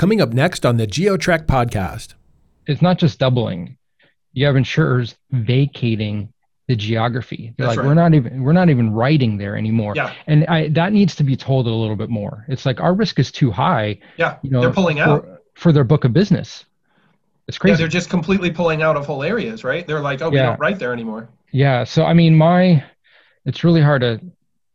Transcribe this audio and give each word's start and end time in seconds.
Coming 0.00 0.22
up 0.22 0.30
next 0.32 0.64
on 0.64 0.78
the 0.78 0.86
GeoTrek 0.86 1.44
podcast. 1.44 2.14
It's 2.66 2.80
not 2.80 2.98
just 2.98 3.18
doubling. 3.18 3.76
You 4.32 4.46
have 4.46 4.56
insurers 4.56 5.14
vacating 5.30 6.32
the 6.68 6.74
geography. 6.74 7.52
They're 7.58 7.66
That's 7.66 7.76
like, 7.76 7.84
right. 7.84 7.88
we're 7.88 7.94
not 8.02 8.14
even 8.14 8.42
we're 8.42 8.54
not 8.54 8.70
even 8.70 8.94
writing 8.94 9.36
there 9.36 9.58
anymore. 9.58 9.92
Yeah. 9.94 10.14
And 10.26 10.46
I 10.46 10.68
that 10.70 10.94
needs 10.94 11.14
to 11.16 11.22
be 11.22 11.36
told 11.36 11.66
a 11.66 11.70
little 11.70 11.96
bit 11.96 12.08
more. 12.08 12.46
It's 12.48 12.64
like 12.64 12.80
our 12.80 12.94
risk 12.94 13.18
is 13.18 13.30
too 13.30 13.50
high, 13.50 13.98
Yeah, 14.16 14.38
you 14.40 14.48
know, 14.48 14.62
they're 14.62 14.72
pulling 14.72 14.96
for, 14.96 15.02
out. 15.02 15.28
for 15.52 15.70
their 15.70 15.84
book 15.84 16.06
of 16.06 16.14
business. 16.14 16.64
It's 17.46 17.58
Yeah, 17.58 17.60
crazy. 17.60 17.76
they're 17.76 17.86
just 17.88 18.08
completely 18.08 18.50
pulling 18.50 18.80
out 18.80 18.96
of 18.96 19.04
whole 19.04 19.22
areas, 19.22 19.64
right? 19.64 19.86
They're 19.86 20.00
like, 20.00 20.22
oh, 20.22 20.30
we 20.30 20.38
Yeah. 20.38 20.46
don't 20.46 20.60
write 20.60 20.78
there 20.78 20.94
anymore. 20.94 21.28
Yeah. 21.52 21.84
So 21.84 22.06
I 22.06 22.14
mean, 22.14 22.34
my 22.34 22.82
it's 23.44 23.64
really 23.64 23.82
hard 23.82 24.00
to 24.00 24.18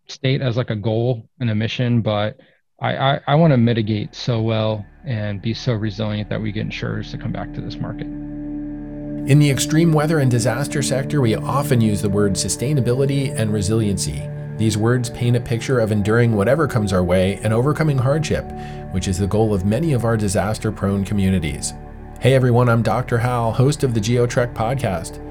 state 0.06 0.44
as 0.44 0.56
like 0.56 0.70
a 0.70 0.76
goal 0.76 1.28
and 1.40 1.50
a 1.50 1.56
mission, 1.56 2.02
but 2.04 2.40
I 2.80 2.96
I, 2.96 3.20
I 3.26 3.36
want 3.36 3.54
to 3.54 3.58
mitigate 3.58 4.14
so 4.14 4.40
well 4.44 4.86
and 5.06 5.42
be 5.42 5.54
so 5.54 5.74
resilient 5.74 6.30
that 6.30 6.42
we 6.42 6.52
get 6.52 6.62
insurers 6.62 7.12
to 7.12 7.18
come 7.18 7.32
back 7.32 7.54
to 7.54 7.62
this 7.62 7.78
market. 7.78 8.08
In 8.08 9.40
the 9.40 9.50
extreme 9.50 9.92
weather 9.92 10.20
and 10.20 10.30
disaster 10.30 10.84
sector, 10.84 11.20
we 11.20 11.36
often 11.36 11.82
use 11.82 12.02
the 12.02 12.10
words 12.10 12.44
sustainability 12.44 13.34
and 13.36 13.52
resiliency. 13.52 14.30
These 14.58 14.78
words 14.78 15.10
paint 15.10 15.36
a 15.36 15.40
picture 15.40 15.80
of 15.80 15.92
enduring 15.92 16.36
whatever 16.36 16.68
comes 16.68 16.94
our 16.94 17.04
way 17.04 17.40
and 17.44 17.52
overcoming 17.52 17.98
hardship, 17.98 18.46
which 18.92 19.08
is 19.08 19.18
the 19.18 19.28
goal 19.28 19.54
of 19.54 19.66
many 19.66 19.94
of 19.94 20.06
our 20.06 20.16
disaster 20.16 20.72
prone 20.72 21.04
communities. 21.04 21.74
Hey 22.20 22.34
everyone, 22.34 22.70
I'm 22.70 22.84
Dr. 22.84 23.18
Hal, 23.18 23.52
host 23.52 23.84
of 23.84 23.94
the 23.94 24.00
GeoTrek 24.00 24.54
podcast. 24.54 25.25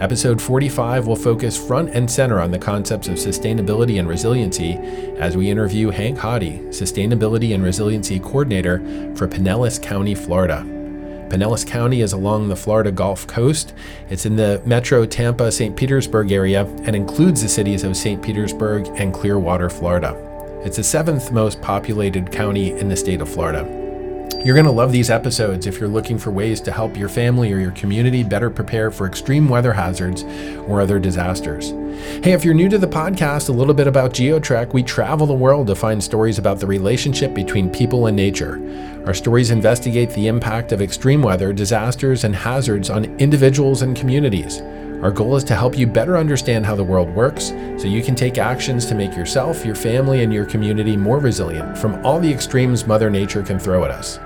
Episode 0.00 0.40
45 0.40 1.06
will 1.06 1.14
focus 1.14 1.58
front 1.58 1.90
and 1.90 2.10
center 2.10 2.40
on 2.40 2.50
the 2.50 2.58
concepts 2.58 3.06
of 3.06 3.16
sustainability 3.16 3.98
and 3.98 4.08
resiliency 4.08 4.72
as 5.18 5.36
we 5.36 5.50
interview 5.50 5.90
Hank 5.90 6.16
Hodde, 6.16 6.68
Sustainability 6.68 7.54
and 7.54 7.62
Resiliency 7.62 8.18
Coordinator 8.18 8.78
for 9.14 9.28
Pinellas 9.28 9.80
County, 9.80 10.14
Florida. 10.14 10.64
Pinellas 11.28 11.66
County 11.66 12.00
is 12.00 12.14
along 12.14 12.48
the 12.48 12.56
Florida 12.56 12.90
Gulf 12.90 13.26
Coast. 13.26 13.74
It's 14.08 14.24
in 14.24 14.36
the 14.36 14.62
metro 14.64 15.04
Tampa 15.04 15.52
St. 15.52 15.76
Petersburg 15.76 16.32
area 16.32 16.64
and 16.84 16.96
includes 16.96 17.42
the 17.42 17.48
cities 17.50 17.84
of 17.84 17.94
St. 17.94 18.22
Petersburg 18.22 18.86
and 18.94 19.12
Clearwater, 19.12 19.68
Florida. 19.68 20.16
It's 20.64 20.78
the 20.78 20.82
seventh 20.82 21.30
most 21.30 21.60
populated 21.60 22.32
county 22.32 22.72
in 22.72 22.88
the 22.88 22.96
state 22.96 23.20
of 23.20 23.28
Florida. 23.28 23.79
You're 24.42 24.54
going 24.54 24.64
to 24.64 24.72
love 24.72 24.90
these 24.90 25.10
episodes 25.10 25.66
if 25.66 25.78
you're 25.78 25.88
looking 25.88 26.16
for 26.16 26.30
ways 26.30 26.62
to 26.62 26.72
help 26.72 26.96
your 26.96 27.10
family 27.10 27.52
or 27.52 27.58
your 27.58 27.72
community 27.72 28.22
better 28.22 28.48
prepare 28.48 28.90
for 28.90 29.06
extreme 29.06 29.50
weather 29.50 29.74
hazards 29.74 30.22
or 30.66 30.80
other 30.80 30.98
disasters. 30.98 31.72
Hey, 32.24 32.32
if 32.32 32.42
you're 32.42 32.54
new 32.54 32.70
to 32.70 32.78
the 32.78 32.86
podcast, 32.86 33.50
a 33.50 33.52
little 33.52 33.74
bit 33.74 33.86
about 33.86 34.14
GeoTrek. 34.14 34.72
We 34.72 34.82
travel 34.82 35.26
the 35.26 35.34
world 35.34 35.66
to 35.66 35.74
find 35.74 36.02
stories 36.02 36.38
about 36.38 36.58
the 36.58 36.66
relationship 36.66 37.34
between 37.34 37.68
people 37.68 38.06
and 38.06 38.16
nature. 38.16 38.58
Our 39.04 39.12
stories 39.12 39.50
investigate 39.50 40.08
the 40.12 40.28
impact 40.28 40.72
of 40.72 40.80
extreme 40.80 41.20
weather, 41.20 41.52
disasters, 41.52 42.24
and 42.24 42.34
hazards 42.34 42.88
on 42.88 43.04
individuals 43.18 43.82
and 43.82 43.94
communities. 43.94 44.62
Our 45.02 45.10
goal 45.10 45.36
is 45.36 45.44
to 45.44 45.54
help 45.54 45.76
you 45.76 45.86
better 45.86 46.16
understand 46.16 46.64
how 46.64 46.76
the 46.76 46.84
world 46.84 47.14
works 47.14 47.48
so 47.76 47.84
you 47.84 48.02
can 48.02 48.14
take 48.14 48.38
actions 48.38 48.86
to 48.86 48.94
make 48.94 49.14
yourself, 49.14 49.66
your 49.66 49.74
family, 49.74 50.22
and 50.22 50.32
your 50.32 50.46
community 50.46 50.96
more 50.96 51.18
resilient 51.18 51.76
from 51.76 52.02
all 52.06 52.18
the 52.18 52.32
extremes 52.32 52.86
Mother 52.86 53.10
Nature 53.10 53.42
can 53.42 53.58
throw 53.58 53.84
at 53.84 53.90
us. 53.90 54.18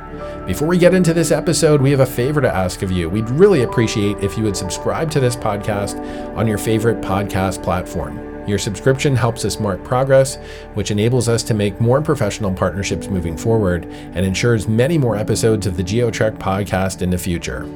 Before 0.47 0.69
we 0.69 0.79
get 0.79 0.95
into 0.95 1.15
this 1.15 1.31
episode, 1.31 1.81
we 1.81 1.91
have 1.91 2.01
a 2.01 2.07
favor 2.07 2.41
to 2.41 2.55
ask 2.55 2.83
of 2.83 2.91
you. 2.91 3.09
We'd 3.09 3.31
really 3.31 3.62
appreciate 3.62 4.19
if 4.19 4.37
you 4.37 4.45
would 4.45 4.57
subscribe 4.57 5.11
to 5.12 5.20
this 5.20 5.37
podcast 5.37 5.98
on 6.37 6.47
your 6.47 6.59
favorite 6.59 7.01
podcast 7.01 7.62
platform. 7.62 8.35
Your 8.47 8.59
subscription 8.59 9.17
helps 9.17 9.45
us 9.45 9.59
mark 9.59 9.83
progress, 9.85 10.37
which 10.75 10.91
enables 10.91 11.29
us 11.29 11.42
to 11.45 11.55
make 11.55 11.81
more 11.81 12.03
professional 12.03 12.53
partnerships 12.53 13.09
moving 13.09 13.39
forward 13.39 13.87
and 13.87 14.19
ensures 14.19 14.69
many 14.69 14.98
more 14.98 15.17
episodes 15.17 15.67
of 15.67 15.79
the 15.79 15.83
GeoTrek 15.83 16.39
podcast 16.39 17.01
in 17.01 17.09
the 17.09 17.17
future. 17.17 17.67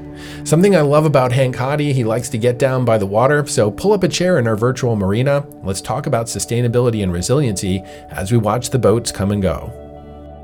Something 0.44 0.76
I 0.76 0.82
love 0.82 1.06
about 1.06 1.32
Hank 1.32 1.56
Hodde, 1.56 1.92
he 1.92 2.04
likes 2.04 2.28
to 2.30 2.38
get 2.38 2.58
down 2.58 2.84
by 2.84 2.98
the 2.98 3.06
water, 3.06 3.46
so 3.46 3.70
pull 3.70 3.92
up 3.92 4.02
a 4.02 4.08
chair 4.08 4.38
in 4.38 4.46
our 4.46 4.56
virtual 4.56 4.94
marina. 4.94 5.46
Let's 5.62 5.80
talk 5.80 6.06
about 6.06 6.26
sustainability 6.26 7.02
and 7.02 7.12
resiliency 7.12 7.82
as 8.10 8.30
we 8.30 8.36
watch 8.36 8.68
the 8.68 8.78
boats 8.78 9.10
come 9.10 9.32
and 9.32 9.40
go. 9.40 9.87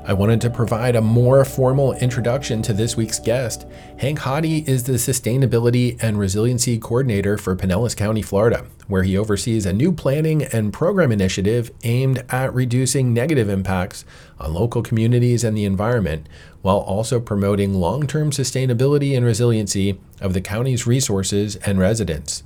I 0.07 0.13
wanted 0.13 0.39
to 0.41 0.51
provide 0.51 0.95
a 0.95 1.01
more 1.01 1.43
formal 1.43 1.93
introduction 1.93 2.61
to 2.61 2.73
this 2.73 2.95
week's 2.95 3.17
guest. 3.17 3.65
Hank 3.97 4.19
Hodde 4.19 4.67
is 4.67 4.83
the 4.83 4.93
Sustainability 4.93 5.97
and 5.99 6.19
Resiliency 6.19 6.77
Coordinator 6.77 7.39
for 7.39 7.55
Pinellas 7.55 7.97
County, 7.97 8.21
Florida, 8.21 8.67
where 8.87 9.01
he 9.01 9.17
oversees 9.17 9.65
a 9.65 9.73
new 9.73 9.91
planning 9.91 10.43
and 10.43 10.71
program 10.71 11.11
initiative 11.11 11.71
aimed 11.83 12.23
at 12.29 12.53
reducing 12.53 13.15
negative 13.15 13.49
impacts 13.49 14.05
on 14.39 14.53
local 14.53 14.83
communities 14.83 15.43
and 15.43 15.57
the 15.57 15.65
environment, 15.65 16.29
while 16.61 16.77
also 16.77 17.19
promoting 17.19 17.73
long 17.73 18.05
term 18.05 18.29
sustainability 18.29 19.17
and 19.17 19.25
resiliency 19.25 19.99
of 20.21 20.33
the 20.35 20.41
county's 20.41 20.85
resources 20.85 21.55
and 21.57 21.79
residents. 21.79 22.43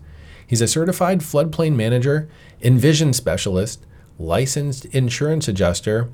He's 0.48 0.62
a 0.62 0.68
certified 0.68 1.20
floodplain 1.20 1.76
manager, 1.76 2.30
envision 2.62 3.12
specialist, 3.12 3.86
licensed 4.18 4.86
insurance 4.86 5.50
adjuster, 5.50 6.10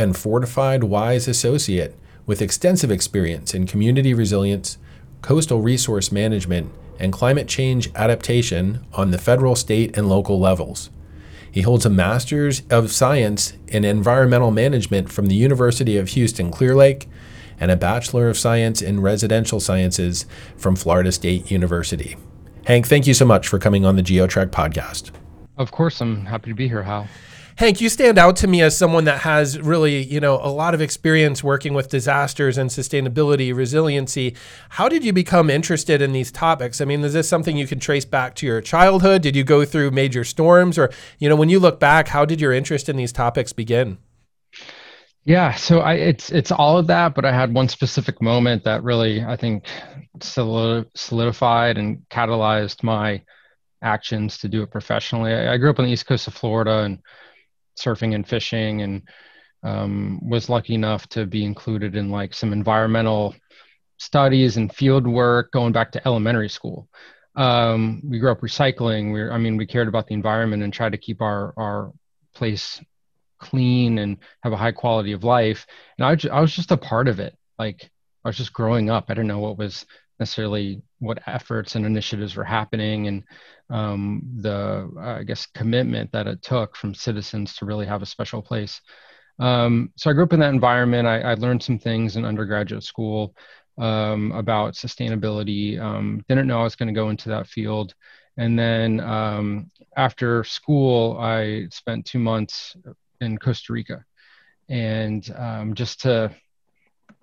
and 0.00 0.16
fortified 0.16 0.82
wise 0.82 1.28
associate 1.28 1.94
with 2.24 2.40
extensive 2.40 2.90
experience 2.90 3.52
in 3.52 3.66
community 3.66 4.14
resilience, 4.14 4.78
coastal 5.20 5.60
resource 5.60 6.10
management, 6.10 6.72
and 6.98 7.12
climate 7.12 7.46
change 7.46 7.90
adaptation 7.94 8.86
on 8.94 9.10
the 9.10 9.18
federal, 9.18 9.54
state, 9.54 9.94
and 9.98 10.08
local 10.08 10.40
levels. 10.40 10.88
He 11.52 11.60
holds 11.60 11.84
a 11.84 11.90
Master's 11.90 12.62
of 12.70 12.90
Science 12.90 13.52
in 13.68 13.84
Environmental 13.84 14.50
Management 14.50 15.12
from 15.12 15.26
the 15.26 15.34
University 15.34 15.98
of 15.98 16.08
Houston 16.10 16.50
Clear 16.50 16.74
Lake 16.74 17.06
and 17.58 17.70
a 17.70 17.76
Bachelor 17.76 18.30
of 18.30 18.38
Science 18.38 18.80
in 18.80 19.00
Residential 19.00 19.60
Sciences 19.60 20.24
from 20.56 20.76
Florida 20.76 21.12
State 21.12 21.50
University. 21.50 22.16
Hank, 22.64 22.86
thank 22.86 23.06
you 23.06 23.12
so 23.12 23.26
much 23.26 23.48
for 23.48 23.58
coming 23.58 23.84
on 23.84 23.96
the 23.96 24.02
GeoTrek 24.02 24.46
podcast. 24.46 25.10
Of 25.58 25.72
course, 25.72 26.00
I'm 26.00 26.24
happy 26.24 26.50
to 26.50 26.54
be 26.54 26.68
here, 26.68 26.84
Hal. 26.84 27.06
Hank, 27.60 27.82
you 27.82 27.90
stand 27.90 28.16
out 28.16 28.36
to 28.36 28.46
me 28.46 28.62
as 28.62 28.74
someone 28.74 29.04
that 29.04 29.18
has 29.18 29.60
really, 29.60 30.02
you 30.02 30.18
know, 30.18 30.36
a 30.36 30.48
lot 30.48 30.72
of 30.72 30.80
experience 30.80 31.44
working 31.44 31.74
with 31.74 31.90
disasters 31.90 32.56
and 32.56 32.70
sustainability, 32.70 33.54
resiliency. 33.54 34.34
How 34.70 34.88
did 34.88 35.04
you 35.04 35.12
become 35.12 35.50
interested 35.50 36.00
in 36.00 36.12
these 36.12 36.32
topics? 36.32 36.80
I 36.80 36.86
mean, 36.86 37.04
is 37.04 37.12
this 37.12 37.28
something 37.28 37.58
you 37.58 37.66
can 37.66 37.78
trace 37.78 38.06
back 38.06 38.34
to 38.36 38.46
your 38.46 38.62
childhood? 38.62 39.20
Did 39.20 39.36
you 39.36 39.44
go 39.44 39.66
through 39.66 39.90
major 39.90 40.24
storms 40.24 40.78
or, 40.78 40.90
you 41.18 41.28
know, 41.28 41.36
when 41.36 41.50
you 41.50 41.60
look 41.60 41.78
back, 41.78 42.08
how 42.08 42.24
did 42.24 42.40
your 42.40 42.54
interest 42.54 42.88
in 42.88 42.96
these 42.96 43.12
topics 43.12 43.52
begin? 43.52 43.98
Yeah, 45.24 45.52
so 45.52 45.80
I 45.80 45.96
it's 45.96 46.32
it's 46.32 46.50
all 46.50 46.78
of 46.78 46.86
that, 46.86 47.14
but 47.14 47.26
I 47.26 47.32
had 47.32 47.52
one 47.52 47.68
specific 47.68 48.22
moment 48.22 48.64
that 48.64 48.82
really 48.82 49.22
I 49.22 49.36
think 49.36 49.66
solidified 50.22 51.76
and 51.76 51.98
catalyzed 52.08 52.82
my 52.82 53.20
actions 53.82 54.38
to 54.38 54.48
do 54.48 54.62
it 54.62 54.70
professionally. 54.70 55.34
I, 55.34 55.52
I 55.52 55.56
grew 55.58 55.68
up 55.68 55.78
on 55.78 55.84
the 55.84 55.92
east 55.92 56.06
coast 56.06 56.26
of 56.26 56.32
Florida 56.32 56.84
and 56.84 57.00
surfing 57.80 58.14
and 58.14 58.26
fishing, 58.26 58.82
and 58.82 59.02
um, 59.62 60.20
was 60.28 60.48
lucky 60.48 60.74
enough 60.74 61.08
to 61.08 61.26
be 61.26 61.44
included 61.44 61.96
in 61.96 62.10
like 62.10 62.34
some 62.34 62.52
environmental 62.52 63.34
studies 63.98 64.56
and 64.56 64.74
field 64.74 65.06
work 65.06 65.52
going 65.52 65.72
back 65.72 65.92
to 65.92 66.06
elementary 66.06 66.48
school. 66.48 66.88
Um, 67.36 68.02
we 68.04 68.18
grew 68.18 68.32
up 68.32 68.40
recycling. 68.40 69.12
We, 69.12 69.28
I 69.28 69.38
mean, 69.38 69.56
we 69.56 69.66
cared 69.66 69.88
about 69.88 70.06
the 70.06 70.14
environment 70.14 70.62
and 70.62 70.72
tried 70.72 70.92
to 70.92 70.98
keep 70.98 71.20
our 71.20 71.52
our 71.56 71.92
place 72.34 72.80
clean 73.38 73.98
and 73.98 74.18
have 74.42 74.52
a 74.52 74.56
high 74.56 74.72
quality 74.72 75.12
of 75.12 75.24
life. 75.24 75.66
And 75.98 76.06
I, 76.06 76.36
I 76.36 76.40
was 76.40 76.54
just 76.54 76.70
a 76.70 76.76
part 76.76 77.08
of 77.08 77.20
it. 77.20 77.36
Like 77.58 77.90
I 78.24 78.28
was 78.28 78.36
just 78.36 78.52
growing 78.52 78.90
up. 78.90 79.06
I 79.08 79.14
didn't 79.14 79.28
know 79.28 79.38
what 79.38 79.58
was 79.58 79.86
necessarily 80.20 80.82
what 80.98 81.22
efforts 81.26 81.74
and 81.74 81.84
initiatives 81.84 82.36
were 82.36 82.44
happening 82.44 83.08
and 83.08 83.24
um, 83.70 84.22
the, 84.36 84.88
I 85.00 85.24
guess, 85.24 85.46
commitment 85.46 86.12
that 86.12 86.26
it 86.26 86.42
took 86.42 86.76
from 86.76 86.94
citizens 86.94 87.56
to 87.56 87.64
really 87.64 87.86
have 87.86 88.02
a 88.02 88.06
special 88.06 88.42
place. 88.42 88.80
Um, 89.38 89.90
so 89.96 90.10
I 90.10 90.12
grew 90.12 90.24
up 90.24 90.34
in 90.34 90.40
that 90.40 90.54
environment. 90.54 91.08
I, 91.08 91.20
I 91.20 91.34
learned 91.34 91.62
some 91.62 91.78
things 91.78 92.16
in 92.16 92.24
undergraduate 92.24 92.84
school 92.84 93.34
um, 93.78 94.32
about 94.32 94.74
sustainability. 94.74 95.80
Um, 95.80 96.22
didn't 96.28 96.46
know 96.46 96.60
I 96.60 96.64
was 96.64 96.76
going 96.76 96.94
to 96.94 97.00
go 97.00 97.08
into 97.08 97.30
that 97.30 97.46
field. 97.46 97.94
And 98.36 98.58
then 98.58 99.00
um, 99.00 99.70
after 99.96 100.44
school, 100.44 101.18
I 101.18 101.66
spent 101.70 102.06
two 102.06 102.18
months 102.18 102.76
in 103.20 103.38
Costa 103.38 103.72
Rica, 103.72 104.04
and 104.68 105.28
um, 105.36 105.74
just 105.74 106.00
to, 106.02 106.34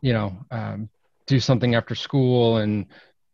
you 0.02 0.14
know, 0.14 0.38
um, 0.52 0.90
do 1.28 1.40
something 1.40 1.76
after 1.76 1.96
school 1.96 2.58
and 2.58 2.88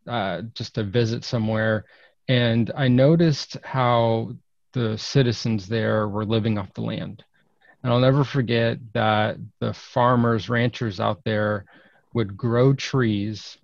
uh, 0.08 0.42
just 0.54 0.76
to 0.76 0.84
visit 0.84 1.24
somewhere. 1.24 1.86
And 2.28 2.72
I 2.76 2.88
noticed 2.88 3.58
how 3.64 4.34
the 4.74 4.98
citizens 4.98 5.68
there 5.68 6.08
were 6.08 6.26
living 6.26 6.58
off 6.58 6.74
the 6.74 6.82
land. 6.82 7.24
And 7.84 7.92
I'll 7.92 8.00
never 8.00 8.24
forget 8.24 8.80
that 8.94 9.38
the 9.60 9.74
farmers, 9.74 10.50
ranchers 10.50 11.00
out 11.00 11.24
there 11.24 11.66
would 12.14 12.38
grow 12.38 12.74
trees 12.74 13.58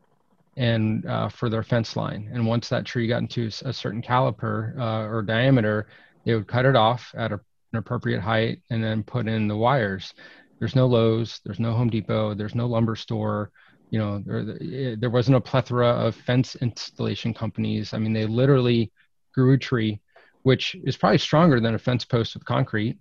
and 0.58 1.06
uh, 1.06 1.30
for 1.30 1.50
their 1.50 1.64
fence 1.64 1.96
line. 1.96 2.30
And 2.34 2.46
once 2.46 2.70
that 2.70 2.86
tree 2.86 3.08
got 3.08 3.22
into 3.22 3.50
a 3.66 3.74
certain 3.74 4.02
caliper 4.02 4.78
uh, 4.78 5.08
or 5.08 5.22
diameter, 5.22 5.88
they 6.26 6.36
would 6.36 6.48
cut 6.48 6.66
it 6.66 6.76
off 6.76 7.14
at 7.16 7.31
a 7.31 7.40
an 7.72 7.80
appropriate 7.80 8.22
height 8.22 8.62
and 8.70 8.84
then 8.84 9.04
put 9.04 9.28
in 9.28 9.48
the 9.48 9.56
wires. 9.56 10.14
There's 10.60 10.76
no 10.76 10.88
Lowe's, 10.88 11.40
there's 11.46 11.60
no 11.60 11.74
Home 11.74 11.90
Depot, 11.90 12.34
there's 12.34 12.56
no 12.56 12.68
lumber 12.68 12.96
store, 12.96 13.52
you 13.89 14.00
know, 14.00 14.24
there, 14.25 14.95
there 14.95 15.09
wasn't 15.09 15.38
a 15.38 15.41
plethora 15.41 15.88
of 15.88 16.15
fence 16.15 16.56
installation 16.56 17.33
companies. 17.33 17.94
I 17.94 17.97
mean, 17.97 18.13
they 18.13 18.25
literally 18.25 18.91
grew 19.33 19.53
a 19.53 19.57
tree, 19.57 20.00
which 20.44 20.75
is 20.83 20.95
probably 20.97 21.18
stronger 21.18 21.59
than 21.59 21.75
a 21.75 21.80
fence 21.80 22.06
post 22.06 22.33
with 22.33 22.45
concrete. 22.45 22.97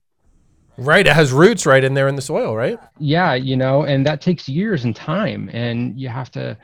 Right. 0.77 1.07
It 1.07 1.13
has 1.13 1.33
roots 1.33 1.67
right 1.67 1.83
in 1.83 1.95
there 1.95 2.09
in 2.09 2.15
the 2.15 2.23
soil, 2.23 2.57
right? 2.57 2.79
Yeah, 2.99 3.35
you 3.35 3.57
know, 3.57 3.85
and 3.85 4.07
that 4.07 4.21
takes 4.21 4.49
years 4.49 4.85
and 4.85 4.95
time. 4.95 5.51
And 5.53 5.99
you 5.99 6.09
have 6.09 6.31
to, 6.33 6.57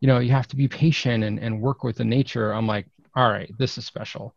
you 0.00 0.08
know, 0.08 0.18
you 0.18 0.30
have 0.30 0.48
to 0.48 0.56
be 0.56 0.66
patient 0.66 1.24
and, 1.24 1.38
and 1.38 1.60
work 1.60 1.84
with 1.84 1.96
the 1.96 2.04
nature. 2.04 2.52
I'm 2.52 2.66
like, 2.66 2.86
all 3.14 3.28
right, 3.28 3.52
this 3.58 3.76
is 3.76 3.84
special. 3.84 4.34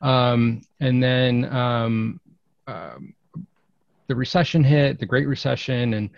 Um, 0.00 0.62
and 0.80 1.02
then 1.02 1.44
um, 1.54 2.20
um, 2.66 3.14
the 4.08 4.16
recession 4.16 4.64
hit, 4.64 4.98
the 4.98 5.06
Great 5.06 5.28
Recession, 5.28 5.94
and 5.94 6.10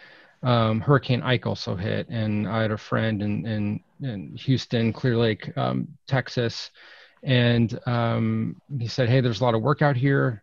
um, 0.44 0.80
Hurricane 0.80 1.22
Ike 1.22 1.46
also 1.46 1.74
hit, 1.74 2.06
and 2.10 2.46
I 2.46 2.62
had 2.62 2.70
a 2.70 2.76
friend 2.76 3.22
in 3.22 3.46
in, 3.46 3.80
in 4.02 4.36
Houston, 4.36 4.92
Clear 4.92 5.16
Lake, 5.16 5.56
um, 5.56 5.88
Texas, 6.06 6.70
and 7.22 7.78
um, 7.86 8.60
he 8.78 8.86
said, 8.86 9.08
"Hey, 9.08 9.20
there's 9.20 9.40
a 9.40 9.44
lot 9.44 9.54
of 9.54 9.62
work 9.62 9.80
out 9.80 9.96
here." 9.96 10.42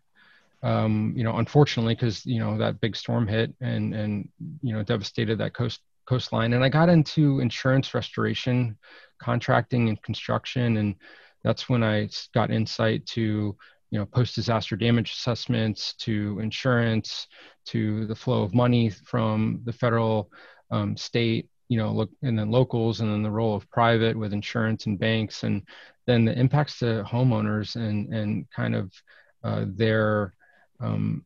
Um, 0.64 1.12
you 1.16 1.22
know, 1.22 1.36
unfortunately, 1.36 1.94
because 1.94 2.26
you 2.26 2.40
know 2.40 2.58
that 2.58 2.80
big 2.80 2.96
storm 2.96 3.28
hit 3.28 3.54
and 3.60 3.94
and 3.94 4.28
you 4.60 4.72
know 4.72 4.82
devastated 4.82 5.38
that 5.38 5.54
coast 5.54 5.80
coastline, 6.06 6.52
and 6.52 6.64
I 6.64 6.68
got 6.68 6.88
into 6.88 7.38
insurance 7.38 7.94
restoration, 7.94 8.76
contracting, 9.20 9.88
and 9.88 10.02
construction, 10.02 10.78
and 10.78 10.96
that's 11.44 11.68
when 11.68 11.84
I 11.84 12.08
got 12.34 12.50
insight 12.50 13.06
to 13.06 13.56
you 13.92 13.98
know 13.98 14.06
post 14.06 14.34
disaster 14.34 14.74
damage 14.74 15.12
assessments 15.12 15.92
to 15.94 16.40
insurance 16.40 17.28
to 17.66 18.06
the 18.06 18.14
flow 18.14 18.42
of 18.42 18.54
money 18.54 18.88
from 18.88 19.60
the 19.64 19.72
federal 19.72 20.30
um, 20.70 20.96
state 20.96 21.48
you 21.68 21.76
know 21.76 21.92
look 21.92 22.10
and 22.22 22.36
then 22.36 22.50
locals 22.50 23.00
and 23.00 23.12
then 23.12 23.22
the 23.22 23.30
role 23.30 23.54
of 23.54 23.70
private 23.70 24.18
with 24.18 24.32
insurance 24.32 24.86
and 24.86 24.98
banks 24.98 25.44
and 25.44 25.62
then 26.06 26.24
the 26.24 26.36
impacts 26.36 26.78
to 26.78 27.04
homeowners 27.06 27.76
and 27.76 28.12
and 28.12 28.50
kind 28.50 28.74
of 28.74 28.90
uh, 29.44 29.64
their 29.68 30.34
um, 30.80 31.24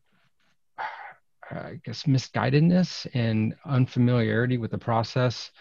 I 1.49 1.79
guess 1.85 2.03
misguidedness 2.03 3.07
and 3.13 3.55
unfamiliarity 3.65 4.57
with 4.57 4.71
the 4.71 4.77
process 4.77 5.51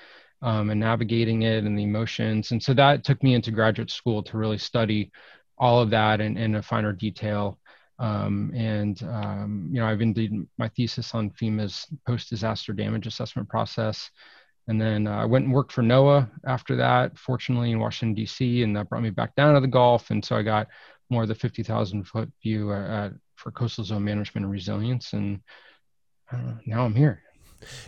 um, 0.43 0.71
and 0.71 0.81
navigating 0.81 1.43
it 1.43 1.65
and 1.65 1.79
the 1.79 1.85
emotions. 1.85 2.51
And 2.51 2.63
so 2.63 2.75
that 2.75 3.05
took 3.05 3.23
me 3.23 3.35
into 3.35 3.53
graduate 3.53 3.91
school 3.91 4.23
to 4.25 4.37
really 4.37 4.59
study 4.59 5.13
all 5.59 5.81
of 5.81 5.91
that 5.91 6.21
in, 6.21 6.37
in 6.37 6.57
a 6.57 6.63
finer 6.63 6.93
detail. 6.93 7.59
Um, 7.99 8.53
and 8.55 9.03
um, 9.05 9.69
you 9.73 9.81
know, 9.81 9.87
I've 9.87 9.99
been 9.99 10.47
my 10.59 10.69
thesis 10.69 11.15
on 11.15 11.31
FEMA's 11.31 11.87
post-disaster 12.07 12.73
damage 12.75 13.07
assessment 13.07 13.49
process, 13.49 14.11
and 14.69 14.81
then 14.81 15.07
uh, 15.07 15.17
I 15.17 15.25
went 15.25 15.47
and 15.47 15.55
worked 15.55 15.73
for 15.73 15.83
NOAA 15.83 16.29
after 16.47 16.77
that. 16.77 17.17
Fortunately, 17.19 17.71
in 17.71 17.81
Washington 17.81 18.15
D.C., 18.15 18.63
and 18.63 18.77
that 18.77 18.91
brought 18.91 19.03
me 19.03 19.11
back 19.11 19.35
down 19.35 19.55
to 19.55 19.61
the 19.61 19.67
Gulf, 19.67 20.11
and 20.11 20.23
so 20.23 20.37
I 20.37 20.43
got 20.43 20.69
more 21.09 21.23
of 21.23 21.29
the 21.29 21.35
50,000 21.35 22.05
foot 22.05 22.31
view 22.43 22.73
at, 22.73 23.13
for 23.37 23.51
coastal 23.51 23.85
zone 23.85 24.05
management 24.05 24.45
and 24.45 24.53
resilience, 24.53 25.13
and 25.13 25.41
uh, 26.31 26.55
now 26.67 26.85
I'm 26.85 26.95
here. 26.95 27.23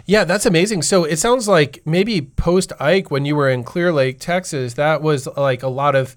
Yeah, 0.06 0.24
that's 0.24 0.46
amazing. 0.46 0.82
So 0.82 1.04
it 1.04 1.18
sounds 1.18 1.48
like 1.48 1.82
maybe 1.84 2.22
post 2.22 2.72
Ike, 2.80 3.10
when 3.10 3.24
you 3.24 3.36
were 3.36 3.50
in 3.50 3.64
Clear 3.64 3.92
Lake, 3.92 4.18
Texas, 4.18 4.74
that 4.74 5.02
was 5.02 5.26
like 5.36 5.62
a 5.62 5.68
lot 5.68 5.94
of 5.94 6.16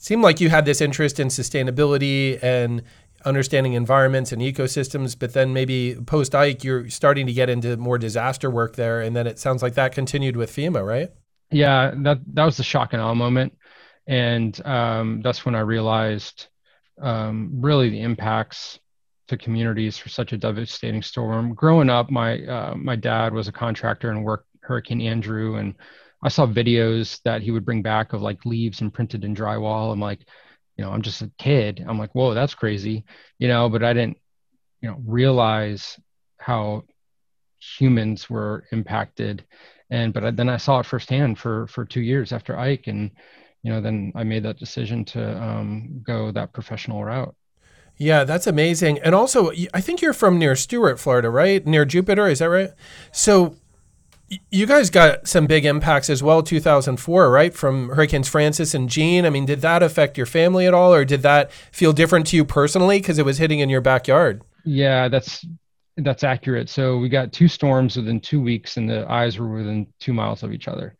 seemed 0.00 0.22
like 0.22 0.40
you 0.40 0.48
had 0.48 0.64
this 0.64 0.80
interest 0.80 1.20
in 1.20 1.28
sustainability 1.28 2.42
and 2.42 2.82
understanding 3.26 3.74
environments 3.74 4.32
and 4.32 4.40
ecosystems, 4.40 5.16
but 5.16 5.34
then 5.34 5.52
maybe 5.52 5.94
post 6.06 6.34
Ike, 6.34 6.64
you're 6.64 6.88
starting 6.88 7.26
to 7.26 7.34
get 7.34 7.50
into 7.50 7.76
more 7.76 7.98
disaster 7.98 8.50
work 8.50 8.76
there, 8.76 9.02
and 9.02 9.14
then 9.14 9.26
it 9.26 9.38
sounds 9.38 9.62
like 9.62 9.74
that 9.74 9.92
continued 9.92 10.36
with 10.36 10.50
FEMA, 10.50 10.84
right? 10.84 11.10
Yeah, 11.50 11.92
that 11.98 12.20
that 12.34 12.44
was 12.44 12.56
the 12.56 12.62
shock 12.62 12.94
and 12.94 13.02
awe 13.02 13.14
moment, 13.14 13.56
and 14.06 14.58
um, 14.66 15.20
that's 15.22 15.44
when 15.44 15.54
I 15.54 15.60
realized 15.60 16.46
um, 17.00 17.50
really 17.60 17.90
the 17.90 18.00
impacts 18.00 18.78
to 19.28 19.36
communities 19.36 19.98
for 19.98 20.08
such 20.08 20.32
a 20.32 20.38
devastating 20.38 21.02
storm. 21.02 21.54
Growing 21.54 21.90
up, 21.90 22.10
my 22.10 22.42
uh, 22.46 22.74
my 22.74 22.96
dad 22.96 23.34
was 23.34 23.48
a 23.48 23.52
contractor 23.52 24.10
and 24.10 24.24
worked 24.24 24.46
Hurricane 24.62 25.02
Andrew, 25.02 25.56
and 25.56 25.74
I 26.22 26.28
saw 26.28 26.46
videos 26.46 27.20
that 27.24 27.42
he 27.42 27.50
would 27.50 27.64
bring 27.64 27.82
back 27.82 28.12
of 28.12 28.22
like 28.22 28.44
leaves 28.44 28.80
imprinted 28.80 29.24
in 29.24 29.34
drywall. 29.34 29.92
I'm 29.92 30.00
like, 30.00 30.20
you 30.76 30.84
know, 30.84 30.92
I'm 30.92 31.02
just 31.02 31.22
a 31.22 31.30
kid. 31.38 31.84
I'm 31.86 31.98
like, 31.98 32.14
whoa, 32.14 32.34
that's 32.34 32.54
crazy, 32.54 33.04
you 33.38 33.48
know, 33.48 33.68
but 33.68 33.84
I 33.84 33.92
didn't, 33.92 34.18
you 34.80 34.88
know, 34.90 34.96
realize 35.04 35.98
how 36.38 36.84
humans 37.58 38.30
were 38.30 38.64
impacted. 38.72 39.44
And, 39.90 40.12
but 40.12 40.36
then 40.36 40.48
I 40.48 40.56
saw 40.56 40.80
it 40.80 40.86
firsthand 40.86 41.38
for, 41.38 41.66
for 41.66 41.84
two 41.84 42.00
years 42.00 42.32
after 42.32 42.58
Ike. 42.58 42.86
And, 42.86 43.10
you 43.62 43.72
know, 43.72 43.80
then 43.80 44.12
I 44.14 44.24
made 44.24 44.44
that 44.44 44.58
decision 44.58 45.04
to 45.06 45.42
um, 45.42 46.02
go 46.06 46.30
that 46.30 46.52
professional 46.52 47.04
route. 47.04 47.34
Yeah, 47.98 48.24
that's 48.24 48.46
amazing. 48.46 48.98
And 49.00 49.14
also, 49.14 49.52
I 49.74 49.82
think 49.82 50.00
you're 50.00 50.14
from 50.14 50.38
near 50.38 50.56
Stuart, 50.56 50.98
Florida, 50.98 51.28
right? 51.28 51.66
Near 51.66 51.84
Jupiter, 51.84 52.28
is 52.28 52.38
that 52.38 52.46
right? 52.46 52.70
So 53.12 53.56
you 54.50 54.66
guys 54.66 54.90
got 54.90 55.26
some 55.26 55.46
big 55.46 55.64
impacts 55.64 56.08
as 56.08 56.22
well 56.22 56.42
2004 56.42 57.30
right? 57.30 57.54
From 57.54 57.90
hurricanes 57.90 58.28
frances 58.28 58.74
and 58.74 58.88
jeanne 58.88 59.26
i 59.26 59.30
mean 59.30 59.44
did 59.44 59.60
that 59.60 59.82
affect 59.82 60.16
your 60.16 60.26
family 60.26 60.66
at 60.66 60.74
all 60.74 60.94
or 60.94 61.04
did 61.04 61.22
that 61.22 61.50
feel 61.52 61.92
different 61.92 62.26
to 62.28 62.36
you 62.36 62.44
personally 62.44 62.98
because 62.98 63.18
it 63.18 63.24
was 63.24 63.38
hitting 63.38 63.58
in 63.60 63.68
your 63.68 63.80
backyard? 63.80 64.42
Yeah 64.64 65.08
that's 65.08 65.44
that's 65.96 66.24
accurate. 66.24 66.68
So 66.68 66.98
we 66.98 67.08
got 67.08 67.32
two 67.32 67.48
storms 67.48 67.96
within 67.96 68.20
two 68.20 68.40
weeks 68.40 68.76
and 68.76 68.88
the 68.88 69.10
eyes 69.10 69.38
were 69.38 69.48
within 69.48 69.86
two 69.98 70.12
miles 70.12 70.42
of 70.42 70.52
each 70.52 70.68
other. 70.68 70.94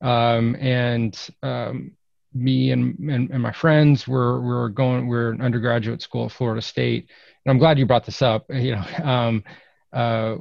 Um, 0.00 0.56
and 0.56 1.16
um, 1.42 1.92
me 2.34 2.72
and, 2.72 2.98
and, 2.98 3.30
and 3.30 3.42
my 3.42 3.52
friends 3.52 4.08
were 4.08 4.40
were 4.40 4.68
going 4.68 5.06
we're 5.06 5.32
in 5.32 5.40
undergraduate 5.40 6.00
school 6.00 6.26
at 6.26 6.32
florida 6.32 6.62
state. 6.62 7.08
And 7.44 7.50
i'm 7.50 7.58
glad 7.58 7.78
you 7.78 7.86
brought 7.86 8.06
this 8.06 8.22
up 8.22 8.46
you 8.50 8.76
know 8.76 8.84
um, 9.04 9.44
uh, 9.92 10.36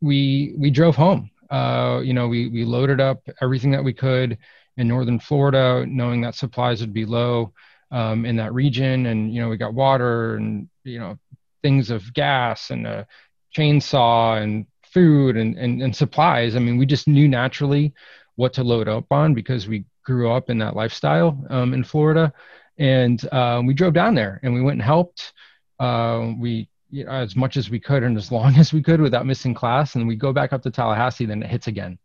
we 0.00 0.54
we 0.58 0.70
drove 0.70 0.96
home 0.96 1.30
uh, 1.52 2.00
you 2.02 2.14
know, 2.14 2.28
we, 2.28 2.48
we 2.48 2.64
loaded 2.64 3.00
up 3.00 3.28
everything 3.42 3.70
that 3.72 3.84
we 3.84 3.92
could 3.92 4.38
in 4.78 4.88
northern 4.88 5.20
Florida, 5.20 5.84
knowing 5.86 6.22
that 6.22 6.34
supplies 6.34 6.80
would 6.80 6.94
be 6.94 7.04
low 7.04 7.52
um, 7.90 8.24
in 8.24 8.36
that 8.36 8.54
region. 8.54 9.06
And, 9.06 9.32
you 9.32 9.42
know, 9.42 9.50
we 9.50 9.58
got 9.58 9.74
water 9.74 10.36
and, 10.36 10.68
you 10.82 10.98
know, 10.98 11.18
things 11.62 11.90
of 11.90 12.12
gas 12.14 12.70
and 12.70 12.86
a 12.86 13.06
chainsaw 13.54 14.42
and 14.42 14.66
food 14.82 15.36
and, 15.36 15.58
and, 15.58 15.82
and 15.82 15.94
supplies. 15.94 16.56
I 16.56 16.58
mean, 16.58 16.78
we 16.78 16.86
just 16.86 17.06
knew 17.06 17.28
naturally 17.28 17.92
what 18.36 18.54
to 18.54 18.64
load 18.64 18.88
up 18.88 19.12
on 19.12 19.34
because 19.34 19.68
we 19.68 19.84
grew 20.04 20.32
up 20.32 20.48
in 20.48 20.56
that 20.58 20.74
lifestyle 20.74 21.38
um, 21.50 21.74
in 21.74 21.84
Florida. 21.84 22.32
And 22.78 23.22
uh, 23.30 23.60
we 23.62 23.74
drove 23.74 23.92
down 23.92 24.14
there 24.14 24.40
and 24.42 24.54
we 24.54 24.62
went 24.62 24.76
and 24.76 24.82
helped. 24.82 25.34
Uh, 25.78 26.32
we 26.40 26.68
you 26.92 27.04
know, 27.04 27.10
as 27.10 27.34
much 27.34 27.56
as 27.56 27.70
we 27.70 27.80
could 27.80 28.04
and 28.04 28.16
as 28.16 28.30
long 28.30 28.56
as 28.58 28.72
we 28.72 28.82
could 28.82 29.00
without 29.00 29.26
missing 29.26 29.54
class. 29.54 29.96
And 29.96 30.06
we 30.06 30.14
go 30.14 30.32
back 30.32 30.52
up 30.52 30.62
to 30.62 30.70
Tallahassee, 30.70 31.26
then 31.26 31.42
it 31.42 31.50
hits 31.50 31.66
again. 31.66 31.98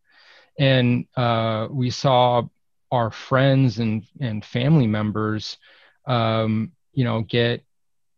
And 0.57 1.05
uh, 1.15 1.67
we 1.69 1.91
saw 1.91 2.43
our 2.91 3.11
friends 3.11 3.79
and, 3.79 4.03
and 4.19 4.43
family 4.43 4.87
members, 4.87 5.57
um, 6.07 6.71
you 6.93 7.03
know, 7.03 7.21
get 7.21 7.63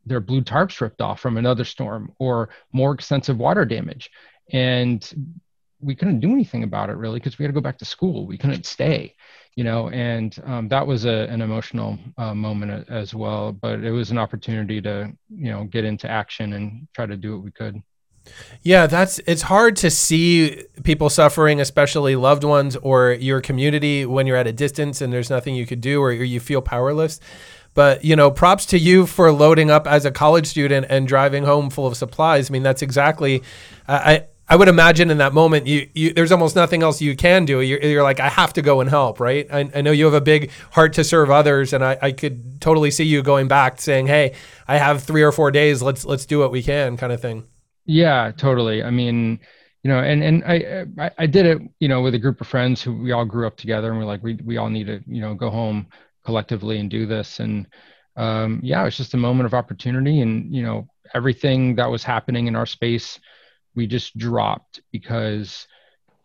their 0.06 0.22
blue 0.22 0.42
tarps 0.42 0.80
ripped 0.80 1.02
off 1.02 1.20
from 1.20 1.38
another 1.38 1.66
storm 1.66 2.14
or 2.20 2.50
more 2.72 2.94
extensive 2.94 3.38
water 3.38 3.66
damage. 3.66 4.10
And 4.54 5.38
we 5.82 5.96
couldn't 5.96 6.20
do 6.20 6.32
anything 6.32 6.64
about 6.64 6.90
it 6.90 6.98
really 6.98 7.20
because 7.20 7.38
we 7.38 7.44
had 7.44 7.50
to 7.50 7.54
go 7.54 7.62
back 7.62 7.78
to 7.80 7.86
school. 7.86 8.28
We 8.28 8.38
couldn't 8.38 8.66
stay 8.66 9.16
you 9.60 9.66
know, 9.66 9.90
and 9.90 10.42
um, 10.46 10.70
that 10.70 10.88
was 10.88 11.04
a, 11.04 11.28
an 11.30 11.42
emotional 11.42 12.00
uh, 12.18 12.34
moment 12.34 12.88
as 12.90 13.14
well. 13.14 13.52
But 13.52 13.84
it 13.84 13.92
was 13.92 14.10
an 14.10 14.18
opportunity 14.18 14.80
to, 14.82 15.12
you 15.30 15.52
know, 15.52 15.66
get 15.66 15.84
into 15.84 16.10
action 16.10 16.54
and 16.54 16.88
try 16.94 17.06
to 17.06 17.18
do 17.18 17.36
what 17.36 17.44
we 17.44 17.52
could. 17.52 17.82
Yeah, 18.62 18.88
that's 18.88 19.20
it's 19.28 19.42
hard 19.42 19.76
to 19.78 19.90
see 19.90 20.64
people 20.84 21.10
suffering, 21.10 21.60
especially 21.60 22.16
loved 22.16 22.46
ones 22.46 22.78
or 22.78 23.12
your 23.12 23.42
community 23.42 24.06
when 24.06 24.28
you're 24.28 24.38
at 24.38 24.48
a 24.48 24.54
distance 24.54 25.02
and 25.02 25.12
there's 25.12 25.30
nothing 25.30 25.56
you 25.56 25.66
could 25.66 25.82
do 25.82 26.02
or 26.02 26.14
you 26.14 26.40
feel 26.40 26.62
powerless. 26.62 27.20
But 27.74 28.06
you 28.06 28.16
know, 28.16 28.32
props 28.32 28.66
to 28.68 28.80
you 28.80 29.06
for 29.06 29.30
loading 29.32 29.70
up 29.70 29.88
as 29.88 30.06
a 30.06 30.12
college 30.12 30.48
student 30.48 30.86
and 30.90 31.06
driving 31.06 31.44
home 31.44 31.70
full 31.70 31.86
of 31.86 31.98
supplies. 31.98 32.50
I 32.50 32.54
mean, 32.54 32.64
that's 32.64 32.82
exactly. 32.82 33.44
I 33.90 34.28
I 34.50 34.56
would 34.56 34.68
imagine 34.68 35.12
in 35.12 35.20
that 35.20 35.34
moment, 35.34 35.68
you, 35.68 35.88
you 35.94 36.12
there's 36.12 36.32
almost 36.32 36.56
nothing 36.56 36.82
else 36.82 37.02
you 37.02 37.16
can 37.16 37.46
do. 37.46 37.62
You're, 37.62 37.80
you're 37.82 38.04
like, 38.04 38.20
I 38.20 38.30
have 38.30 38.52
to 38.54 38.64
go 38.64 38.82
and 38.82 38.90
help, 38.90 39.20
right? 39.20 39.48
I, 39.52 39.70
I 39.76 39.82
know 39.82 39.92
you 39.92 40.06
have 40.06 40.16
a 40.16 40.22
big 40.22 40.50
heart 40.72 40.94
to 40.94 41.04
serve 41.04 41.30
others, 41.30 41.72
and 41.72 41.86
I, 41.86 42.00
I 42.02 42.12
could 42.12 42.60
totally 42.60 42.90
see 42.90 43.04
you 43.04 43.22
going 43.22 43.48
back 43.48 43.80
saying, 43.80 44.08
Hey, 44.08 44.34
I 44.68 44.78
have 44.78 45.04
three 45.04 45.22
or 45.22 45.32
four 45.32 45.52
days. 45.52 45.84
Let's 45.84 46.04
let's 46.04 46.26
do 46.26 46.40
what 46.40 46.52
we 46.52 46.64
can, 46.64 46.98
kind 46.98 47.14
of 47.14 47.22
thing. 47.22 47.46
Yeah, 47.86 48.32
totally. 48.36 48.84
I 48.84 48.90
mean, 48.90 49.40
you 49.84 49.92
know, 49.92 50.00
and 50.00 50.24
and 50.24 50.44
I, 50.44 50.86
I 50.98 51.12
I 51.20 51.26
did 51.28 51.46
it, 51.46 51.62
you 51.80 51.88
know, 51.88 52.02
with 52.02 52.16
a 52.16 52.20
group 52.20 52.42
of 52.42 52.48
friends 52.48 52.82
who 52.82 52.96
we 52.96 53.12
all 53.12 53.26
grew 53.26 53.46
up 53.46 53.56
together, 53.56 53.92
and 53.92 54.00
we're 54.00 54.06
like, 54.06 54.24
we 54.24 54.40
we 54.44 54.58
all 54.58 54.70
need 54.70 54.88
to, 54.88 55.00
you 55.06 55.22
know, 55.22 55.36
go 55.36 55.52
home 55.52 55.86
collectively 56.26 56.80
and 56.80 56.90
do 56.90 57.06
this. 57.06 57.40
And 57.40 57.68
um, 58.16 58.62
yeah, 58.64 58.84
it's 58.86 58.98
just 58.98 59.14
a 59.14 59.18
moment 59.18 59.46
of 59.46 59.54
opportunity, 59.54 60.22
and 60.22 60.54
you 60.54 60.64
know, 60.64 60.88
everything 61.14 61.76
that 61.76 61.92
was 61.92 62.04
happening 62.04 62.48
in 62.48 62.56
our 62.56 62.66
space 62.66 63.20
we 63.76 63.88
just 63.88 64.18
dropped 64.18 64.82
because 64.92 65.68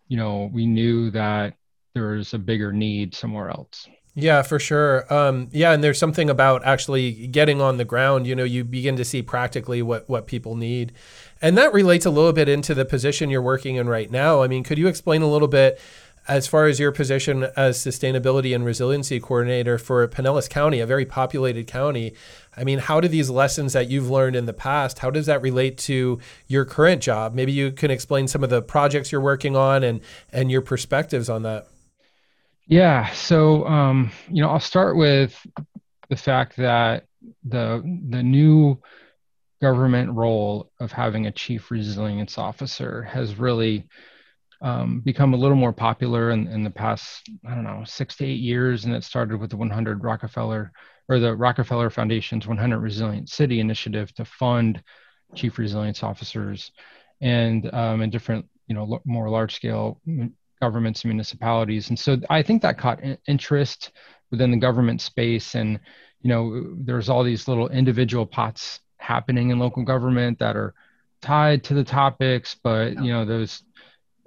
you 0.09 0.17
know 0.17 0.51
we 0.53 0.67
knew 0.67 1.11
that 1.11 1.55
there's 1.95 2.35
a 2.35 2.39
bigger 2.39 2.73
need 2.73 3.15
somewhere 3.15 3.51
else. 3.51 3.89
Yeah, 4.17 4.43
for 4.43 4.61
sure. 4.61 5.13
Um, 5.13 5.49
yeah, 5.51 5.73
and 5.73 5.83
there's 5.83 5.99
something 5.99 6.31
about 6.31 6.65
actually 6.65 7.27
getting 7.27 7.61
on 7.61 7.79
the 7.79 7.85
ground. 7.85 8.29
You 8.29 8.37
know, 8.37 8.45
you 8.45 8.63
begin 8.63 8.95
to 8.97 9.05
see 9.05 9.23
practically 9.23 9.83
what 9.83 10.09
what 10.09 10.29
people 10.29 10.55
need, 10.55 10.93
and 11.43 11.59
that 11.59 11.73
relates 11.73 12.07
a 12.07 12.11
little 12.11 12.33
bit 12.33 12.49
into 12.49 12.75
the 12.75 12.85
position 12.85 13.29
you're 13.29 13.43
working 13.43 13.75
in 13.75 13.89
right 13.89 14.11
now. 14.11 14.43
I 14.43 14.47
mean, 14.47 14.63
could 14.63 14.79
you 14.79 14.87
explain 14.87 15.23
a 15.23 15.29
little 15.29 15.49
bit 15.49 15.81
as 16.27 16.47
far 16.47 16.67
as 16.67 16.81
your 16.81 16.91
position 16.93 17.45
as 17.57 17.79
sustainability 17.79 18.55
and 18.55 18.65
resiliency 18.65 19.21
coordinator 19.21 19.79
for 19.79 20.07
Pinellas 20.09 20.49
County, 20.49 20.81
a 20.81 20.87
very 20.87 21.05
populated 21.05 21.67
county? 21.67 22.15
I 22.57 22.65
mean, 22.65 22.79
how 22.79 23.01
do 23.01 23.09
these 23.09 23.29
lessons 23.29 23.73
that 23.75 23.91
you've 23.91 24.09
learned 24.09 24.37
in 24.37 24.47
the 24.47 24.53
past, 24.53 25.01
how 25.01 25.11
does 25.11 25.27
that 25.27 25.43
relate 25.43 25.77
to 25.79 26.19
your 26.47 26.65
current 26.65 27.03
job? 27.03 27.35
Maybe 27.35 27.53
you 27.53 27.73
can 27.73 27.91
explain 27.91 28.29
some 28.29 28.43
of 28.43 28.51
the 28.51 28.63
projects 28.63 29.13
you're 29.13 29.21
working 29.21 29.57
on 29.57 29.83
and 29.83 30.01
and 30.33 30.51
your 30.51 30.63
perspectives 30.63 31.29
on 31.29 31.43
that. 31.43 31.67
Yeah. 32.67 33.11
So, 33.13 33.67
um, 33.67 34.11
you 34.31 34.43
know, 34.43 34.49
I'll 34.49 34.61
start 34.61 34.97
with 34.97 35.47
the 36.09 36.17
fact 36.17 36.57
that 36.57 37.07
the 37.45 37.83
the 38.09 38.23
new 38.23 38.81
government 39.61 40.13
role 40.13 40.71
of 40.81 40.93
having 40.93 41.27
a 41.27 41.33
chief 41.33 41.71
resilience 41.71 42.39
officer 42.39 43.03
has 43.03 43.39
really 43.39 43.87
um, 44.63 45.01
become 45.01 45.35
a 45.35 45.37
little 45.37 45.57
more 45.57 45.73
popular 45.73 46.31
in, 46.31 46.47
in 46.49 46.65
the 46.65 46.71
past, 46.71 47.29
I 47.47 47.55
don't 47.55 47.65
know, 47.65 47.83
six 47.85 48.17
to 48.17 48.25
eight 48.25 48.41
years. 48.41 48.85
And 48.85 48.95
it 48.95 49.05
started 49.05 49.41
with 49.41 49.51
the 49.51 49.57
100 49.57 50.03
Rockefeller 50.03 50.73
or 51.09 51.19
the 51.19 51.35
Rockefeller 51.35 51.91
Foundation's 51.91 52.47
100 52.47 52.79
Resilient 52.79 53.29
City 53.29 53.61
initiative 53.61 54.15
to 54.15 54.25
fund 54.25 54.83
chief 55.35 55.59
resilience 55.59 56.03
officers 56.03 56.73
and 57.21 57.73
um, 57.75 58.03
in 58.03 58.11
different, 58.11 58.47
you 58.67 58.75
know, 58.75 59.01
more 59.05 59.29
large 59.29 59.55
scale 59.55 60.01
governments 60.61 61.03
and 61.03 61.11
municipalities. 61.11 61.89
And 61.89 61.99
so 61.99 62.17
I 62.31 62.43
think 62.43 62.63
that 62.63 62.79
caught 62.79 63.01
interest 63.27 63.93
within 64.31 64.51
the 64.51 64.57
government 64.57 65.01
space. 65.01 65.55
And, 65.55 65.79
you 66.23 66.29
know, 66.29 66.75
there's 66.79 67.09
all 67.09 67.23
these 67.23 67.49
little 67.49 67.69
individual 67.69 68.27
pots 68.27 68.81
happening 68.97 69.51
in 69.51 69.59
local 69.59 69.85
government 69.85 70.39
that 70.39 70.57
are 70.57 70.75
tied 71.21 71.65
to 71.65 71.75
the 71.75 71.85
topics, 71.85 72.57
but, 72.63 72.93
you 73.03 73.13
know, 73.13 73.25
those 73.25 73.63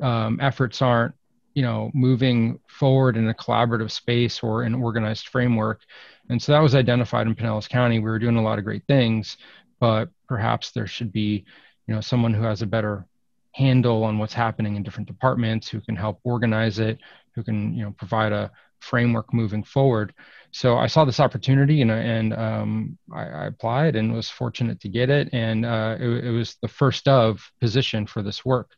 um, 0.02 0.40
efforts 0.42 0.82
aren't, 0.82 1.14
you 1.54 1.64
know, 1.64 1.92
moving 1.94 2.60
forward 2.68 3.18
in 3.18 3.30
a 3.30 3.34
collaborative 3.34 3.92
space 3.92 4.42
or 4.44 4.64
an 4.64 4.76
organized 4.76 5.28
framework. 5.28 5.82
And 6.30 6.42
so 6.42 6.52
that 6.52 6.62
was 6.62 6.76
identified 6.76 7.28
in 7.28 7.36
Pinellas 7.36 7.70
County. 7.70 8.00
We 8.00 8.10
were 8.10 8.20
doing 8.20 8.38
a 8.38 8.44
lot 8.44 8.60
of 8.60 8.66
great 8.66 8.86
things, 8.88 9.38
but 9.80 10.10
perhaps 10.28 10.72
there 10.72 10.88
should 10.88 11.12
be, 11.12 11.46
you 11.88 11.96
know, 11.96 12.02
someone 12.02 12.34
who 12.34 12.44
has 12.44 12.62
a 12.62 12.68
better 12.68 13.06
handle 13.54 14.04
on 14.04 14.20
what's 14.20 14.34
happening 14.34 14.76
in 14.76 14.84
different 14.84 15.08
departments, 15.08 15.68
who 15.68 15.82
can 15.82 15.96
help 15.96 16.20
organize 16.24 16.78
it, 16.78 17.00
who 17.34 17.44
can 17.44 17.74
you 17.74 17.84
know 17.84 17.92
provide 17.92 18.32
a 18.32 18.52
framework 18.80 19.34
moving 19.34 19.64
forward. 19.64 20.14
So 20.52 20.78
I 20.78 20.88
saw 20.88 21.06
this 21.06 21.20
opportunity 21.20 21.82
and, 21.82 21.92
and 21.92 22.34
um, 22.34 22.98
I, 23.14 23.24
I, 23.24 23.46
applied 23.48 23.96
and 23.96 24.14
was 24.14 24.30
fortunate 24.30 24.80
to 24.82 24.90
get 24.90 25.10
it. 25.10 25.30
And 25.34 25.66
uh, 25.66 25.98
it, 26.00 26.26
it, 26.26 26.32
was 26.32 26.58
the 26.62 26.68
first 26.68 27.08
of 27.08 27.52
position 27.60 28.08
for 28.08 28.22
this 28.22 28.46
work. 28.46 28.72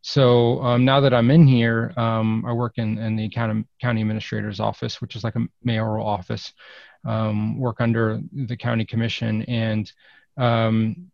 So 0.00 0.62
um, 0.62 0.84
now 0.84 1.00
that 1.00 1.12
I'm 1.12 1.30
in 1.30 1.46
here, 1.46 1.92
um, 1.96 2.44
I 2.46 2.52
work 2.52 2.74
in, 2.76 2.98
in 2.98 3.16
the 3.16 3.28
county, 3.28 3.64
county 3.80 4.00
administrator's 4.00 4.60
office, 4.60 5.00
which 5.00 5.16
is 5.16 5.24
like 5.24 5.36
a 5.36 5.46
mayoral 5.64 6.06
office, 6.06 6.52
um, 7.04 7.58
work 7.58 7.80
under 7.80 8.20
the 8.32 8.56
county 8.56 8.84
commission. 8.84 9.42
And 9.42 9.90
um, 10.36 11.10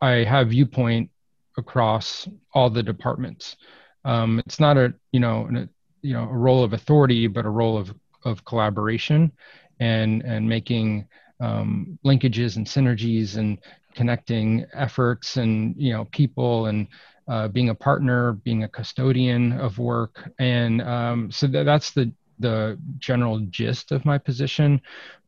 I 0.00 0.24
have 0.24 0.48
viewpoint 0.48 1.10
across 1.56 2.28
all 2.54 2.70
the 2.70 2.82
departments. 2.82 3.56
Um, 4.04 4.40
it's 4.46 4.58
not 4.58 4.76
a 4.76 4.94
you 5.12 5.20
know 5.20 5.48
a, 5.54 5.68
you 6.02 6.14
know 6.14 6.24
a 6.24 6.36
role 6.36 6.64
of 6.64 6.72
authority, 6.72 7.26
but 7.26 7.46
a 7.46 7.50
role 7.50 7.78
of 7.78 7.94
of 8.24 8.44
collaboration 8.44 9.32
and 9.80 10.22
and 10.22 10.48
making 10.48 11.06
um, 11.40 11.98
linkages 12.04 12.56
and 12.56 12.66
synergies 12.66 13.36
and 13.36 13.58
connecting 13.94 14.64
efforts 14.72 15.36
and 15.36 15.74
you 15.76 15.92
know 15.92 16.06
people 16.06 16.66
and 16.66 16.88
uh, 17.28 17.48
being 17.48 17.68
a 17.68 17.74
partner, 17.74 18.32
being 18.32 18.64
a 18.64 18.68
custodian 18.68 19.52
of 19.52 19.78
work, 19.78 20.30
and 20.38 20.82
um, 20.82 21.30
so 21.30 21.46
th- 21.46 21.64
that's 21.64 21.92
the 21.92 22.12
the 22.38 22.78
general 22.98 23.38
gist 23.50 23.92
of 23.92 24.04
my 24.04 24.18
position. 24.18 24.80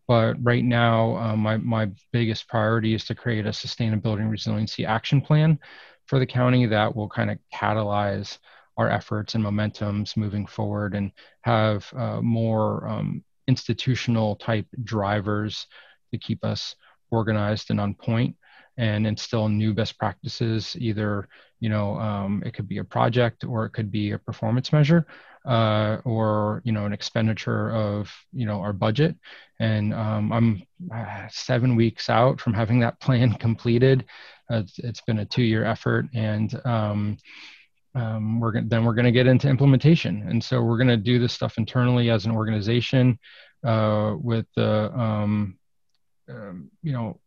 But 0.07 0.35
right 0.43 0.65
now, 0.65 1.17
uh, 1.17 1.37
my 1.37 1.57
my 1.57 1.91
biggest 2.13 2.49
priority 2.49 2.95
is 2.95 3.05
to 3.07 3.15
create 3.15 3.47
a 3.47 3.51
sustainability 3.51 4.21
and 4.21 4.31
resiliency 4.31 4.85
action 4.85 5.21
plan 5.21 5.59
for 6.07 6.19
the 6.19 6.27
county 6.27 6.67
that 6.67 6.95
will 6.95 7.09
kind 7.09 7.31
of 7.31 7.39
catalyze 7.55 8.39
our 8.77 8.91
efforts 8.91 9.35
and 9.35 9.45
momentums 9.45 10.17
moving 10.17 10.47
forward 10.47 10.95
and 10.95 11.13
have 11.43 11.91
uh, 11.97 12.21
more 12.21 12.87
um, 12.89 13.23
institutional 13.47 14.37
type 14.37 14.67
drivers 14.83 15.67
to 16.13 16.19
keep 16.19 16.45
us 16.45 16.75
organized 17.11 17.71
and 17.71 17.81
on 17.81 17.95
point 17.95 18.37
and 18.77 19.07
instill 19.07 19.49
new 19.49 19.73
best 19.73 19.99
practices 19.99 20.77
either 20.79 21.29
you 21.61 21.69
know 21.69 21.97
um, 21.99 22.43
it 22.45 22.55
could 22.55 22.69
be 22.69 22.79
a 22.79 22.85
project 22.85 23.45
or 23.45 23.65
it 23.65 23.71
could 23.71 23.91
be 23.91 24.13
a 24.13 24.19
performance 24.19 24.73
measure 24.73 25.07
uh, 25.47 25.99
or 26.05 26.63
you 26.65 26.73
know 26.73 26.87
an 26.87 26.93
expenditure 26.93 27.71
of 27.71 28.13
you 28.33 28.47
know 28.47 28.61
our 28.61 28.73
budget 28.73 29.17
and 29.61 29.95
um, 29.95 30.33
i'm 30.33 30.63
uh, 30.95 31.27
seven 31.31 31.77
weeks 31.77 32.11
out 32.11 32.41
from 32.41 32.53
having 32.53 32.81
that 32.81 32.99
plan 33.05 33.33
completed 33.35 34.05
it's, 34.51 34.79
it's 34.79 35.01
been 35.01 35.21
a 35.21 35.25
two-year 35.25 35.65
effort, 35.65 36.07
and 36.15 36.61
um, 36.65 37.17
um, 37.95 38.41
we're 38.41 38.53
gonna, 38.53 38.67
then 38.69 38.85
we're 38.85 38.95
going 38.95 39.05
to 39.05 39.13
get 39.13 39.27
into 39.27 39.49
implementation. 39.49 40.27
And 40.29 40.43
so 40.43 40.63
we're 40.63 40.77
going 40.77 40.89
to 40.89 40.97
do 40.97 41.19
this 41.19 41.33
stuff 41.33 41.59
internally 41.59 42.11
as 42.11 42.27
an 42.27 42.33
organization 42.33 43.19
uh, 43.65 44.15
with 44.19 44.47
the 44.57 44.93
um, 44.99 45.57
um, 46.29 46.71
you 46.83 46.93
know 46.93 47.19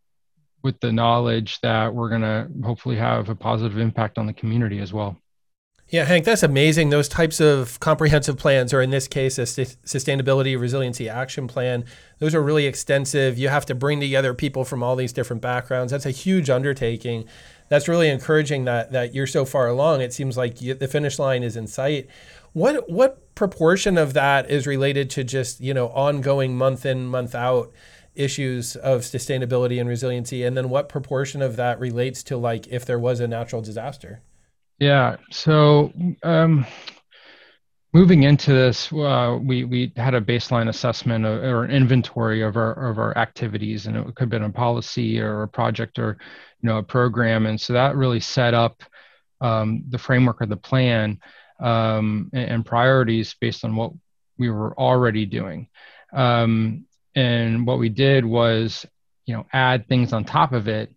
with 0.68 0.80
the 0.82 0.92
knowledge 0.92 1.62
that 1.62 1.96
we're 1.96 2.10
going 2.10 2.24
to 2.24 2.46
hopefully 2.62 2.98
have 2.98 3.30
a 3.30 3.36
positive 3.36 3.78
impact 3.78 4.18
on 4.18 4.28
the 4.28 4.34
community 4.34 4.80
as 4.80 4.92
well. 4.92 5.18
Yeah, 5.88 6.04
Hank, 6.04 6.26
that's 6.26 6.44
amazing. 6.44 6.90
Those 6.90 7.08
types 7.08 7.40
of 7.40 7.80
comprehensive 7.80 8.38
plans, 8.38 8.74
or 8.74 8.82
in 8.82 8.90
this 8.90 9.08
case, 9.08 9.40
a 9.40 9.44
sustainability 9.44 10.60
resiliency 10.60 11.08
action 11.08 11.48
plan, 11.48 11.86
those 12.20 12.36
are 12.36 12.44
really 12.44 12.66
extensive. 12.66 13.40
You 13.40 13.48
have 13.48 13.66
to 13.68 13.76
bring 13.76 14.02
together 14.02 14.34
people 14.34 14.66
from 14.66 14.84
all 14.84 14.98
these 14.98 15.14
different 15.14 15.42
backgrounds. 15.42 15.94
That's 15.94 16.06
a 16.06 16.12
huge 16.12 16.50
undertaking. 16.50 17.24
That's 17.70 17.88
really 17.88 18.10
encouraging 18.10 18.66
that 18.66 18.92
that 18.92 19.16
you're 19.16 19.28
so 19.28 19.46
far 19.46 19.70
along. 19.70 20.02
It 20.02 20.12
seems 20.12 20.36
like 20.36 20.62
you, 20.62 20.74
the 20.74 20.90
finish 20.90 21.18
line 21.18 21.42
is 21.42 21.56
in 21.56 21.68
sight. 21.68 22.10
What 22.52 22.90
what 22.90 23.34
proportion 23.34 23.98
of 23.98 24.12
that 24.14 24.50
is 24.50 24.68
related 24.68 25.10
to 25.12 25.24
just 25.24 25.62
you 25.62 25.74
know 25.74 25.88
ongoing 25.90 26.58
month 26.58 26.86
in 26.86 27.06
month 27.06 27.34
out 27.34 27.72
issues 28.18 28.76
of 28.76 29.02
sustainability 29.02 29.80
and 29.80 29.88
resiliency, 29.88 30.44
and 30.44 30.58
then 30.58 30.70
what 30.70 30.90
proportion 30.90 31.42
of 31.42 31.56
that 31.56 31.80
relates 31.80 32.24
to 32.24 32.38
like 32.38 32.68
if 32.68 32.86
there 32.86 33.00
was 33.00 33.20
a 33.20 33.28
natural 33.28 33.62
disaster? 33.62 34.22
Yeah. 34.80 35.18
So 35.32 35.92
um, 36.24 36.66
moving 37.94 38.24
into 38.24 38.54
this, 38.54 38.92
uh, 38.94 39.38
we 39.42 39.64
we 39.64 39.92
had 39.96 40.14
a 40.14 40.22
baseline 40.22 40.70
assessment 40.70 41.26
of, 41.26 41.42
or 41.44 41.64
an 41.64 41.72
inventory 41.72 42.42
of 42.42 42.58
our 42.58 42.90
of 42.90 43.00
our 43.00 43.18
activities, 43.18 43.88
and 43.88 43.98
it 43.98 44.04
could 44.16 44.24
have 44.24 44.30
been 44.30 44.44
a 44.44 44.50
policy 44.50 45.20
or 45.20 45.44
a 45.44 45.48
project 45.48 46.00
or 46.00 46.18
you 46.62 46.70
know 46.70 46.78
a 46.78 46.84
program, 46.84 47.46
and 47.46 47.60
so 47.60 47.74
that 47.74 47.96
really 47.96 48.20
set 48.20 48.54
up 48.54 48.84
um, 49.42 49.84
the 49.90 49.98
framework 49.98 50.42
of 50.42 50.50
the 50.50 50.58
plan 50.58 51.20
um, 51.60 52.30
and, 52.34 52.50
and, 52.50 52.66
priorities 52.66 53.36
based 53.40 53.64
on 53.64 53.76
what 53.76 53.92
we 54.38 54.50
were 54.50 54.78
already 54.80 55.26
doing. 55.26 55.68
Um, 56.12 56.87
and 57.18 57.66
what 57.66 57.80
we 57.80 57.90
did 57.90 58.24
was, 58.24 58.86
you 59.26 59.36
know, 59.36 59.48
add 59.52 59.88
things 59.88 60.14
on 60.14 60.24
top 60.24 60.54
of 60.54 60.68
it 60.68 60.94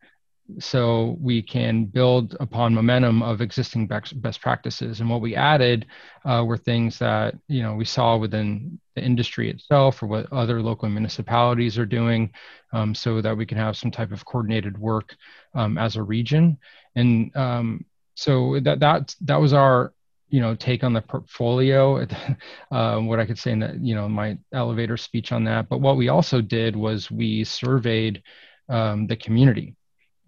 so 0.59 1.17
we 1.19 1.41
can 1.41 1.87
build 1.87 2.37
upon 2.41 2.75
momentum 2.75 3.23
of 3.23 3.41
existing 3.41 3.87
best, 3.87 4.41
practices. 4.43 5.01
And 5.01 5.09
what 5.09 5.23
we 5.23 5.35
added 5.35 5.87
uh, 6.27 6.45
were 6.47 6.59
things 6.59 6.99
that 6.99 7.37
you 7.49 7.63
know 7.63 7.75
we 7.75 7.87
saw 7.87 8.19
within 8.19 8.79
the 8.97 9.03
industry 9.03 9.49
itself 9.49 10.03
or 10.03 10.09
what 10.09 10.31
other 10.31 10.61
local 10.61 10.91
municipalities 10.91 11.79
are 11.79 11.87
doing 11.87 12.31
um, 12.75 12.95
so 12.95 13.23
that 13.23 13.35
we 13.35 13.47
can 13.47 13.57
have 13.57 13.79
some 13.79 13.91
type 13.91 14.13
of 14.13 14.27
coordinated 14.27 14.77
work 14.77 15.17
um, 15.55 15.79
as 15.79 15.97
a 15.97 16.03
region. 16.03 16.59
And 16.97 17.35
um, 17.35 17.87
so 18.15 18.61
that 18.61 18.81
that 18.81 19.15
that 19.23 19.41
was 19.41 19.55
our 19.55 19.95
you 20.31 20.41
know 20.41 20.55
take 20.55 20.83
on 20.85 20.93
the 20.93 21.03
portfolio 21.03 22.07
uh, 22.71 22.99
what 23.01 23.21
i 23.21 23.27
could 23.27 23.39
say 23.39 23.53
in 23.53 23.59
that 23.59 23.83
you 23.85 23.95
know 23.95 24.09
my 24.09 24.39
elevator 24.53 24.97
speech 24.97 25.33
on 25.33 25.45
that 25.45 25.69
but 25.69 25.81
what 25.81 25.97
we 25.97 26.09
also 26.09 26.41
did 26.41 26.75
was 26.75 27.11
we 27.11 27.45
surveyed 27.45 28.23
um, 28.69 29.07
the 29.07 29.17
community 29.17 29.75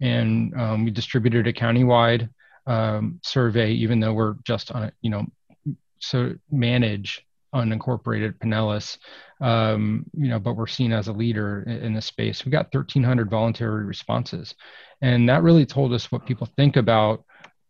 and 0.01 0.53
um, 0.59 0.83
we 0.83 0.91
distributed 0.91 1.47
a 1.47 1.53
countywide 1.53 2.29
um, 2.67 3.19
survey, 3.23 3.71
even 3.71 3.99
though 3.99 4.13
we're 4.13 4.35
just 4.43 4.71
on 4.71 4.83
a, 4.83 4.91
you 5.01 5.09
know, 5.09 5.25
so 5.99 6.33
manage 6.51 7.25
unincorporated 7.53 8.37
Pinellas, 8.39 8.97
um, 9.41 10.05
you 10.13 10.27
know, 10.27 10.39
but 10.39 10.55
we're 10.55 10.67
seen 10.67 10.91
as 10.91 11.07
a 11.07 11.13
leader 11.13 11.63
in, 11.67 11.77
in 11.77 11.93
this 11.93 12.05
space. 12.05 12.45
We 12.45 12.51
got 12.51 12.73
1,300 12.73 13.29
voluntary 13.29 13.85
responses, 13.85 14.55
and 15.01 15.29
that 15.29 15.43
really 15.43 15.65
told 15.65 15.93
us 15.93 16.11
what 16.11 16.25
people 16.25 16.47
think 16.57 16.75
about 16.75 17.23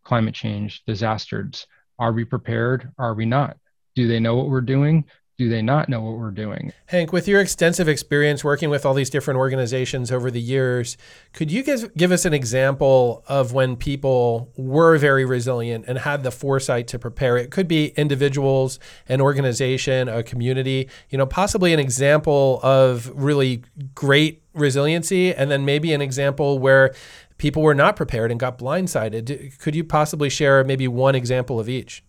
climate 0.04 0.34
change, 0.34 0.82
disasters. 0.86 1.66
Are 1.98 2.12
we 2.12 2.24
prepared? 2.24 2.92
Are 2.98 3.14
we 3.14 3.26
not? 3.26 3.56
do 3.94 4.08
they 4.08 4.20
know 4.20 4.34
what 4.36 4.48
we're 4.48 4.60
doing 4.60 5.04
do 5.36 5.48
they 5.48 5.62
not 5.62 5.88
know 5.88 6.00
what 6.00 6.16
we're 6.16 6.30
doing? 6.30 6.72
Hank, 6.86 7.12
with 7.12 7.26
your 7.26 7.40
extensive 7.40 7.88
experience 7.88 8.44
working 8.44 8.70
with 8.70 8.86
all 8.86 8.94
these 8.94 9.10
different 9.10 9.38
organizations 9.38 10.12
over 10.12 10.30
the 10.30 10.40
years, 10.40 10.96
could 11.32 11.50
you 11.50 11.64
give, 11.64 11.92
give 11.96 12.12
us 12.12 12.24
an 12.24 12.32
example 12.32 13.24
of 13.26 13.52
when 13.52 13.74
people 13.74 14.52
were 14.56 14.96
very 14.96 15.24
resilient 15.24 15.86
and 15.88 15.98
had 15.98 16.22
the 16.22 16.30
foresight 16.30 16.86
to 16.86 17.00
prepare? 17.00 17.36
It 17.36 17.50
could 17.50 17.66
be 17.66 17.88
individuals, 17.96 18.78
an 19.08 19.20
organization, 19.20 20.08
a 20.08 20.22
community, 20.22 20.88
you 21.10 21.18
know, 21.18 21.26
possibly 21.26 21.72
an 21.72 21.80
example 21.80 22.60
of 22.62 23.10
really 23.12 23.64
great 23.94 24.40
resiliency, 24.52 25.34
and 25.34 25.50
then 25.50 25.64
maybe 25.64 25.92
an 25.92 26.00
example 26.00 26.60
where 26.60 26.94
people 27.38 27.62
were 27.62 27.74
not 27.74 27.96
prepared 27.96 28.30
and 28.30 28.40
got 28.40 28.58
blindsided. 28.58 29.58
Could 29.58 29.74
you 29.74 29.84
possibly 29.84 30.28
share 30.28 30.62
maybe 30.64 30.88
one 30.88 31.14
example 31.14 31.58
of 31.60 31.68
each? 31.68 32.04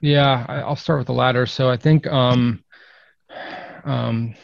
Yeah, 0.00 0.44
I, 0.48 0.66
will 0.66 0.76
start 0.76 0.98
with 0.98 1.06
the 1.06 1.14
latter. 1.14 1.46
So 1.46 1.70
I 1.70 1.76
think 1.76 2.06
um, 2.06 2.62
um, 3.84 4.34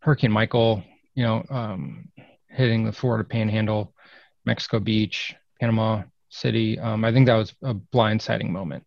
Hurricane 0.00 0.32
Michael, 0.32 0.82
you 1.14 1.22
know, 1.24 1.44
um, 1.50 2.08
hitting 2.48 2.84
the 2.84 2.92
Florida 2.92 3.24
Panhandle, 3.24 3.92
Mexico 4.44 4.78
Beach, 4.78 5.34
Panama 5.60 6.02
City. 6.30 6.78
Um, 6.78 7.04
I 7.04 7.12
think 7.12 7.26
that 7.26 7.36
was 7.36 7.54
a 7.62 7.74
blindsiding 7.74 8.50
moment 8.50 8.84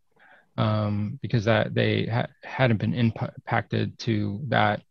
um, 0.58 1.20
because 1.22 1.46
that 1.46 1.74
they 1.74 2.06
ha- 2.06 2.28
hadn't 2.44 2.78
been 2.78 2.94
impacted 2.94 3.98
to 4.00 4.42
that 4.48 4.82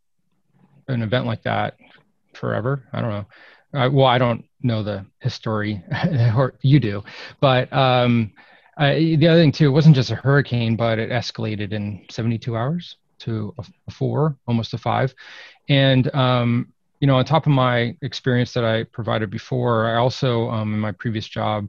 an 0.88 1.02
event 1.02 1.26
like 1.26 1.42
that 1.42 1.76
forever. 2.34 2.88
I 2.92 3.00
don't 3.00 3.10
know. 3.10 3.26
Uh, 3.74 3.88
well, 3.92 4.06
I 4.06 4.18
don't 4.18 4.44
know 4.62 4.82
the 4.82 5.04
history, 5.20 5.82
or 6.36 6.54
you 6.62 6.80
do, 6.80 7.04
but 7.40 7.70
um, 7.72 8.32
the 8.78 9.28
other 9.28 9.40
thing 9.40 9.52
too, 9.52 9.66
it 9.66 9.72
wasn't 9.72 9.94
just 9.94 10.10
a 10.10 10.14
hurricane, 10.14 10.76
but 10.76 10.98
it 10.98 11.10
escalated 11.10 11.72
in 11.72 12.04
72 12.10 12.56
hours 12.56 12.96
to 13.20 13.54
a 13.58 13.90
four, 13.90 14.36
almost 14.46 14.74
a 14.74 14.78
five. 14.78 15.14
And 15.68 16.14
um, 16.14 16.72
you 17.00 17.06
know, 17.06 17.16
on 17.16 17.24
top 17.24 17.46
of 17.46 17.52
my 17.52 17.96
experience 18.02 18.52
that 18.54 18.64
I 18.64 18.84
provided 18.84 19.30
before, 19.30 19.88
I 19.88 19.96
also 19.96 20.48
um, 20.50 20.74
in 20.74 20.80
my 20.80 20.92
previous 20.92 21.28
job 21.28 21.68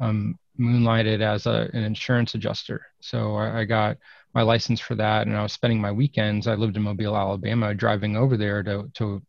um, 0.00 0.38
moonlighted 0.58 1.20
as 1.20 1.46
a, 1.46 1.68
an 1.72 1.82
insurance 1.82 2.34
adjuster. 2.34 2.86
So 3.00 3.36
I, 3.36 3.60
I, 3.60 3.64
got 3.64 3.96
my 4.34 4.42
license 4.42 4.80
for 4.80 4.94
that, 4.96 5.26
and 5.26 5.36
I 5.36 5.42
was 5.42 5.52
spending 5.52 5.80
my 5.80 5.90
weekends. 5.90 6.46
I 6.46 6.54
lived 6.54 6.76
in 6.76 6.82
Mobile, 6.82 7.16
Alabama, 7.16 7.74
driving 7.74 8.16
over 8.16 8.36
there 8.36 8.62
to 8.62 8.90
to 8.94 9.22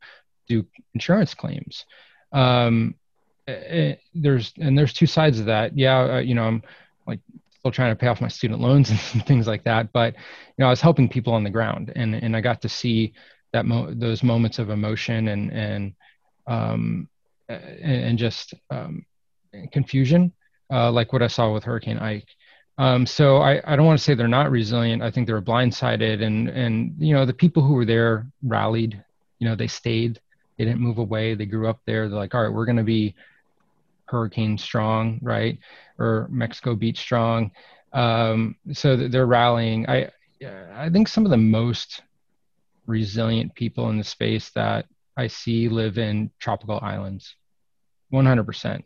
do 0.47 0.65
insurance 0.93 1.33
claims. 1.33 1.85
Um, 2.31 2.95
it, 3.47 3.51
eh, 3.51 3.75
eh, 3.75 3.95
there's 4.13 4.53
and 4.57 4.77
there's 4.77 4.93
two 4.93 5.07
sides 5.07 5.39
of 5.39 5.45
that. 5.47 5.77
Yeah, 5.77 6.15
uh, 6.15 6.19
you 6.19 6.35
know, 6.35 6.43
I'm 6.43 6.63
like 7.07 7.19
still 7.57 7.71
trying 7.71 7.91
to 7.91 7.99
pay 7.99 8.07
off 8.07 8.21
my 8.21 8.27
student 8.27 8.61
loans 8.61 8.89
and 9.13 9.25
things 9.25 9.47
like 9.47 9.63
that. 9.63 9.91
But 9.91 10.13
you 10.13 10.63
know, 10.63 10.67
I 10.67 10.69
was 10.69 10.81
helping 10.81 11.09
people 11.09 11.33
on 11.33 11.43
the 11.43 11.49
ground, 11.49 11.91
and 11.95 12.15
and 12.15 12.35
I 12.35 12.41
got 12.41 12.61
to 12.61 12.69
see 12.69 13.13
that 13.53 13.65
mo- 13.65 13.93
those 13.93 14.23
moments 14.23 14.59
of 14.59 14.69
emotion 14.69 15.29
and 15.29 15.51
and 15.51 15.93
um, 16.47 17.09
and, 17.47 17.81
and 17.81 18.17
just 18.17 18.53
um, 18.69 19.05
confusion, 19.71 20.31
uh, 20.71 20.91
like 20.91 21.13
what 21.13 21.21
I 21.21 21.27
saw 21.27 21.53
with 21.53 21.63
Hurricane 21.63 21.97
Ike. 21.97 22.27
Um, 22.77 23.05
so 23.05 23.37
I, 23.37 23.61
I 23.65 23.75
don't 23.75 23.85
want 23.85 23.99
to 23.99 24.03
say 24.03 24.13
they're 24.13 24.27
not 24.27 24.51
resilient. 24.51 25.01
I 25.01 25.11
think 25.11 25.27
they 25.27 25.33
were 25.33 25.41
blindsided, 25.41 26.23
and 26.23 26.47
and 26.49 26.95
you 26.97 27.13
know 27.13 27.25
the 27.25 27.33
people 27.33 27.61
who 27.63 27.73
were 27.73 27.85
there 27.85 28.27
rallied. 28.41 29.03
You 29.39 29.49
know 29.49 29.55
they 29.55 29.67
stayed. 29.67 30.21
They 30.59 30.65
didn't 30.65 30.81
move 30.81 30.97
away. 30.97 31.35
They 31.35 31.45
grew 31.45 31.69
up 31.69 31.79
there. 31.85 32.09
They're 32.09 32.19
like, 32.19 32.35
all 32.35 32.43
right, 32.43 32.53
we're 32.53 32.65
going 32.65 32.75
to 32.75 32.83
be 32.83 33.15
hurricane 34.05 34.57
strong, 34.57 35.17
right? 35.21 35.57
Or 35.97 36.27
Mexico 36.29 36.75
Beach 36.75 36.99
strong. 36.99 37.51
Um, 37.93 38.57
so 38.73 38.95
they're 38.97 39.25
rallying. 39.25 39.89
I 39.89 40.11
I 40.75 40.89
think 40.91 41.07
some 41.07 41.25
of 41.25 41.31
the 41.31 41.37
most 41.37 42.01
resilient 42.87 43.55
people 43.55 43.89
in 43.89 43.97
the 43.97 44.03
space 44.03 44.49
that 44.51 44.85
I 45.15 45.27
see 45.27 45.69
live 45.69 45.97
in 45.97 46.29
tropical 46.39 46.79
islands, 46.81 47.35
100%. 48.13 48.83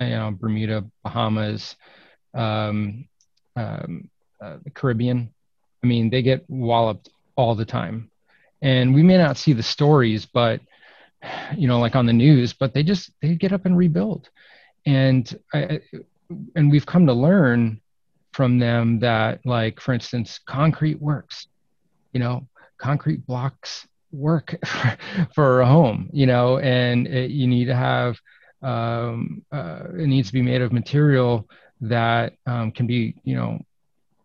You 0.00 0.08
know, 0.10 0.30
Bermuda, 0.30 0.84
Bahamas, 1.02 1.74
um, 2.32 3.08
um, 3.56 4.08
uh, 4.40 4.58
the 4.62 4.70
Caribbean. 4.70 5.34
I 5.82 5.86
mean, 5.88 6.10
they 6.10 6.22
get 6.22 6.48
walloped 6.48 7.08
all 7.34 7.56
the 7.56 7.64
time, 7.64 8.08
and 8.62 8.94
we 8.94 9.02
may 9.02 9.16
not 9.16 9.36
see 9.36 9.52
the 9.52 9.62
stories, 9.62 10.24
but 10.24 10.60
you 11.56 11.68
know, 11.68 11.80
like 11.80 11.96
on 11.96 12.06
the 12.06 12.12
news, 12.12 12.52
but 12.52 12.74
they 12.74 12.82
just 12.82 13.10
they 13.20 13.34
get 13.34 13.52
up 13.52 13.66
and 13.66 13.76
rebuild. 13.76 14.28
And 14.86 15.38
I, 15.52 15.80
and 16.54 16.70
we've 16.70 16.86
come 16.86 17.06
to 17.06 17.12
learn 17.12 17.80
from 18.32 18.58
them 18.58 19.00
that 19.00 19.44
like 19.44 19.80
for 19.80 19.92
instance 19.92 20.38
concrete 20.46 21.00
works 21.00 21.48
you 22.12 22.20
know 22.20 22.46
concrete 22.76 23.26
blocks 23.26 23.86
work 24.12 24.54
for, 24.64 24.96
for 25.34 25.60
a 25.60 25.66
home 25.66 26.08
you 26.12 26.26
know 26.26 26.58
and 26.58 27.06
it, 27.06 27.30
you 27.30 27.46
need 27.46 27.66
to 27.66 27.74
have 27.74 28.16
um, 28.60 29.44
uh, 29.52 29.84
it 29.96 30.08
needs 30.08 30.28
to 30.28 30.32
be 30.32 30.42
made 30.42 30.62
of 30.62 30.72
material 30.72 31.48
that 31.80 32.34
um, 32.46 32.72
can 32.72 32.86
be 32.86 33.14
you 33.24 33.34
know 33.34 33.58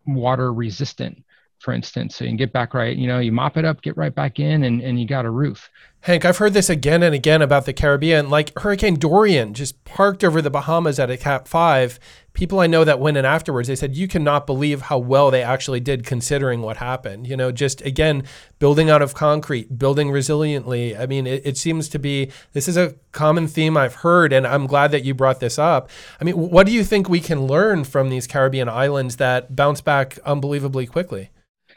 water 0.06 0.52
resistant 0.52 1.23
for 1.64 1.72
instance. 1.72 2.14
So 2.14 2.24
you 2.24 2.30
can 2.30 2.36
get 2.36 2.52
back 2.52 2.74
right, 2.74 2.94
you 2.94 3.08
know, 3.08 3.18
you 3.18 3.32
mop 3.32 3.56
it 3.56 3.64
up, 3.64 3.80
get 3.80 3.96
right 3.96 4.14
back 4.14 4.38
in, 4.38 4.64
and, 4.64 4.82
and 4.82 5.00
you 5.00 5.06
got 5.06 5.24
a 5.24 5.30
roof. 5.30 5.70
Hank, 6.04 6.26
I've 6.26 6.36
heard 6.36 6.52
this 6.52 6.68
again 6.68 7.02
and 7.02 7.14
again 7.14 7.40
about 7.40 7.64
the 7.64 7.72
Caribbean. 7.72 8.28
Like 8.28 8.56
Hurricane 8.58 8.96
Dorian 8.96 9.54
just 9.54 9.82
parked 9.84 10.22
over 10.22 10.42
the 10.42 10.50
Bahamas 10.50 10.98
at 10.98 11.10
a 11.10 11.16
Cat 11.16 11.48
5. 11.48 11.98
People 12.34 12.60
I 12.60 12.66
know 12.66 12.84
that 12.84 13.00
went 13.00 13.16
in 13.16 13.24
afterwards, 13.24 13.68
they 13.68 13.76
said, 13.76 13.96
you 13.96 14.06
cannot 14.06 14.46
believe 14.46 14.82
how 14.82 14.98
well 14.98 15.30
they 15.30 15.42
actually 15.42 15.80
did 15.80 16.04
considering 16.04 16.60
what 16.60 16.76
happened. 16.76 17.26
You 17.26 17.38
know, 17.38 17.50
just 17.50 17.80
again, 17.86 18.24
building 18.58 18.90
out 18.90 19.00
of 19.00 19.14
concrete, 19.14 19.78
building 19.78 20.08
resiliently. 20.08 20.98
I 20.98 21.06
mean, 21.06 21.26
it, 21.26 21.40
it 21.46 21.56
seems 21.56 21.88
to 21.88 21.98
be 21.98 22.30
this 22.52 22.68
is 22.68 22.76
a 22.76 22.96
common 23.12 23.48
theme 23.48 23.78
I've 23.78 23.94
heard, 23.94 24.34
and 24.34 24.46
I'm 24.46 24.66
glad 24.66 24.90
that 24.90 25.04
you 25.04 25.14
brought 25.14 25.40
this 25.40 25.58
up. 25.58 25.88
I 26.20 26.24
mean, 26.24 26.34
what 26.34 26.66
do 26.66 26.72
you 26.72 26.84
think 26.84 27.08
we 27.08 27.20
can 27.20 27.46
learn 27.46 27.84
from 27.84 28.10
these 28.10 28.26
Caribbean 28.26 28.68
islands 28.68 29.16
that 29.16 29.56
bounce 29.56 29.80
back 29.80 30.18
unbelievably 30.26 30.86
quickly? 30.88 31.30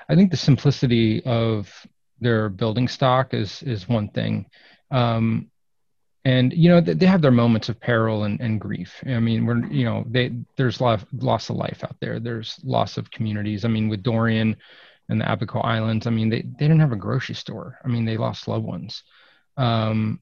I 0.10 0.16
think 0.16 0.32
the 0.32 0.38
simplicity 0.38 1.24
of 1.26 1.72
their 2.20 2.50
building 2.50 2.88
stock 2.88 3.34
is 3.34 3.62
is 3.64 3.88
one 3.88 4.10
thing. 4.10 4.46
Um, 4.92 5.52
and 6.26 6.52
you 6.52 6.70
know 6.70 6.82
they 6.82 7.06
have 7.06 7.22
their 7.22 7.32
moments 7.32 7.70
of 7.70 7.80
peril 7.80 8.24
and, 8.24 8.40
and 8.42 8.60
grief. 8.60 9.02
I 9.06 9.20
mean 9.20 9.46
we're 9.46 9.66
you 9.68 9.86
know 9.86 10.04
they 10.10 10.32
there's 10.58 10.82
of 10.82 11.06
loss 11.14 11.50
of 11.50 11.56
life 11.56 11.84
out 11.84 11.96
there. 12.02 12.20
There's 12.20 12.60
loss 12.64 12.98
of 12.98 13.12
communities. 13.12 13.66
I 13.66 13.70
mean 13.70 13.88
with 13.88 14.04
dorian 14.04 14.56
and 15.10 15.22
the 15.22 15.32
abaco 15.32 15.62
islands 15.62 16.06
i 16.06 16.10
mean 16.10 16.28
they, 16.30 16.42
they 16.42 16.68
didn't 16.68 16.82
have 16.82 16.92
a 16.92 16.98
grocery 16.98 17.36
store. 17.36 17.80
I 17.84 17.88
mean 17.88 18.06
they 18.06 18.18
lost 18.18 18.48
loved 18.48 18.66
ones. 18.66 19.04
Um, 19.56 20.20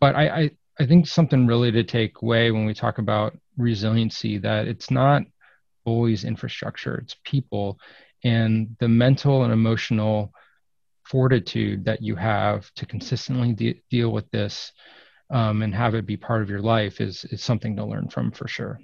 but 0.00 0.16
I, 0.16 0.28
I 0.28 0.50
i 0.80 0.86
think 0.86 1.06
something 1.06 1.46
really 1.46 1.70
to 1.72 1.84
take 1.84 2.20
away 2.22 2.50
when 2.50 2.66
we 2.66 2.74
talk 2.74 2.98
about 2.98 3.38
resiliency 3.56 4.38
that 4.38 4.66
it's 4.66 4.90
not 4.90 5.22
always 5.84 6.24
infrastructure 6.24 6.96
it's 6.96 7.16
people 7.24 7.78
and 8.24 8.76
the 8.78 8.88
mental 8.88 9.44
and 9.44 9.52
emotional 9.52 10.32
fortitude 11.04 11.84
that 11.84 12.02
you 12.02 12.16
have 12.16 12.70
to 12.74 12.86
consistently 12.86 13.52
de- 13.52 13.82
deal 13.90 14.10
with 14.10 14.30
this 14.30 14.72
um, 15.30 15.62
and 15.62 15.74
have 15.74 15.94
it 15.94 16.06
be 16.06 16.16
part 16.16 16.42
of 16.42 16.50
your 16.50 16.60
life 16.60 17.00
is 17.00 17.24
is 17.26 17.42
something 17.42 17.76
to 17.76 17.84
learn 17.84 18.08
from 18.08 18.30
for 18.30 18.46
sure. 18.46 18.78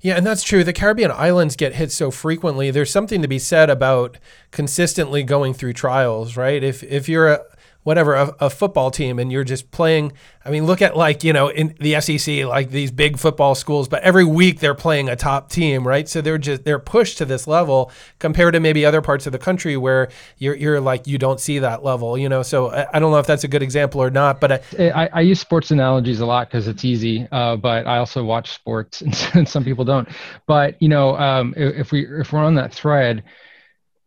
Yeah, 0.00 0.16
and 0.16 0.26
that's 0.26 0.42
true. 0.42 0.64
The 0.64 0.72
Caribbean 0.72 1.12
islands 1.12 1.54
get 1.54 1.74
hit 1.74 1.92
so 1.92 2.10
frequently. 2.10 2.70
There's 2.70 2.90
something 2.90 3.22
to 3.22 3.28
be 3.28 3.38
said 3.38 3.70
about 3.70 4.18
consistently 4.50 5.22
going 5.22 5.54
through 5.54 5.74
trials, 5.74 6.36
right? 6.36 6.62
If 6.62 6.82
if 6.82 7.08
you're 7.08 7.28
a 7.28 7.44
whatever 7.82 8.14
a, 8.14 8.34
a, 8.40 8.50
football 8.50 8.90
team 8.90 9.18
and 9.18 9.30
you're 9.30 9.44
just 9.44 9.70
playing 9.70 10.12
i 10.44 10.50
mean 10.50 10.66
look 10.66 10.82
at 10.82 10.96
like 10.96 11.24
you 11.24 11.32
know 11.32 11.48
in 11.48 11.74
the 11.80 11.98
sec 12.00 12.44
like 12.46 12.70
these 12.70 12.90
big 12.90 13.18
football 13.18 13.54
schools 13.54 13.88
but 13.88 14.02
every 14.02 14.24
week 14.24 14.60
they're 14.60 14.74
playing 14.74 15.08
a 15.08 15.16
top 15.16 15.50
team 15.50 15.86
right? 15.86 16.08
So 16.08 16.20
they're 16.20 16.38
just 16.38 16.64
they're 16.64 16.78
pushed 16.78 17.18
to 17.18 17.24
this 17.24 17.46
level 17.46 17.90
compared 18.18 18.54
to 18.54 18.60
maybe 18.60 18.84
other 18.84 19.02
parts 19.02 19.26
of 19.26 19.32
the 19.32 19.38
country 19.38 19.76
where 19.76 20.08
you're, 20.38 20.54
you're 20.54 20.80
like 20.80 21.06
you 21.06 21.18
don't 21.18 21.40
see 21.40 21.58
that 21.60 21.84
level 21.84 22.16
you 22.16 22.28
know? 22.28 22.42
So 22.42 22.70
i, 22.70 22.86
I 22.94 22.98
don't 22.98 23.10
know 23.10 23.18
if 23.18 23.26
that's 23.26 23.44
a 23.44 23.48
good 23.48 23.62
example 23.62 24.02
or 24.02 24.10
not 24.10 24.40
but 24.40 24.52
i, 24.52 24.60
I, 24.78 25.10
I 25.12 25.20
use 25.20 25.40
sports 25.40 25.70
analogies 25.70 26.20
a 26.20 26.26
lot 26.26 26.48
because 26.48 26.68
it's 26.68 26.84
easy 26.84 27.26
uh, 27.32 27.56
but 27.56 27.86
i 27.86 27.98
also 27.98 28.24
watch 28.24 28.50
sports 28.52 29.02
and 29.34 29.48
some 29.48 29.64
people 29.64 29.84
don't. 29.84 30.08
But 30.46 30.80
you 30.80 30.88
know 30.88 31.16
um, 31.16 31.54
if 31.56 31.92
we 31.92 32.06
if 32.06 32.32
we're 32.32 32.44
on 32.44 32.54
that 32.56 32.72
thread 32.72 33.22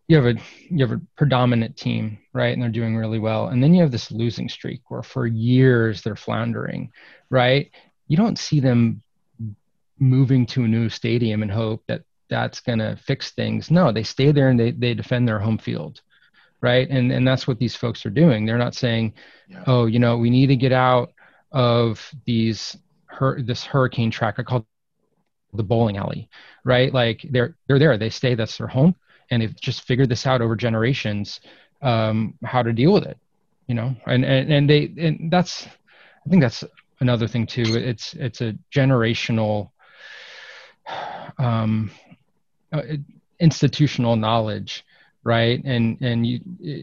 you 0.07 0.15
have 0.17 0.25
a 0.25 0.39
you 0.69 0.85
have 0.85 0.91
a 0.91 1.01
predominant 1.15 1.77
team 1.77 2.19
right? 2.33 2.53
And 2.53 2.61
they're 2.61 2.69
doing 2.69 2.95
really 2.95 3.19
well. 3.19 3.49
And 3.49 3.63
then 3.63 3.73
you 3.73 3.81
have 3.81 3.91
this 3.91 4.11
losing 4.11 4.49
streak 4.49 4.81
where 4.89 5.03
for 5.03 5.27
years 5.27 6.01
they're 6.01 6.15
floundering 6.15 6.91
right? 7.29 7.71
You 8.07 8.17
don't 8.17 8.37
see 8.37 8.59
them 8.59 9.01
moving 9.99 10.45
to 10.47 10.63
a 10.63 10.67
new 10.67 10.89
stadium 10.89 11.41
and 11.41 11.51
hope 11.51 11.83
that 11.87 12.01
that's 12.29 12.59
going 12.59 12.79
to 12.79 12.97
fix 13.05 13.31
things. 13.31 13.71
No 13.71 13.91
they 13.91 14.03
stay 14.03 14.31
there 14.31 14.49
and 14.49 14.59
they, 14.59 14.71
they 14.71 14.93
defend 14.93 15.27
their 15.27 15.39
home 15.39 15.57
field 15.57 16.01
right? 16.61 16.89
And 16.89 17.11
and 17.11 17.27
that's 17.27 17.47
what 17.47 17.59
these 17.59 17.75
folks 17.75 18.05
are 18.05 18.09
doing. 18.09 18.45
They're 18.45 18.57
not 18.57 18.75
saying 18.75 19.13
yeah. 19.47 19.63
oh 19.67 19.85
you 19.85 19.99
know 19.99 20.17
we 20.17 20.29
need 20.29 20.47
to 20.47 20.55
get 20.55 20.71
out 20.73 21.13
of 21.51 22.11
these 22.25 22.75
hur- 23.05 23.41
this 23.41 23.63
hurricane 23.63 24.11
track. 24.11 24.35
I 24.37 24.43
call 24.43 24.65
the 25.53 25.63
bowling 25.63 25.97
alley 25.97 26.29
right? 26.65 26.93
Like 26.93 27.25
they're 27.29 27.55
they're 27.67 27.79
there. 27.79 27.97
They 27.97 28.09
stay. 28.09 28.35
That's 28.35 28.57
their 28.57 28.67
home 28.67 28.95
and 29.29 29.41
they've 29.41 29.59
just 29.59 29.83
figured 29.83 30.09
this 30.09 30.25
out 30.25 30.41
over 30.41 30.55
generations 30.55 31.41
um, 31.81 32.33
how 32.43 32.61
to 32.61 32.73
deal 32.73 32.93
with 32.93 33.05
it 33.05 33.17
you 33.67 33.75
know? 33.75 33.95
And 34.05 34.25
and, 34.25 34.51
and 34.51 34.69
they 34.69 34.91
and 34.97 35.31
that's 35.31 35.65
i 35.65 36.29
think 36.29 36.41
that's 36.41 36.63
another 36.99 37.27
thing 37.27 37.45
too. 37.45 37.63
It's 37.67 38.13
it's 38.13 38.41
a 38.41 38.55
generational 38.73 39.71
um, 41.37 41.91
uh, 42.71 42.81
institutional 43.39 44.15
knowledge 44.15 44.85
right? 45.25 45.63
And 45.63 46.01
and 46.01 46.27
you 46.27 46.39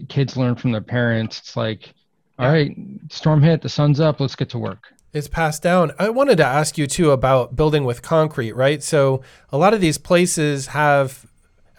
kids 0.08 0.36
learn 0.36 0.56
from 0.56 0.72
their 0.72 0.80
parents. 0.80 1.38
It's 1.38 1.56
like 1.56 1.92
all 2.38 2.50
right 2.50 2.74
storm 3.10 3.42
hit 3.42 3.60
the 3.60 3.68
sun's 3.68 4.00
up 4.00 4.18
let's 4.20 4.34
get 4.36 4.48
to 4.50 4.58
work. 4.58 4.84
It's 5.12 5.28
passed 5.28 5.62
down. 5.62 5.92
I 5.98 6.08
wanted 6.08 6.36
to 6.36 6.46
ask 6.46 6.78
you 6.78 6.86
too 6.86 7.10
about 7.10 7.56
building 7.56 7.84
with 7.84 8.00
concrete, 8.00 8.52
right? 8.52 8.82
So 8.82 9.22
a 9.50 9.58
lot 9.58 9.74
of 9.74 9.80
these 9.80 9.98
places 9.98 10.68
have 10.68 11.26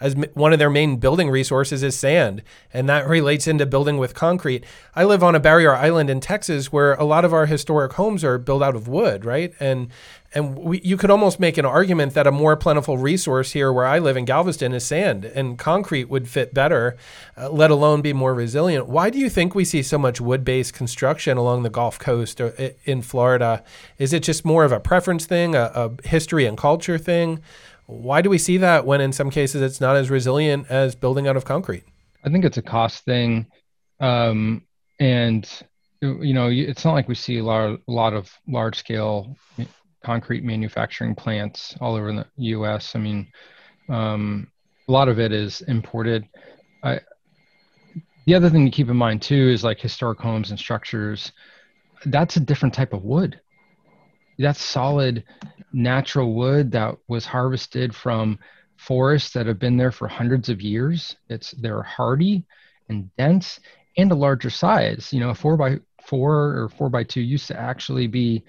as 0.02 0.16
one 0.34 0.52
of 0.52 0.58
their 0.58 0.68
main 0.68 0.96
building 0.96 1.30
resources 1.30 1.82
is 1.82 1.96
sand, 1.96 2.42
and 2.72 2.88
that 2.88 3.06
relates 3.08 3.46
into 3.46 3.64
building 3.64 3.98
with 3.98 4.14
concrete. 4.14 4.64
I 4.96 5.04
live 5.04 5.22
on 5.22 5.36
a 5.36 5.40
barrier 5.40 5.74
island 5.74 6.10
in 6.10 6.18
Texas 6.20 6.72
where 6.72 6.94
a 6.94 7.04
lot 7.04 7.24
of 7.24 7.32
our 7.32 7.46
historic 7.46 7.92
homes 7.92 8.24
are 8.24 8.36
built 8.36 8.62
out 8.62 8.74
of 8.74 8.88
wood, 8.88 9.24
right? 9.24 9.54
And 9.60 9.88
and 10.34 10.58
we, 10.58 10.80
you 10.80 10.96
could 10.96 11.10
almost 11.10 11.38
make 11.38 11.58
an 11.58 11.66
argument 11.66 12.14
that 12.14 12.26
a 12.26 12.32
more 12.32 12.56
plentiful 12.56 12.96
resource 12.96 13.52
here 13.52 13.70
where 13.70 13.84
I 13.84 13.98
live 13.98 14.16
in 14.16 14.24
Galveston 14.24 14.72
is 14.72 14.84
sand, 14.84 15.24
and 15.26 15.58
concrete 15.58 16.08
would 16.08 16.26
fit 16.26 16.54
better, 16.54 16.96
uh, 17.36 17.50
let 17.50 17.70
alone 17.70 18.00
be 18.00 18.12
more 18.12 18.34
resilient. 18.34 18.88
Why 18.88 19.10
do 19.10 19.18
you 19.18 19.28
think 19.28 19.54
we 19.54 19.64
see 19.64 19.82
so 19.82 19.98
much 19.98 20.20
wood 20.20 20.44
based 20.44 20.72
construction 20.72 21.36
along 21.36 21.62
the 21.62 21.70
Gulf 21.70 21.98
Coast 21.98 22.40
or 22.40 22.54
in 22.84 23.02
Florida? 23.02 23.62
Is 23.98 24.12
it 24.12 24.22
just 24.22 24.44
more 24.44 24.64
of 24.64 24.72
a 24.72 24.80
preference 24.80 25.26
thing, 25.26 25.54
a, 25.54 25.70
a 25.74 26.08
history 26.08 26.46
and 26.46 26.56
culture 26.56 26.98
thing? 26.98 27.40
Why 28.00 28.22
do 28.22 28.30
we 28.30 28.38
see 28.38 28.56
that 28.58 28.86
when 28.86 29.00
in 29.00 29.12
some 29.12 29.30
cases 29.30 29.62
it's 29.62 29.80
not 29.80 29.96
as 29.96 30.10
resilient 30.10 30.66
as 30.70 30.94
building 30.94 31.28
out 31.28 31.36
of 31.36 31.44
concrete? 31.44 31.84
I 32.24 32.30
think 32.30 32.44
it's 32.44 32.56
a 32.56 32.62
cost 32.62 33.04
thing. 33.04 33.46
Um, 34.00 34.64
and, 34.98 35.48
you 36.00 36.34
know, 36.34 36.48
it's 36.48 36.84
not 36.84 36.94
like 36.94 37.08
we 37.08 37.14
see 37.14 37.38
a 37.38 37.44
lot, 37.44 37.70
a 37.70 37.78
lot 37.86 38.12
of 38.14 38.30
large 38.48 38.76
scale 38.76 39.36
concrete 40.04 40.44
manufacturing 40.44 41.14
plants 41.14 41.76
all 41.80 41.94
over 41.94 42.12
the 42.12 42.26
US. 42.36 42.96
I 42.96 42.98
mean, 42.98 43.28
um, 43.88 44.50
a 44.88 44.92
lot 44.92 45.08
of 45.08 45.20
it 45.20 45.32
is 45.32 45.60
imported. 45.62 46.24
I, 46.82 47.00
the 48.26 48.34
other 48.34 48.50
thing 48.50 48.64
to 48.64 48.70
keep 48.70 48.88
in 48.88 48.96
mind 48.96 49.22
too 49.22 49.48
is 49.48 49.64
like 49.64 49.80
historic 49.80 50.20
homes 50.20 50.50
and 50.50 50.58
structures. 50.58 51.32
That's 52.06 52.36
a 52.36 52.40
different 52.40 52.74
type 52.74 52.92
of 52.92 53.04
wood. 53.04 53.40
That's 54.42 54.62
solid 54.62 55.24
natural 55.72 56.34
wood 56.34 56.72
that 56.72 56.96
was 57.08 57.24
harvested 57.24 57.94
from 57.94 58.38
forests 58.76 59.32
that 59.32 59.46
have 59.46 59.58
been 59.58 59.76
there 59.76 59.92
for 59.92 60.08
hundreds 60.08 60.48
of 60.48 60.60
years. 60.60 61.16
It's 61.28 61.52
they're 61.52 61.82
hardy 61.82 62.44
and 62.88 63.14
dense 63.16 63.60
and 63.96 64.10
a 64.10 64.14
larger 64.14 64.50
size. 64.50 65.12
You 65.12 65.20
know, 65.20 65.30
a 65.30 65.34
four 65.34 65.56
by 65.56 65.78
four 66.04 66.34
or 66.58 66.68
four 66.68 66.88
by 66.88 67.04
two 67.04 67.20
used 67.20 67.46
to 67.48 67.58
actually 67.58 68.06
be 68.06 68.44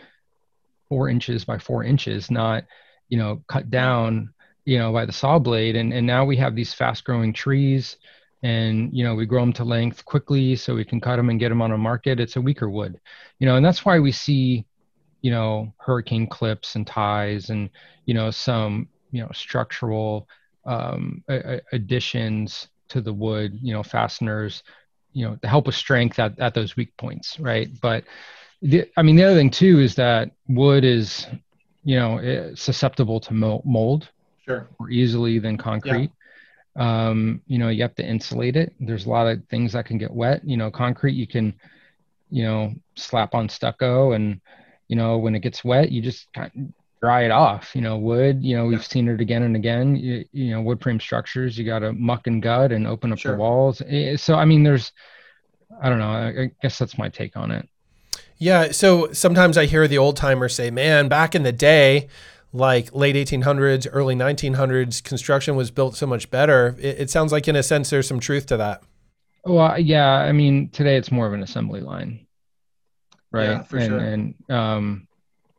four 0.89 1.09
inches 1.09 1.45
by 1.45 1.57
four 1.59 1.83
inches, 1.83 2.31
not 2.31 2.65
you 3.09 3.17
know 3.17 3.43
cut 3.47 3.69
down 3.69 4.33
you 4.65 4.77
know 4.79 4.91
by 4.91 5.05
the 5.05 5.11
saw 5.11 5.39
blade. 5.39 5.75
And 5.75 5.93
and 5.93 6.05
now 6.05 6.25
we 6.25 6.37
have 6.37 6.55
these 6.55 6.73
fast 6.73 7.03
growing 7.03 7.33
trees. 7.33 7.97
And 8.41 8.89
you 8.91 9.05
know 9.05 9.15
we 9.15 9.25
grow 9.25 9.41
them 9.41 9.53
to 9.53 9.63
length 9.63 10.03
quickly, 10.03 10.57
so 10.57 10.75
we 10.75 10.83
can 10.83 10.99
cut 10.99 11.15
them 11.15 11.29
and 11.29 11.39
get 11.39 11.47
them 11.47 11.61
on 11.61 11.71
a 11.71 11.77
market. 11.77 12.19
It's 12.19 12.35
a 12.35 12.41
weaker 12.41 12.69
wood, 12.69 12.99
you 13.39 13.47
know, 13.47 13.55
and 13.55 13.65
that's 13.65 13.85
why 13.85 13.99
we 13.99 14.11
see 14.11 14.65
you 15.23 15.31
know 15.31 15.73
hurricane 15.77 16.27
clips 16.27 16.75
and 16.75 16.85
ties 16.85 17.49
and 17.49 17.71
you 18.05 18.13
know 18.13 18.29
some 18.29 18.87
you 19.09 19.21
know 19.21 19.29
structural 19.33 20.27
um, 20.65 21.23
additions 21.71 22.67
to 22.89 23.01
the 23.01 23.11
wood 23.11 23.57
you 23.61 23.73
know 23.73 23.81
fasteners 23.81 24.61
you 25.13 25.25
know 25.25 25.35
to 25.37 25.47
help 25.47 25.65
with 25.65 25.75
strength 25.75 26.19
at, 26.19 26.37
at 26.39 26.53
those 26.53 26.75
weak 26.75 26.95
points 26.97 27.39
right? 27.39 27.69
But 27.81 28.03
the, 28.61 28.85
i 28.95 29.01
mean 29.01 29.17
the 29.17 29.23
other 29.23 29.35
thing 29.35 29.49
too 29.49 29.79
is 29.79 29.95
that 29.95 30.31
wood 30.47 30.85
is 30.85 31.27
you 31.83 31.97
know 31.97 32.17
eh, 32.19 32.51
susceptible 32.55 33.19
to 33.19 33.33
mold 33.33 34.09
sure. 34.45 34.69
more 34.79 34.89
easily 34.89 35.37
than 35.39 35.57
concrete. 35.57 36.11
Yeah. 36.77 37.07
um, 37.09 37.41
you 37.45 37.57
know 37.57 37.69
you 37.69 37.81
have 37.81 37.95
to 37.95 38.05
insulate 38.05 38.55
it. 38.55 38.73
There's 38.79 39.05
a 39.05 39.09
lot 39.09 39.27
of 39.27 39.45
things 39.49 39.73
that 39.73 39.85
can 39.85 39.97
get 39.97 40.11
wet. 40.11 40.45
You 40.45 40.57
know 40.57 40.69
concrete 40.71 41.13
you 41.15 41.27
can 41.27 41.53
you 42.29 42.43
know 42.43 42.73
slap 42.95 43.35
on 43.35 43.47
stucco 43.47 44.13
and 44.13 44.41
you 44.93 44.97
know, 44.97 45.17
when 45.17 45.33
it 45.33 45.39
gets 45.39 45.63
wet, 45.63 45.91
you 45.91 46.03
just 46.03 46.31
kind 46.33 46.51
of 46.55 46.61
dry 47.01 47.25
it 47.25 47.31
off. 47.31 47.71
You 47.73 47.81
know, 47.81 47.97
wood, 47.97 48.43
you 48.43 48.55
know, 48.55 48.67
we've 48.67 48.85
seen 48.85 49.07
it 49.07 49.19
again 49.19 49.41
and 49.41 49.55
again. 49.55 49.95
You, 49.95 50.23
you 50.31 50.51
know, 50.51 50.61
wood 50.61 50.83
frame 50.83 50.99
structures, 50.99 51.57
you 51.57 51.65
got 51.65 51.79
to 51.79 51.93
muck 51.93 52.27
and 52.27 52.43
gut 52.43 52.71
and 52.71 52.85
open 52.85 53.11
up 53.11 53.17
sure. 53.17 53.31
the 53.31 53.39
walls. 53.39 53.81
Eh, 53.87 54.17
so, 54.17 54.35
I 54.35 54.45
mean, 54.45 54.61
there's, 54.61 54.91
I 55.81 55.89
don't 55.89 55.97
know, 55.97 56.11
I 56.11 56.51
guess 56.61 56.77
that's 56.77 56.95
my 56.95 57.09
take 57.09 57.35
on 57.35 57.49
it. 57.49 57.67
Yeah. 58.37 58.71
So 58.71 59.11
sometimes 59.13 59.57
I 59.57 59.65
hear 59.65 59.87
the 59.87 59.97
old 59.97 60.15
timers 60.15 60.53
say, 60.53 60.69
man, 60.69 61.07
back 61.07 61.33
in 61.33 61.41
the 61.41 61.51
day, 61.51 62.07
like 62.51 62.93
late 62.93 63.15
1800s, 63.15 63.87
early 63.91 64.13
1900s, 64.13 65.03
construction 65.03 65.55
was 65.55 65.71
built 65.71 65.95
so 65.95 66.05
much 66.05 66.29
better. 66.29 66.75
It, 66.77 66.99
it 66.99 67.09
sounds 67.09 67.31
like, 67.31 67.47
in 67.47 67.55
a 67.55 67.63
sense, 67.63 67.89
there's 67.89 68.07
some 68.07 68.19
truth 68.19 68.45
to 68.45 68.57
that. 68.57 68.83
Well, 69.43 69.79
yeah. 69.79 70.07
I 70.07 70.33
mean, 70.33 70.69
today 70.69 70.97
it's 70.97 71.11
more 71.11 71.25
of 71.25 71.33
an 71.33 71.41
assembly 71.41 71.81
line 71.81 72.27
right? 73.33 73.49
Yeah, 73.49 73.63
for 73.63 73.77
and, 73.77 73.87
sure. 73.87 73.99
And 73.99 74.35
um, 74.49 75.07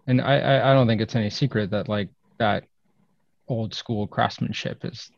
and 0.06 0.20
I 0.20 0.70
I 0.70 0.72
don't 0.72 0.87
think 0.87 1.02
it's 1.02 1.16
any 1.16 1.30
secret 1.30 1.70
that 1.72 1.88
like 1.88 2.08
that 2.38 2.64
old 3.48 3.74
school 3.74 4.06
craftsmanship 4.06 4.82
has 4.82 5.10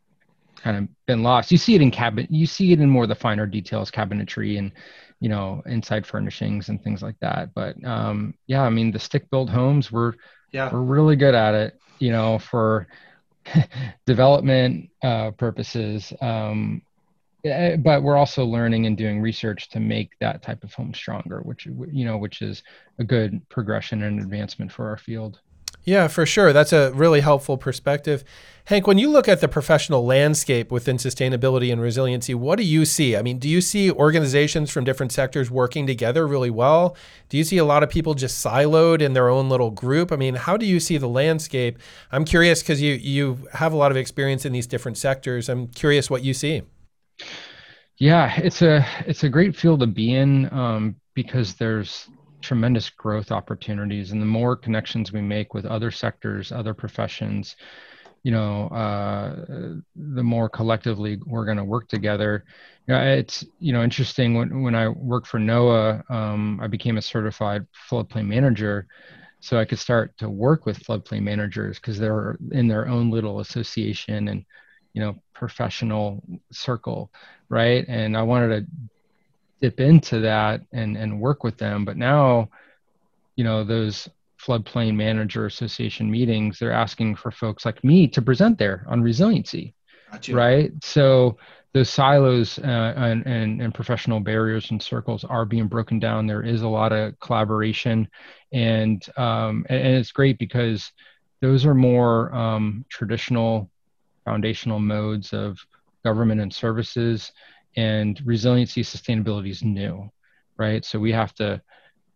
kind 0.57 0.77
of 0.77 1.07
been 1.07 1.23
lost. 1.23 1.53
You 1.53 1.59
see 1.59 1.75
it 1.75 1.83
in 1.83 1.91
cabinet, 1.91 2.31
you 2.31 2.47
see 2.47 2.73
it 2.73 2.81
in 2.81 2.91
more 2.91 3.05
of 3.05 3.09
the 3.09 3.15
finer 3.15 3.47
details, 3.47 3.91
cabinetry 3.91 4.59
and 4.59 4.73
you 5.21 5.29
know 5.29 5.63
inside 5.67 6.07
furnishings 6.07 6.69
and 6.69 6.83
things 6.83 7.03
like 7.03 7.19
that. 7.21 7.55
But 7.55 7.83
um, 7.85 8.35
yeah, 8.47 8.63
I 8.63 8.71
mean 8.71 8.91
the 8.91 8.99
stick 8.99 9.31
built 9.31 9.51
homes 9.51 9.93
were 9.93 10.17
yeah 10.53 10.73
we're 10.73 10.81
really 10.81 11.17
good 11.17 11.35
at 11.35 11.55
it. 11.55 11.79
You 11.99 12.11
know 12.11 12.39
for 12.39 12.89
development 14.07 14.91
uh, 15.03 15.31
purposes. 15.33 16.13
Um, 16.21 16.83
Eh, 17.47 17.77
but 17.77 18.03
we're 18.03 18.17
also 18.17 18.45
learning 18.45 18.87
and 18.87 18.97
doing 18.97 19.21
research 19.21 19.69
to 19.71 19.81
make 19.81 20.19
that 20.21 20.43
type 20.43 20.65
of 20.65 20.73
home 20.75 20.93
stronger 20.95 21.41
which 21.43 21.67
you 21.67 22.05
know 22.05 22.17
which 22.17 22.43
is 22.43 22.63
a 22.99 23.05
good 23.05 23.47
progression 23.49 24.03
and 24.03 24.21
advancement 24.21 24.73
for 24.73 24.89
our 24.89 24.97
field. 24.97 25.41
Yeah 25.85 26.09
for 26.09 26.27
sure. 26.27 26.53
That's 26.53 26.73
a 26.73 26.93
really 26.95 27.21
helpful 27.21 27.57
perspective. 27.57 28.25
Hank 28.65 28.87
when 28.87 28.99
you 28.99 29.09
look 29.09 29.29
at 29.29 29.41
the 29.41 29.47
professional 29.49 30.05
landscape 30.05 30.73
within 30.73 30.97
sustainability 30.97 31.71
and 31.71 31.81
resiliency 31.81 32.35
what 32.35 32.57
do 32.57 32.65
you 32.65 32.85
see? 32.85 33.17
I 33.17 33.23
mean 33.23 33.39
do 33.39 33.49
you 33.49 33.61
see 33.61 33.91
organizations 33.91 34.71
from 34.71 34.85
different 34.85 35.13
sectors 35.13 35.51
working 35.51 35.87
together 35.87 36.27
really 36.27 36.51
well? 36.51 36.97
Do 37.29 37.37
you 37.37 37.45
see 37.45 37.59
a 37.59 37.65
lot 37.65 37.83
of 37.83 37.91
people 37.91 38.15
just 38.15 38.45
siloed 38.45 39.01
in 39.01 39.13
their 39.13 39.29
own 39.29 39.49
little 39.49 39.71
group? 39.71 40.11
I 40.11 40.17
mean 40.17 40.35
how 40.35 40.57
do 40.57 40.67
you 40.67 40.81
see 40.81 40.97
the 40.97 41.09
landscape? 41.09 41.79
I'm 42.11 42.25
curious 42.25 42.63
because 42.63 42.83
you 42.83 42.95
you 42.95 43.47
have 43.53 43.73
a 43.73 43.77
lot 43.77 43.91
of 43.91 43.97
experience 43.97 44.45
in 44.45 44.53
these 44.53 44.67
different 44.67 44.99
sectors. 44.99 45.49
I'm 45.49 45.69
curious 45.69 46.11
what 46.11 46.25
you 46.25 46.35
see 46.35 46.63
yeah, 47.99 48.37
it's 48.37 48.63
a 48.63 48.87
it's 49.07 49.25
a 49.25 49.29
great 49.29 49.57
field 49.57 49.81
to 49.81 49.87
be 49.87 50.15
in 50.15 50.53
um, 50.53 50.97
because 51.15 51.55
there's 51.55 52.09
tremendous 52.43 52.91
growth 52.91 53.33
opportunities, 53.33 54.13
and 54.13 54.21
the 54.21 54.27
more 54.27 54.57
connections 54.57 55.13
we 55.13 55.23
make 55.23 55.55
with 55.55 55.65
other 55.65 55.91
sectors, 55.91 56.53
other 56.53 56.75
professions, 56.75 57.57
you 58.23 58.33
know, 58.33 58.69
uh, 58.69 59.77
the 59.95 60.23
more 60.23 60.49
collectively 60.49 61.19
we're 61.27 61.45
going 61.47 61.57
to 61.57 61.65
work 61.65 61.89
together. 61.89 62.45
Know, 62.87 63.01
it's 63.01 63.45
you 63.61 63.73
know 63.73 63.83
interesting 63.83 64.35
when 64.35 64.63
when 64.63 64.75
I 64.75 64.89
worked 64.89 65.27
for 65.27 65.41
NOAA, 65.41 66.09
um, 66.11 66.61
I 66.63 66.67
became 66.67 66.99
a 66.99 67.03
certified 67.03 67.67
floodplain 67.91 68.27
manager, 68.27 68.87
so 69.41 69.59
I 69.59 69.65
could 69.65 69.79
start 69.79 70.17
to 70.19 70.29
work 70.29 70.67
with 70.67 70.81
floodplain 70.81 71.23
managers 71.23 71.79
because 71.79 71.99
they're 71.99 72.37
in 72.53 72.69
their 72.69 72.89
own 72.89 73.11
little 73.11 73.41
association 73.41 74.29
and 74.29 74.45
you 74.97 75.03
know 75.03 75.15
professional 75.35 76.25
circle 76.51 77.13
right? 77.49 77.85
And 77.89 78.17
i 78.17 78.23
wanted 78.23 78.49
to 78.49 78.67
dip 79.61 79.81
into 79.81 80.21
that 80.21 80.63
and 80.73 80.97
and 80.97 81.21
work 81.21 81.45
with 81.45 81.59
them. 81.59 81.85
But 81.85 81.97
now 81.97 82.49
you 83.37 83.45
know 83.45 83.63
those 83.63 84.09
floodplain 84.41 84.95
manager 84.95 85.47
association 85.47 86.11
meetings 86.11 86.59
they're 86.59 86.73
asking 86.73 87.17
for 87.17 87.31
folks 87.31 87.65
like 87.65 87.83
me 87.83 88.07
to 88.07 88.21
present 88.21 88.59
there 88.59 88.85
on 88.87 89.03
resiliency 89.03 89.75
gotcha. 90.13 90.35
right? 90.35 90.73
So 90.83 91.39
those 91.73 91.91
silos 91.91 92.59
uh, 92.59 92.95
and, 92.97 93.27
and, 93.27 93.61
and 93.61 93.75
professional 93.75 94.21
barriers 94.21 94.71
and 94.71 94.83
circles 94.83 95.25
are 95.25 95.45
being 95.45 95.69
broken 95.69 95.99
down. 95.99 96.27
There 96.27 96.43
is 96.43 96.63
a 96.63 96.69
lot 96.69 96.93
of 96.93 97.19
collaboration. 97.21 98.09
And 98.53 99.07
um, 99.17 99.67
and, 99.69 99.81
and 99.87 99.97
it's 99.97 100.13
great 100.13 100.39
because 100.39 100.91
those 101.43 101.67
are 101.67 101.75
more 101.75 102.35
um, 102.35 102.87
traditional 102.89 103.71
foundational 104.27 104.79
modes 104.79 105.33
of 105.33 105.59
government 106.05 106.43
and 106.43 106.53
services 106.53 107.33
and 107.77 108.21
resiliency 108.27 108.83
sustainability 108.83 109.51
is 109.51 109.63
new 109.63 110.11
right 110.59 110.85
so 110.85 110.99
we 110.99 111.13
have 111.13 111.35
to 111.35 111.61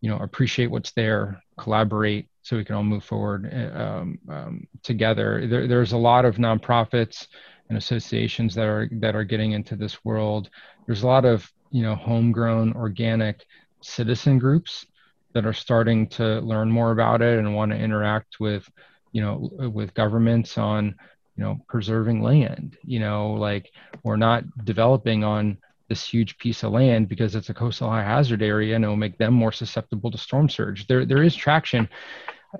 you 0.01 0.09
know 0.09 0.17
appreciate 0.17 0.69
what's 0.69 0.91
there 0.91 1.41
collaborate 1.57 2.27
so 2.43 2.57
we 2.57 2.63
can 2.63 2.75
all 2.75 2.83
move 2.83 3.03
forward 3.03 3.51
um, 3.75 4.19
um, 4.29 4.67
together 4.83 5.47
there, 5.47 5.67
there's 5.67 5.93
a 5.93 5.97
lot 5.97 6.25
of 6.25 6.35
nonprofits 6.35 7.25
and 7.71 7.77
associations 7.77 8.53
that 8.53 8.67
are 8.67 8.89
that 8.91 9.15
are 9.15 9.23
getting 9.23 9.53
into 9.53 9.77
this 9.77 10.03
world. 10.03 10.49
There's 10.85 11.03
a 11.03 11.07
lot 11.07 11.23
of 11.23 11.49
you 11.71 11.83
know 11.83 11.95
homegrown 11.95 12.73
organic 12.73 13.45
citizen 13.81 14.39
groups 14.39 14.85
that 15.33 15.45
are 15.45 15.53
starting 15.53 16.07
to 16.09 16.41
learn 16.41 16.69
more 16.69 16.91
about 16.91 17.21
it 17.21 17.39
and 17.39 17.55
want 17.55 17.71
to 17.71 17.77
interact 17.77 18.41
with 18.41 18.69
you 19.13 19.21
know 19.21 19.49
with 19.73 19.93
governments 19.93 20.57
on 20.57 20.95
you 21.35 21.43
know 21.43 21.53
mm-hmm. 21.53 21.63
preserving 21.67 22.21
land 22.21 22.77
you 22.83 22.99
know 22.99 23.33
like 23.33 23.71
we're 24.03 24.15
not 24.15 24.43
developing 24.65 25.23
on 25.23 25.57
this 25.91 26.07
huge 26.07 26.37
piece 26.37 26.63
of 26.63 26.71
land 26.71 27.09
because 27.09 27.35
it's 27.35 27.49
a 27.49 27.53
coastal 27.53 27.89
high 27.89 28.01
hazard 28.01 28.41
area 28.41 28.75
and 28.75 28.85
it'll 28.85 28.95
make 28.95 29.17
them 29.17 29.33
more 29.33 29.51
susceptible 29.51 30.09
to 30.09 30.17
storm 30.17 30.47
surge. 30.47 30.87
There 30.87 31.05
there 31.05 31.21
is 31.21 31.35
traction. 31.35 31.89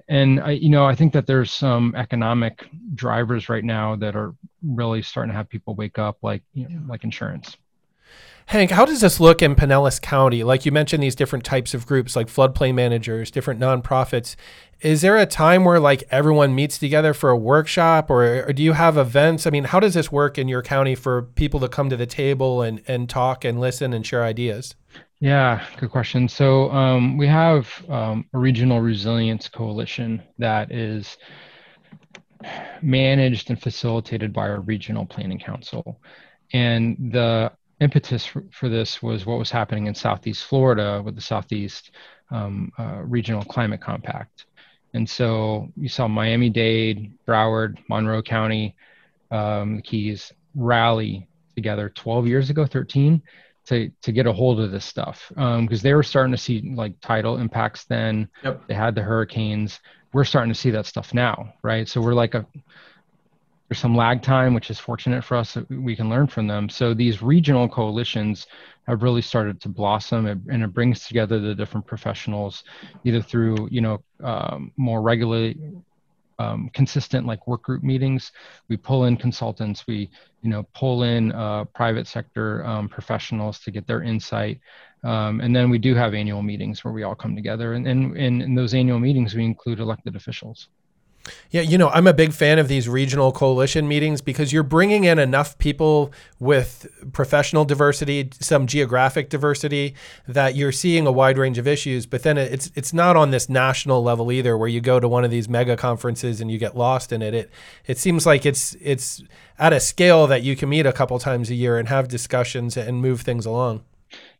And 0.10 0.42
I, 0.42 0.52
you 0.52 0.70
know 0.70 0.86
i 0.86 0.96
think 0.96 1.12
that 1.14 1.28
there's 1.28 1.52
some 1.52 1.94
economic 1.96 2.66
drivers 2.96 3.50
right 3.50 3.64
now 3.64 3.96
that 3.98 4.16
are 4.16 4.34
really 4.62 5.02
starting 5.02 5.32
to 5.32 5.38
have 5.38 5.50
people 5.50 5.76
wake 5.76 6.00
up 6.00 6.18
like 6.22 6.44
you 6.54 6.68
know, 6.68 6.82
like 6.88 7.04
insurance 7.04 7.58
Hank, 8.48 8.72
how 8.72 8.86
does 8.86 9.00
this 9.00 9.20
look 9.20 9.42
in 9.42 9.56
Pinellas 9.56 10.02
County? 10.02 10.44
Like 10.44 10.66
you 10.66 10.74
mentioned, 10.74 11.02
these 11.02 11.16
different 11.16 11.46
types 11.46 11.74
of 11.74 11.86
groups, 11.86 12.16
like 12.16 12.28
floodplain 12.28 12.74
managers, 12.74 13.32
different 13.32 13.62
nonprofits. 13.62 14.36
Is 14.82 15.02
there 15.02 15.16
a 15.16 15.26
time 15.26 15.64
where 15.64 15.80
like 15.80 16.04
everyone 16.12 16.54
meets 16.54 16.78
together 16.78 17.14
for 17.14 17.30
a 17.30 17.38
workshop, 17.38 18.10
or, 18.10 18.44
or 18.46 18.52
do 18.52 18.62
you 18.62 18.74
have 18.74 18.98
events? 18.98 19.48
I 19.48 19.52
mean, 19.52 19.66
how 19.66 19.80
does 19.80 19.94
this 19.94 20.12
work 20.12 20.38
in 20.38 20.48
your 20.48 20.62
county 20.62 20.96
for 20.96 21.22
people 21.22 21.60
to 21.62 21.70
come 21.70 21.90
to 21.90 21.96
the 21.96 22.06
table 22.06 22.62
and 22.62 22.82
and 22.88 23.10
talk 23.10 23.46
and 23.46 23.60
listen 23.60 23.94
and 23.94 24.06
share 24.06 24.24
ideas? 24.24 24.76
Yeah, 25.22 25.64
good 25.78 25.92
question. 25.92 26.28
So 26.28 26.72
um, 26.72 27.16
we 27.16 27.28
have 27.28 27.70
um, 27.90 28.26
a 28.34 28.40
regional 28.40 28.82
resilience 28.82 29.48
coalition 29.48 30.24
that 30.40 30.72
is 30.72 31.16
managed 32.82 33.52
and 33.52 33.62
facilitated 33.62 34.34
by 34.34 34.50
our 34.50 34.62
regional 34.62 35.06
planning 35.06 35.40
council. 35.40 36.02
And 36.54 36.98
the 37.14 37.52
impetus 37.82 38.26
for, 38.26 38.44
for, 38.52 38.70
this 38.70 39.02
was 39.02 39.26
what 39.26 39.40
was 39.40 39.52
happening 39.52 39.88
in 39.88 39.96
Southeast 39.96 40.46
Florida 40.46 41.02
with 41.04 41.16
the 41.16 41.22
Southeast 41.22 41.92
um, 42.30 42.72
uh, 42.78 43.02
Regional 43.04 43.44
Climate 43.44 43.82
Compact. 43.82 44.46
And 44.94 45.10
so 45.10 45.70
you 45.76 45.90
saw 45.90 46.08
Miami 46.08 46.50
Dade, 46.50 47.12
Broward, 47.28 47.78
Monroe 47.90 48.22
County, 48.22 48.76
um, 49.32 49.78
the 49.78 49.82
Keys 49.82 50.32
rally 50.56 51.28
together 51.56 51.90
12 51.90 52.28
years 52.28 52.50
ago, 52.50 52.66
13, 52.66 53.22
to, 53.66 53.92
to 54.02 54.12
get 54.12 54.28
a 54.28 54.34
hold 54.34 54.60
of 54.60 54.72
this 54.72 54.86
stuff. 54.86 55.26
Because 55.30 55.58
um, 55.58 55.68
they 55.82 55.94
were 55.94 56.04
starting 56.04 56.32
to 56.32 56.38
see 56.38 56.74
like 56.76 57.00
tidal 57.02 57.38
impacts 57.38 57.86
then. 57.86 58.30
Yep. 58.44 58.68
They 58.68 58.74
had 58.74 58.96
the 58.96 59.02
hurricanes. 59.02 59.80
We're 60.14 60.26
starting 60.26 60.54
to 60.54 60.60
see 60.60 60.72
that 60.72 60.86
stuff 60.86 61.14
now, 61.14 61.54
right? 61.64 61.88
So 61.88 62.02
we're 62.02 62.14
like 62.14 62.36
a 62.36 62.46
there's 63.72 63.80
some 63.80 63.96
lag 63.96 64.22
time, 64.22 64.54
which 64.54 64.70
is 64.70 64.80
fortunate 64.80 65.24
for 65.24 65.38
us 65.38 65.58
we 65.70 65.96
can 65.96 66.10
learn 66.10 66.28
from 66.28 66.46
them. 66.46 66.68
So 66.68 66.94
these 66.94 67.22
regional 67.22 67.70
coalitions 67.70 68.48
have 68.86 69.02
really 69.02 69.22
started 69.22 69.62
to 69.62 69.70
blossom, 69.70 70.26
and 70.26 70.62
it 70.62 70.74
brings 70.74 71.08
together 71.08 71.40
the 71.40 71.56
different 71.56 71.88
professionals, 71.88 72.66
either 73.06 73.22
through 73.22 73.70
you 73.72 73.80
know 73.80 74.04
um, 74.22 74.74
more 74.76 75.02
regularly 75.02 75.58
um, 76.38 76.70
consistent 76.74 77.26
like 77.26 77.48
work 77.48 77.62
group 77.62 77.82
meetings. 77.82 78.34
We 78.68 78.76
pull 78.76 79.06
in 79.06 79.16
consultants. 79.16 79.88
We 79.88 80.10
you 80.42 80.50
know 80.50 80.64
pull 80.76 81.04
in 81.04 81.32
uh, 81.32 81.64
private 81.64 82.08
sector 82.08 82.66
um, 82.66 82.90
professionals 82.90 83.60
to 83.60 83.72
get 83.72 83.88
their 83.88 84.04
insight. 84.04 84.60
Um, 85.06 85.40
and 85.40 85.56
then 85.56 85.70
we 85.70 85.78
do 85.78 85.96
have 85.96 86.14
annual 86.14 86.42
meetings 86.42 86.84
where 86.84 86.94
we 86.94 87.04
all 87.04 87.16
come 87.16 87.38
together. 87.38 87.76
And, 87.76 87.88
and, 87.88 88.18
and 88.18 88.42
in 88.42 88.54
those 88.54 88.74
annual 88.74 89.00
meetings, 89.00 89.34
we 89.34 89.46
include 89.46 89.80
elected 89.80 90.18
officials. 90.18 90.68
Yeah, 91.52 91.62
you 91.62 91.78
know, 91.78 91.90
I'm 91.90 92.08
a 92.08 92.14
big 92.14 92.34
fan 92.34 92.60
of 92.60 92.68
these 92.68 92.90
regional 92.90 93.32
coalition 93.32 93.88
meetings 93.88 94.22
because 94.22 94.52
you're 94.52 94.64
bringing 94.64 95.04
in 95.04 95.20
enough 95.20 95.58
people 95.58 96.12
with 96.40 96.88
professional 97.12 97.66
diversity, 97.66 98.30
some 98.40 98.68
geographic 98.68 99.30
diversity 99.30 99.94
that 100.28 100.56
you're 100.56 100.72
seeing 100.72 101.06
a 101.06 101.12
wide 101.12 101.38
range 101.38 101.58
of 101.58 101.68
issues, 101.68 102.06
but 102.06 102.24
then 102.24 102.38
it's 102.38 102.72
it's 102.76 102.94
not 102.94 103.16
on 103.16 103.32
this 103.32 103.50
national 103.50 104.02
level 104.02 104.32
either 104.32 104.58
where 104.58 104.70
you 104.70 104.82
go 104.82 105.00
to 105.00 105.08
one 105.08 105.24
of 105.24 105.32
these 105.32 105.48
mega 105.48 105.78
conferences 105.78 106.42
and 106.42 106.50
you 106.50 106.58
get 106.58 106.76
lost 106.76 107.12
in 107.12 107.22
it. 107.22 107.34
It 107.34 107.52
it 107.86 107.98
seems 107.98 108.26
like 108.26 108.46
it's 108.46 108.76
it's 108.82 109.24
at 109.60 109.74
a 109.74 109.80
scale 109.80 110.28
that 110.28 110.42
you 110.44 110.56
can 110.56 110.70
meet 110.70 110.86
a 110.86 110.94
couple 110.94 111.20
times 111.20 111.50
a 111.50 111.56
year 111.56 111.78
and 111.78 111.88
have 111.88 112.08
discussions 112.08 112.78
and 112.78 113.02
move 113.02 113.22
things 113.22 113.46
along. 113.46 113.84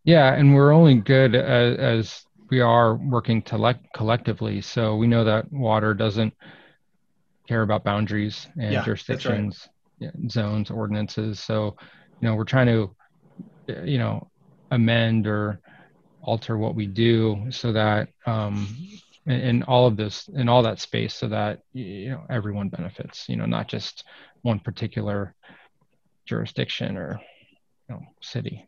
Yeah, 0.04 0.34
and 0.34 0.56
we're 0.56 0.72
only 0.72 0.96
good 0.96 1.36
as, 1.36 1.78
as 1.78 2.26
we 2.50 2.60
are 2.60 2.96
working 2.96 3.42
to 3.44 3.80
collectively. 3.94 4.62
So 4.62 4.96
we 4.96 5.08
know 5.08 5.24
that 5.24 5.52
water 5.52 5.94
doesn't 5.94 6.34
care 7.52 7.64
about 7.64 7.84
boundaries 7.84 8.48
and 8.58 8.72
yeah, 8.72 8.86
jurisdictions, 8.86 9.68
right. 10.00 10.10
yeah, 10.16 10.30
zones, 10.30 10.72
ordinances. 10.72 11.38
So, 11.42 11.76
you 12.22 12.28
know, 12.30 12.36
we're 12.36 12.46
trying 12.46 12.68
to, 12.68 12.96
you 13.84 13.98
know, 13.98 14.30
amend 14.72 15.28
or 15.28 15.60
alter 16.22 16.58
what 16.58 16.76
we 16.76 16.88
do 16.88 17.48
so 17.50 17.74
that 17.74 18.08
um, 18.26 18.74
in, 19.26 19.34
in 19.34 19.64
all 19.64 19.86
of 19.86 19.98
this, 19.98 20.30
in 20.34 20.48
all 20.48 20.64
that 20.64 20.80
space, 20.80 21.14
so 21.14 21.28
that 21.28 21.60
you 21.74 22.12
know 22.12 22.24
everyone 22.30 22.70
benefits. 22.70 23.28
You 23.28 23.36
know, 23.36 23.46
not 23.46 23.68
just 23.68 24.06
one 24.44 24.62
particular 24.62 25.36
jurisdiction 26.26 26.96
or 26.96 27.20
you 27.90 27.96
know 27.96 28.02
city. 28.22 28.66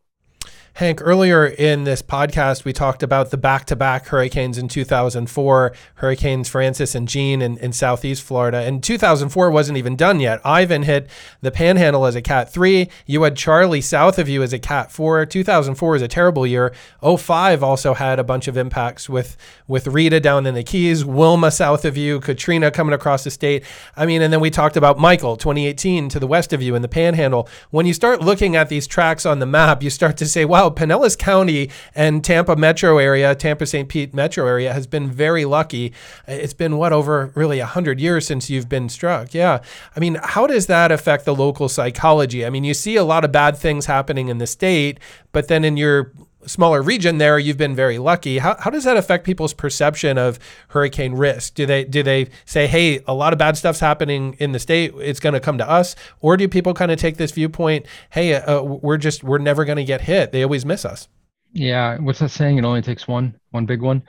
Hank, 0.77 1.01
earlier 1.03 1.45
in 1.45 1.83
this 1.83 2.01
podcast, 2.01 2.65
we 2.65 2.73
talked 2.73 3.03
about 3.03 3.29
the 3.29 3.37
back 3.37 3.65
to 3.65 3.75
back 3.75 4.07
hurricanes 4.07 4.57
in 4.57 4.67
2004, 4.67 5.71
Hurricanes 5.95 6.49
Frances 6.49 6.95
and 6.95 7.07
Jeanne 7.07 7.43
in, 7.43 7.59
in 7.59 7.71
southeast 7.71 8.23
Florida. 8.23 8.57
And 8.57 8.81
2004 8.81 9.51
wasn't 9.51 9.77
even 9.77 9.95
done 9.95 10.19
yet. 10.19 10.41
Ivan 10.43 10.81
hit 10.81 11.07
the 11.41 11.51
panhandle 11.51 12.07
as 12.07 12.15
a 12.15 12.23
Cat 12.23 12.51
3. 12.51 12.89
You 13.05 13.21
had 13.21 13.35
Charley 13.35 13.81
south 13.81 14.17
of 14.17 14.27
you 14.27 14.41
as 14.41 14.51
a 14.51 14.57
Cat 14.57 14.91
4. 14.91 15.27
2004 15.27 15.91
was 15.91 16.01
a 16.01 16.07
terrible 16.07 16.47
year. 16.47 16.73
05 17.03 17.61
also 17.61 17.93
had 17.93 18.17
a 18.17 18.23
bunch 18.23 18.47
of 18.47 18.57
impacts 18.57 19.07
with, 19.07 19.37
with 19.67 19.85
Rita 19.85 20.19
down 20.19 20.47
in 20.47 20.55
the 20.55 20.63
Keys, 20.63 21.05
Wilma 21.05 21.51
south 21.51 21.85
of 21.85 21.97
you, 21.97 22.19
Katrina 22.19 22.71
coming 22.71 22.95
across 22.95 23.23
the 23.23 23.29
state. 23.29 23.63
I 23.95 24.07
mean, 24.07 24.23
and 24.23 24.33
then 24.33 24.39
we 24.39 24.49
talked 24.49 24.75
about 24.75 24.97
Michael 24.97 25.37
2018 25.37 26.09
to 26.09 26.19
the 26.19 26.25
west 26.25 26.51
of 26.51 26.63
you 26.63 26.73
in 26.73 26.81
the 26.81 26.87
panhandle. 26.87 27.47
When 27.69 27.85
you 27.85 27.93
start 27.93 28.21
looking 28.21 28.55
at 28.55 28.69
these 28.69 28.87
tracks 28.87 29.23
on 29.23 29.37
the 29.37 29.45
map, 29.45 29.83
you 29.83 29.91
start 29.91 30.17
to 30.17 30.25
say, 30.25 30.45
wow, 30.45 30.62
wow, 30.63 30.69
Pinellas 30.69 31.17
County 31.17 31.69
and 31.95 32.23
Tampa 32.23 32.55
metro 32.55 32.97
area, 32.97 33.35
Tampa 33.35 33.65
St. 33.65 33.87
Pete 33.89 34.13
metro 34.13 34.47
area 34.47 34.73
has 34.73 34.87
been 34.87 35.09
very 35.09 35.45
lucky. 35.45 35.93
It's 36.27 36.53
been 36.53 36.77
what 36.77 36.93
over 36.93 37.31
really 37.35 37.59
100 37.59 37.99
years 37.99 38.25
since 38.25 38.49
you've 38.49 38.69
been 38.69 38.89
struck. 38.89 39.33
Yeah. 39.33 39.59
I 39.95 39.99
mean, 39.99 40.17
how 40.23 40.47
does 40.47 40.67
that 40.67 40.91
affect 40.91 41.25
the 41.25 41.35
local 41.35 41.69
psychology? 41.69 42.45
I 42.45 42.49
mean, 42.49 42.63
you 42.63 42.73
see 42.73 42.95
a 42.95 43.03
lot 43.03 43.25
of 43.25 43.31
bad 43.31 43.57
things 43.57 43.85
happening 43.85 44.29
in 44.29 44.37
the 44.37 44.47
state, 44.47 44.99
but 45.31 45.47
then 45.47 45.63
in 45.63 45.77
your 45.77 46.11
smaller 46.47 46.81
region 46.81 47.17
there 47.17 47.39
you've 47.39 47.57
been 47.57 47.75
very 47.75 47.97
lucky. 47.97 48.37
How, 48.37 48.55
how 48.59 48.69
does 48.69 48.83
that 48.83 48.97
affect 48.97 49.25
people's 49.25 49.53
perception 49.53 50.17
of 50.17 50.39
hurricane 50.69 51.13
risk? 51.13 51.53
Do 51.53 51.65
they 51.65 51.83
do 51.83 52.03
they 52.03 52.29
say 52.45 52.67
hey 52.67 53.01
a 53.07 53.13
lot 53.13 53.33
of 53.33 53.39
bad 53.39 53.57
stuff's 53.57 53.79
happening 53.79 54.35
in 54.39 54.51
the 54.51 54.59
state. 54.59 54.93
It's 54.99 55.19
going 55.19 55.33
to 55.33 55.39
come 55.39 55.57
to 55.57 55.69
us 55.69 55.95
or 56.21 56.37
do 56.37 56.47
people 56.47 56.73
kind 56.73 56.91
of 56.91 56.99
take 56.99 57.17
this 57.17 57.31
viewpoint 57.31 57.85
hey 58.09 58.33
uh, 58.33 58.61
we're 58.61 58.97
just 58.97 59.23
we're 59.23 59.37
never 59.37 59.65
going 59.65 59.77
to 59.77 59.83
get 59.83 60.01
hit. 60.01 60.31
They 60.31 60.43
always 60.43 60.65
miss 60.65 60.85
us. 60.85 61.07
Yeah 61.51 61.97
what's 61.97 62.19
that 62.19 62.29
saying? 62.29 62.57
It 62.57 62.65
only 62.65 62.81
takes 62.81 63.07
one 63.07 63.39
one 63.51 63.65
big 63.65 63.81
one? 63.81 64.03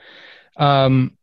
Um, 0.57 1.17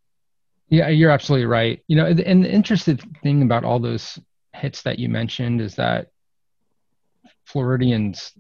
yeah 0.69 0.89
you're 0.89 1.11
absolutely 1.11 1.47
right. 1.47 1.83
You 1.89 1.97
know 1.97 2.07
and 2.07 2.45
the 2.45 2.53
interesting 2.53 2.99
thing 3.23 3.43
about 3.43 3.65
all 3.65 3.79
those 3.79 4.19
hits 4.55 4.83
that 4.83 4.99
you 4.99 5.09
mentioned 5.09 5.61
is 5.61 5.77
that 5.77 6.09
floridians 7.45 8.33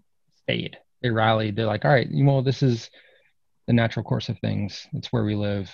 stayed 0.42 0.76
they 1.02 1.10
rallied. 1.10 1.56
They're 1.56 1.66
like, 1.66 1.84
all 1.84 1.90
right, 1.90 2.08
you 2.10 2.24
know, 2.24 2.42
this 2.42 2.62
is 2.62 2.90
the 3.66 3.72
natural 3.72 4.04
course 4.04 4.28
of 4.28 4.38
things. 4.38 4.86
It's 4.92 5.12
where 5.12 5.24
we 5.24 5.34
live. 5.34 5.70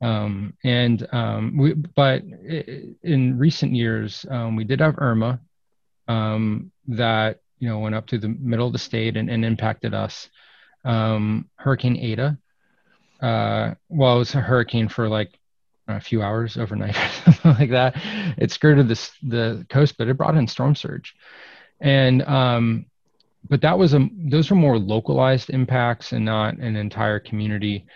Um, 0.00 0.54
and 0.64 1.06
um, 1.12 1.56
we, 1.56 1.74
but 1.74 2.22
in 3.02 3.38
recent 3.38 3.74
years, 3.74 4.26
um, 4.28 4.56
we 4.56 4.64
did 4.64 4.80
have 4.80 4.96
Irma 4.98 5.40
um, 6.08 6.72
that 6.88 7.40
you 7.60 7.68
know 7.68 7.78
went 7.78 7.94
up 7.94 8.06
to 8.08 8.18
the 8.18 8.28
middle 8.28 8.66
of 8.66 8.72
the 8.72 8.78
state 8.78 9.16
and, 9.16 9.30
and 9.30 9.44
impacted 9.44 9.94
us. 9.94 10.28
Um, 10.84 11.48
hurricane 11.54 11.96
Eta, 11.96 12.36
uh, 13.22 13.74
well, 13.88 14.16
it 14.16 14.18
was 14.18 14.34
a 14.34 14.40
hurricane 14.40 14.88
for 14.88 15.08
like 15.08 15.38
a 15.86 16.00
few 16.00 16.22
hours 16.22 16.56
overnight, 16.56 16.96
or 17.26 17.32
something 17.32 17.54
like 17.54 17.70
that. 17.70 17.94
It 18.36 18.50
skirted 18.50 18.88
this 18.88 19.12
the 19.22 19.64
coast, 19.70 19.96
but 19.96 20.08
it 20.08 20.16
brought 20.16 20.36
in 20.36 20.48
storm 20.48 20.74
surge, 20.74 21.14
and 21.80 22.22
um, 22.22 22.86
but 23.48 23.60
that 23.60 23.78
was 23.78 23.94
a 23.94 24.08
those 24.28 24.50
were 24.50 24.56
more 24.56 24.78
localized 24.78 25.50
impacts 25.50 26.12
and 26.12 26.24
not 26.24 26.54
an 26.58 26.76
entire 26.76 27.18
community. 27.18 27.86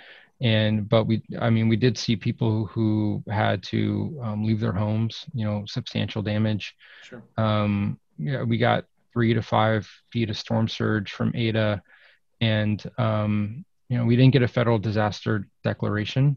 And 0.40 0.88
but 0.88 1.04
we 1.04 1.22
i 1.40 1.48
mean 1.48 1.68
we 1.68 1.76
did 1.76 1.96
see 1.96 2.16
people 2.16 2.66
who 2.66 3.22
had 3.28 3.62
to 3.64 4.20
um, 4.22 4.44
leave 4.44 4.60
their 4.60 4.72
homes 4.72 5.24
you 5.32 5.44
know 5.44 5.64
substantial 5.66 6.22
damage. 6.22 6.74
Sure. 7.02 7.22
Um 7.36 7.98
yeah 8.18 8.42
we 8.42 8.58
got 8.58 8.84
three 9.12 9.34
to 9.34 9.42
five 9.42 9.88
feet 10.12 10.30
of 10.30 10.36
storm 10.36 10.68
surge 10.68 11.12
from 11.12 11.32
eta. 11.34 11.82
And 12.40 12.82
um 12.98 13.64
you 13.88 13.96
know 13.96 14.04
we 14.04 14.16
didn't 14.16 14.32
get 14.32 14.42
a 14.42 14.48
federal 14.48 14.78
disaster 14.78 15.48
declaration. 15.64 16.36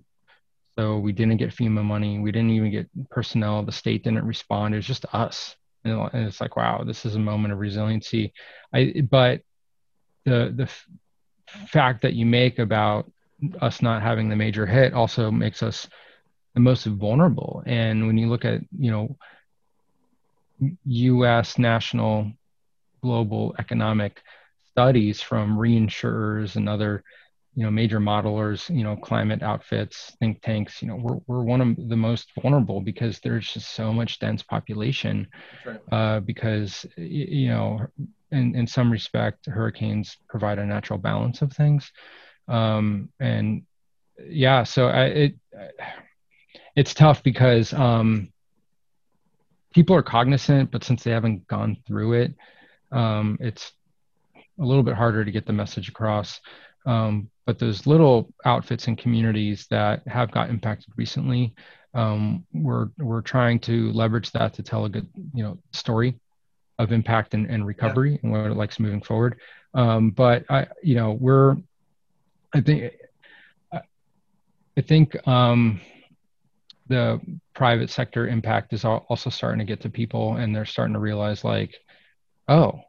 So 0.77 0.97
we 0.97 1.11
didn't 1.11 1.37
get 1.37 1.53
fema 1.53 1.83
money. 1.83 2.19
We 2.19 2.31
didn't 2.31 2.51
even 2.51 2.71
get 2.71 3.09
personnel. 3.09 3.63
The 3.63 3.71
state 3.73 4.05
didn't 4.05 4.25
respond. 4.25 4.73
It 4.73 4.77
was 4.77 4.87
just 4.87 5.05
us 5.11 5.57
and, 5.83 6.09
it's 6.13 6.41
like 6.41 6.55
wow 6.55 6.83
this 6.83 7.05
is 7.05 7.15
a 7.15 7.19
moment 7.19 7.53
of 7.53 7.59
resiliency. 7.59 8.33
I 8.73 9.01
but 9.09 9.41
the 10.25 10.53
the 10.55 10.63
f- 10.63 10.87
fact 11.67 12.01
that 12.01 12.13
you 12.13 12.25
make 12.25 12.59
about 12.59 13.11
us 13.61 13.81
not 13.81 14.01
having 14.01 14.29
the 14.29 14.35
major 14.35 14.65
hit 14.65 14.93
also 14.93 15.31
makes 15.31 15.63
us 15.63 15.87
the 16.53 16.59
most 16.59 16.85
vulnerable. 16.85 17.63
And 17.65 18.07
when 18.07 18.17
you 18.17 18.27
look 18.29 18.45
at 18.45 18.61
you 18.77 18.91
know 18.91 19.15
us 21.25 21.57
national 21.57 22.31
global 23.01 23.55
economic 23.59 24.21
studies 24.71 25.21
from 25.21 25.57
reinsurers 25.57 26.55
and 26.55 26.67
other 26.67 27.03
you 27.55 27.63
know 27.63 27.71
major 27.71 27.99
modelers 27.99 28.73
you 28.75 28.83
know 28.83 28.95
climate 28.95 29.41
outfits 29.41 30.15
think 30.19 30.41
tanks 30.41 30.81
you 30.81 30.87
know 30.87 30.95
we're, 30.95 31.17
we're 31.27 31.43
one 31.43 31.61
of 31.61 31.89
the 31.89 31.95
most 31.95 32.29
vulnerable 32.41 32.79
because 32.79 33.19
there's 33.19 33.51
just 33.51 33.73
so 33.73 33.91
much 33.91 34.19
dense 34.19 34.43
population 34.43 35.27
right. 35.65 35.79
uh, 35.91 36.19
because 36.19 36.85
you 36.95 37.49
know 37.49 37.79
in, 38.31 38.55
in 38.55 38.67
some 38.67 38.91
respect 38.91 39.45
hurricanes 39.47 40.17
provide 40.29 40.59
a 40.59 40.65
natural 40.65 40.99
balance 40.99 41.41
of 41.41 41.51
things 41.51 41.91
um, 42.47 43.09
and 43.19 43.63
yeah 44.27 44.63
so 44.63 44.87
I, 44.87 45.05
it 45.05 45.35
it's 46.75 46.93
tough 46.93 47.23
because 47.23 47.73
um, 47.73 48.31
people 49.73 49.95
are 49.95 50.03
cognizant 50.03 50.71
but 50.71 50.83
since 50.83 51.03
they 51.03 51.11
haven't 51.11 51.47
gone 51.47 51.77
through 51.87 52.13
it 52.13 52.35
um, 52.91 53.37
it's 53.41 53.71
a 54.59 54.65
little 54.65 54.83
bit 54.83 54.95
harder 54.95 55.25
to 55.25 55.31
get 55.31 55.45
the 55.45 55.53
message 55.53 55.89
across 55.89 56.39
um, 56.85 57.29
but 57.49 57.57
those 57.57 57.87
little 57.87 58.31
outfits 58.45 58.85
and 58.85 58.95
communities 58.95 59.65
that 59.71 60.07
have 60.07 60.29
got 60.29 60.51
impacted 60.51 60.93
recently, 60.97 61.51
um, 61.95 62.45
we're 62.53 62.89
we're 62.99 63.23
trying 63.23 63.57
to 63.61 63.91
leverage 63.91 64.29
that 64.33 64.53
to 64.53 64.61
tell 64.61 64.85
a 64.85 64.89
good 64.89 65.07
you 65.33 65.41
know 65.41 65.57
story 65.71 66.13
of 66.77 66.91
impact 66.91 67.33
and, 67.33 67.47
and 67.47 67.65
recovery 67.65 68.11
yeah. 68.11 68.17
and 68.21 68.31
what 68.31 68.51
it 68.51 68.53
likes 68.53 68.79
moving 68.79 69.01
forward. 69.01 69.39
Um, 69.73 70.11
but 70.11 70.45
I 70.47 70.67
you 70.83 70.93
know 70.93 71.13
we're 71.13 71.57
I 72.53 72.61
think 72.61 72.93
I 73.73 74.81
think 74.83 75.27
um, 75.27 75.81
the 76.87 77.19
private 77.55 77.89
sector 77.89 78.27
impact 78.27 78.73
is 78.73 78.85
also 78.85 79.31
starting 79.31 79.57
to 79.57 79.65
get 79.65 79.81
to 79.81 79.89
people 79.89 80.35
and 80.35 80.55
they're 80.55 80.65
starting 80.65 80.93
to 80.93 80.99
realize 80.99 81.43
like 81.43 81.73
oh 82.47 82.79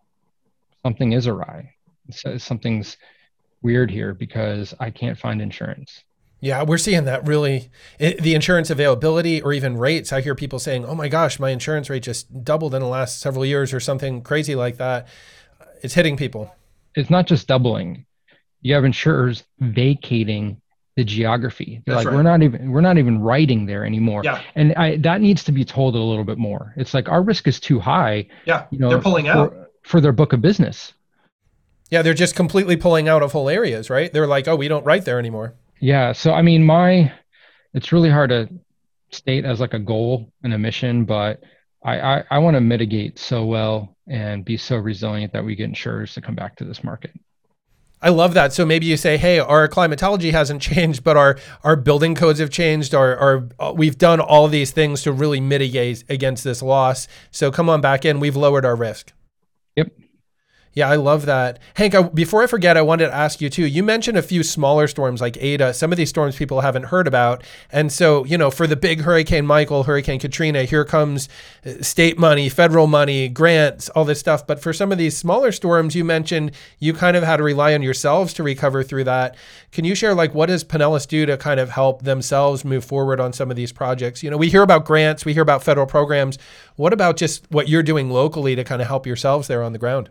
something 0.85 1.13
is 1.13 1.27
awry 1.27 1.73
something's 2.37 2.99
weird 3.63 3.91
here 3.91 4.15
because 4.15 4.75
I 4.81 4.91
can't 4.91 5.19
find 5.19 5.41
insurance. 5.41 6.05
Yeah, 6.41 6.63
we're 6.63 6.79
seeing 6.79 7.05
that 7.05 7.27
really 7.27 7.71
it, 7.99 8.23
the 8.23 8.35
insurance 8.35 8.71
availability 8.71 9.43
or 9.43 9.53
even 9.53 9.77
rates. 9.77 10.13
I 10.13 10.23
hear 10.23 10.35
people 10.35 10.59
saying, 10.59 10.87
"Oh 10.87 10.95
my 10.95 11.09
gosh, 11.09 11.39
my 11.39 11.51
insurance 11.51 11.91
rate 11.91 12.03
just 12.03 12.45
doubled 12.45 12.75
in 12.75 12.81
the 12.81 12.89
last 12.89 13.21
several 13.21 13.45
years 13.45 13.75
or 13.75 13.81
something 13.81 14.23
crazy 14.23 14.55
like 14.55 14.79
that." 14.79 15.07
It's 15.83 15.95
hitting 15.95 16.17
people. 16.17 16.55
It's 16.95 17.11
not 17.11 17.27
just 17.27 17.47
doubling. 17.47 18.07
You 18.63 18.75
have 18.75 18.85
insurers 18.85 19.45
vacating 19.59 20.61
the 20.97 21.05
geography. 21.05 21.83
They're 21.85 21.95
That's 21.95 22.05
like, 22.05 22.13
right. 22.13 22.17
we're 22.17 22.31
not 22.31 22.43
even 22.43 22.71
we're 22.71 22.81
not 22.81 22.99
even 22.99 23.21
writing 23.21 23.67
there 23.67 23.85
anymore. 23.85 24.23
Yeah. 24.25 24.43
And 24.55 24.75
I, 24.75 24.97
that 24.99 25.21
needs 25.21 25.45
to 25.45 25.53
be 25.53 25.65
told 25.65 25.95
a 25.95 25.99
little 25.99 26.25
bit 26.25 26.39
more. 26.39 26.75
It's 26.77 26.95
like 26.95 27.09
our 27.09 27.23
risk 27.23 27.49
is 27.49 27.61
too 27.61 27.79
high. 27.79 28.27
Yeah. 28.47 28.67
You 28.71 28.79
know, 28.79 28.89
they're 28.89 29.01
pulling 29.01 29.27
for, 29.27 29.31
out 29.31 29.55
for 29.83 30.01
their 30.01 30.13
book 30.13 30.33
of 30.33 30.41
business. 30.41 30.93
Yeah, 31.91 32.03
they're 32.03 32.15
just 32.15 32.37
completely 32.37 32.77
pulling 32.77 33.09
out 33.09 33.23
of 33.23 33.33
whole 33.33 33.49
areas, 33.49 33.91
right? 33.91 34.13
They're 34.13 34.27
like, 34.27 34.47
oh, 34.47 34.57
we 34.57 34.69
don't 34.69 34.85
write 34.85 35.05
there 35.05 35.19
anymore. 35.19 35.55
Yeah. 35.81 36.13
So 36.13 36.33
I 36.33 36.43
mean, 36.43 36.65
my 36.65 37.13
it's 37.75 37.93
really 37.93 38.11
hard 38.11 38.31
to 38.31 38.49
state 39.11 39.45
as 39.45 39.61
like 39.61 39.75
a 39.75 39.79
goal 39.79 40.33
and 40.43 40.55
a 40.55 40.59
mission, 40.59 41.05
but 41.05 41.43
I 41.85 42.01
I, 42.01 42.25
I 42.31 42.39
want 42.39 42.55
to 42.55 42.61
mitigate 42.61 43.19
so 43.19 43.45
well 43.45 43.97
and 44.07 44.45
be 44.45 44.57
so 44.57 44.77
resilient 44.77 45.33
that 45.33 45.45
we 45.45 45.55
get 45.55 45.65
insurers 45.65 46.15
to 46.15 46.21
come 46.21 46.35
back 46.35 46.57
to 46.57 46.65
this 46.65 46.85
market. 46.85 47.13
I 48.03 48.09
love 48.09 48.33
that. 48.35 48.53
So 48.53 48.65
maybe 48.65 48.87
you 48.87 48.97
say, 48.97 49.17
"Hey, 49.17 49.39
our 49.39 49.69
climatology 49.69 50.31
hasn't 50.31 50.63
changed, 50.71 51.05
but 51.05 51.17
our 51.17 51.39
our 51.65 51.77
building 51.77 52.15
codes 52.15 52.39
have 52.39 52.51
changed. 52.51 52.95
Our, 52.95 53.17
our 53.17 53.49
uh, 53.59 53.73
we've 53.75 53.99
done 53.99 54.21
all 54.21 54.49
these 54.49 54.71
things 54.71 55.03
to 55.03 55.13
really 55.13 55.41
mitigate 55.41 56.05
against 56.09 56.45
this 56.45 56.63
loss. 56.63 57.09
So 57.31 57.51
come 57.51 57.69
on 57.69 57.81
back 57.81 58.05
in. 58.05 58.21
We've 58.21 58.37
lowered 58.37 58.65
our 58.65 58.77
risk." 58.77 59.13
Yep. 59.77 59.93
Yeah, 60.73 60.89
I 60.89 60.95
love 60.95 61.27
that. 61.27 61.59
Hank, 61.75 61.97
I, 61.97 62.03
before 62.03 62.45
I 62.45 62.47
forget, 62.47 62.77
I 62.77 62.83
wanted 62.83 63.09
to 63.09 63.15
ask 63.15 63.41
you 63.41 63.51
too. 63.51 63.67
You 63.67 63.83
mentioned 63.83 64.17
a 64.17 64.23
few 64.23 64.45
smaller 64.45 64.87
storms 64.87 65.21
like 65.21 65.37
Eta, 65.43 65.75
Some 65.75 65.91
of 65.91 65.99
these 65.99 66.11
storms 66.11 66.37
people 66.37 66.61
haven't 66.61 66.85
heard 66.85 67.09
about. 67.09 67.43
And 67.73 67.91
so, 67.91 68.25
you 68.25 68.39
know, 68.39 68.53
for 68.53 68.69
the 68.69 68.77
big 68.77 69.01
Hurricane 69.01 69.45
Michael, 69.47 69.83
Hurricane 69.83 70.21
Katrina, 70.21 70.63
here 70.63 70.85
comes 70.85 71.29
uh, 71.67 71.83
state 71.83 72.21
money, 72.21 72.49
federal 72.49 72.87
money, 72.87 73.29
grants, 73.29 73.89
all 73.91 74.05
this 74.05 74.21
stuff. 74.21 74.47
But 74.47 74.63
for 74.63 74.73
some 74.73 74.93
of 74.93 74.99
these 74.99 75.17
smaller 75.17 75.51
storms, 75.51 75.97
you 75.97 76.05
mentioned 76.05 76.53
you 76.79 76.93
kind 76.95 77.17
of 77.17 77.25
had 77.25 77.39
to 77.39 77.43
rely 77.43 77.75
on 77.75 77.83
yourselves 77.83 78.33
to 78.35 78.45
recover 78.45 78.85
through 78.85 79.05
that. 79.05 79.37
Can 79.73 79.85
you 79.85 79.97
share, 79.97 80.15
like, 80.15 80.35
what 80.35 80.47
does 80.47 80.63
Pinellas 80.63 81.09
do 81.09 81.27
to 81.27 81.37
kind 81.37 81.59
of 81.59 81.71
help 81.71 82.03
themselves 82.03 82.65
move 82.65 82.85
forward 82.85 83.19
on 83.19 83.33
some 83.33 83.51
of 83.51 83.57
these 83.57 83.73
projects? 83.73 84.23
You 84.23 84.31
know, 84.31 84.37
we 84.37 84.49
hear 84.49 84.63
about 84.63 84.85
grants, 84.85 85.25
we 85.25 85.33
hear 85.33 85.43
about 85.43 85.65
federal 85.65 85.87
programs. 85.87 86.39
What 86.77 86.93
about 86.93 87.17
just 87.17 87.51
what 87.51 87.69
you're 87.69 87.83
doing 87.83 88.09
locally 88.09 88.55
to 88.55 88.63
kind 88.63 88.81
of 88.81 88.87
help 88.87 89.05
yourselves 89.05 89.49
there 89.49 89.65
on 89.65 89.73
the 89.73 89.79
ground? 89.79 90.11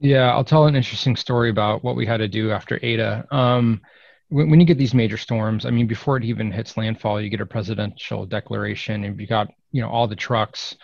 Yeah, 0.00 0.32
I'll 0.32 0.44
tell 0.44 0.66
an 0.66 0.76
interesting 0.76 1.16
story 1.16 1.50
about 1.50 1.82
what 1.82 1.96
we 1.96 2.06
had 2.06 2.18
to 2.18 2.28
do 2.28 2.52
after 2.52 2.78
Eta. 2.84 3.26
Um, 3.34 3.80
when, 4.28 4.50
when, 4.50 4.60
you 4.60 4.66
get 4.66 4.78
these 4.78 4.94
major 4.94 5.16
storms, 5.16 5.66
I 5.66 5.70
mean, 5.70 5.86
before 5.86 6.16
it 6.16 6.24
even 6.24 6.52
hits 6.52 6.76
landfall, 6.76 7.20
you 7.20 7.30
get 7.30 7.40
a 7.40 7.46
presidential 7.46 8.24
declaration, 8.24 9.04
and 9.04 9.18
you 9.18 9.26
got 9.26 9.48
you 9.72 9.82
know 9.82 9.88
all 9.88 10.06
the 10.06 10.14
trucks, 10.16 10.76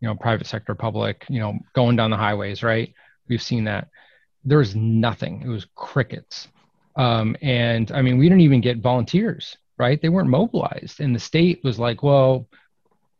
you 0.00 0.08
know, 0.08 0.14
private 0.14 0.46
sector, 0.46 0.74
public, 0.74 1.24
you 1.28 1.38
know, 1.38 1.58
going 1.74 1.96
down 1.96 2.10
the 2.10 2.16
highways, 2.16 2.62
right? 2.62 2.92
We've 3.28 3.42
seen 3.42 3.64
that. 3.64 3.88
There 4.44 4.58
was 4.58 4.74
nothing. 4.74 5.42
It 5.42 5.48
was 5.48 5.66
crickets. 5.74 6.48
Um, 6.96 7.36
and 7.42 7.92
I 7.92 8.02
mean, 8.02 8.18
we 8.18 8.28
didn't 8.28 8.40
even 8.40 8.60
get 8.60 8.78
volunteers, 8.78 9.56
right? 9.76 10.00
They 10.02 10.08
weren't 10.08 10.30
mobilized, 10.30 11.00
and 11.00 11.14
the 11.14 11.20
state 11.20 11.62
was 11.62 11.78
like, 11.78 12.02
"Well, 12.02 12.48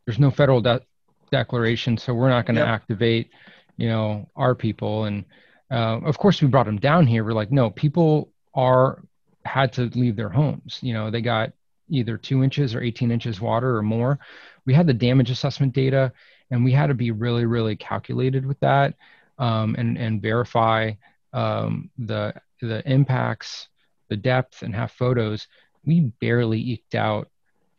there's 0.05 0.18
no 0.18 0.33
federal 0.33 0.61
de- 0.61 0.83
declaration, 1.31 1.96
so 1.96 2.12
we're 2.12 2.31
not 2.31 2.44
going 2.44 2.57
to 2.57 2.62
yep. 2.62 2.68
activate." 2.68 3.31
You 3.79 3.88
know 3.88 4.29
our 4.37 4.55
people. 4.55 5.05
And 5.05 5.25
uh, 5.71 6.01
of 6.05 6.19
course 6.19 6.43
we 6.43 6.49
brought 6.49 6.67
them 6.67 6.79
down 6.79 7.07
here. 7.07 7.25
We're 7.25 7.33
like 7.33 7.51
no 7.51 7.71
people 7.71 8.31
are 8.55 9.03
had 9.47 9.73
to 9.75 9.85
leave 9.95 10.17
their 10.17 10.29
homes. 10.29 10.79
You 10.83 10.93
know 10.93 11.11
they 11.11 11.23
got 11.23 11.53
either 11.88 12.19
two 12.19 12.45
inches 12.45 12.75
or 12.75 12.83
18 12.83 13.11
inches 13.11 13.41
water 13.41 13.77
or 13.77 13.83
more. 13.83 14.19
We 14.67 14.75
had 14.75 14.87
the 14.87 14.93
damage 14.93 15.31
assessment 15.31 15.73
data 15.73 16.12
and 16.51 16.62
we 16.62 16.73
had 16.73 16.88
to 16.88 16.95
be 16.95 17.12
really 17.12 17.47
really 17.47 17.77
calculated 17.77 18.45
with 18.45 18.61
that 18.61 18.95
um, 19.38 19.75
and 19.79 19.97
and 19.97 20.21
verify 20.21 20.93
um, 21.33 21.88
the 21.99 22.35
the 22.61 22.87
impacts 22.91 23.69
the 24.09 24.17
depth 24.17 24.62
and 24.62 24.75
have 24.75 24.91
photos. 24.93 25.47
We 25.85 26.12
barely 26.21 26.61
eked 26.61 26.95
out 26.95 27.29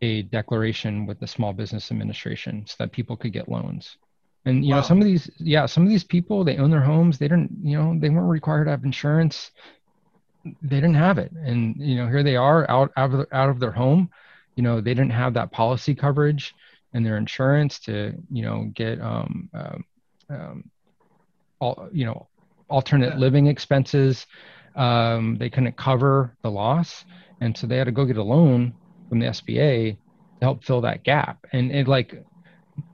a 0.02 0.22
declaration 0.24 1.06
with 1.06 1.20
the 1.20 1.28
small 1.28 1.52
business 1.52 1.92
administration 1.92 2.66
so 2.66 2.76
that 2.80 2.92
people 2.92 3.18
could 3.18 3.34
get 3.34 3.50
loans 3.50 3.98
and 4.46 4.64
you 4.66 4.72
wow. 4.72 4.78
know, 4.78 4.88
some 4.88 5.00
of 5.00 5.06
these, 5.06 5.30
yeah, 5.38 5.66
some 5.66 5.84
of 5.84 5.90
these 5.90 6.04
people, 6.04 6.44
they 6.44 6.58
own 6.58 6.72
their 6.72 6.82
homes. 6.82 7.18
They 7.18 7.28
didn't, 7.28 7.52
you 7.62 7.78
know, 7.78 7.98
they 8.00 8.10
weren't 8.10 8.30
required 8.30 8.66
to 8.66 8.72
have 8.72 8.84
insurance. 8.84 9.52
They 10.62 10.78
didn't 10.78 10.96
have 10.96 11.18
it, 11.18 11.32
and 11.32 11.76
you 11.78 11.96
know, 11.96 12.08
here 12.08 12.24
they 12.24 12.38
are 12.38 12.70
out 12.70 12.92
out 12.96 13.14
of 13.14 13.26
out 13.32 13.50
of 13.50 13.60
their 13.60 13.72
home. 13.72 14.10
You 14.56 14.64
know, 14.64 14.82
they 14.82 14.94
didn't 14.94 15.12
have 15.12 15.34
that 15.34 15.52
policy 15.52 15.94
coverage 15.94 16.56
and 16.94 17.06
their 17.06 17.18
insurance 17.18 17.80
to, 17.80 18.14
you 18.32 18.44
know, 18.44 18.72
get 18.74 19.00
um, 19.02 19.50
um, 19.54 19.86
um 20.30 20.72
all, 21.60 21.90
you 21.92 22.06
know, 22.06 22.28
alternate 22.70 23.14
yeah. 23.14 23.18
living 23.18 23.48
expenses. 23.48 24.26
Um, 24.76 25.38
they 25.38 25.50
couldn't 25.50 25.76
cover 25.76 26.36
the 26.42 26.50
loss, 26.50 27.04
and 27.42 27.58
so 27.58 27.68
they 27.68 27.78
had 27.78 27.86
to 27.86 27.92
go 27.92 28.06
get 28.06 28.18
a 28.18 28.24
loan 28.24 28.74
from 29.10 29.20
the 29.20 29.28
SBA 29.28 29.98
to 30.40 30.46
help 30.46 30.64
fill 30.64 30.82
that 30.82 31.04
gap. 31.04 31.46
And 31.52 31.72
it 31.72 31.88
like 31.88 32.24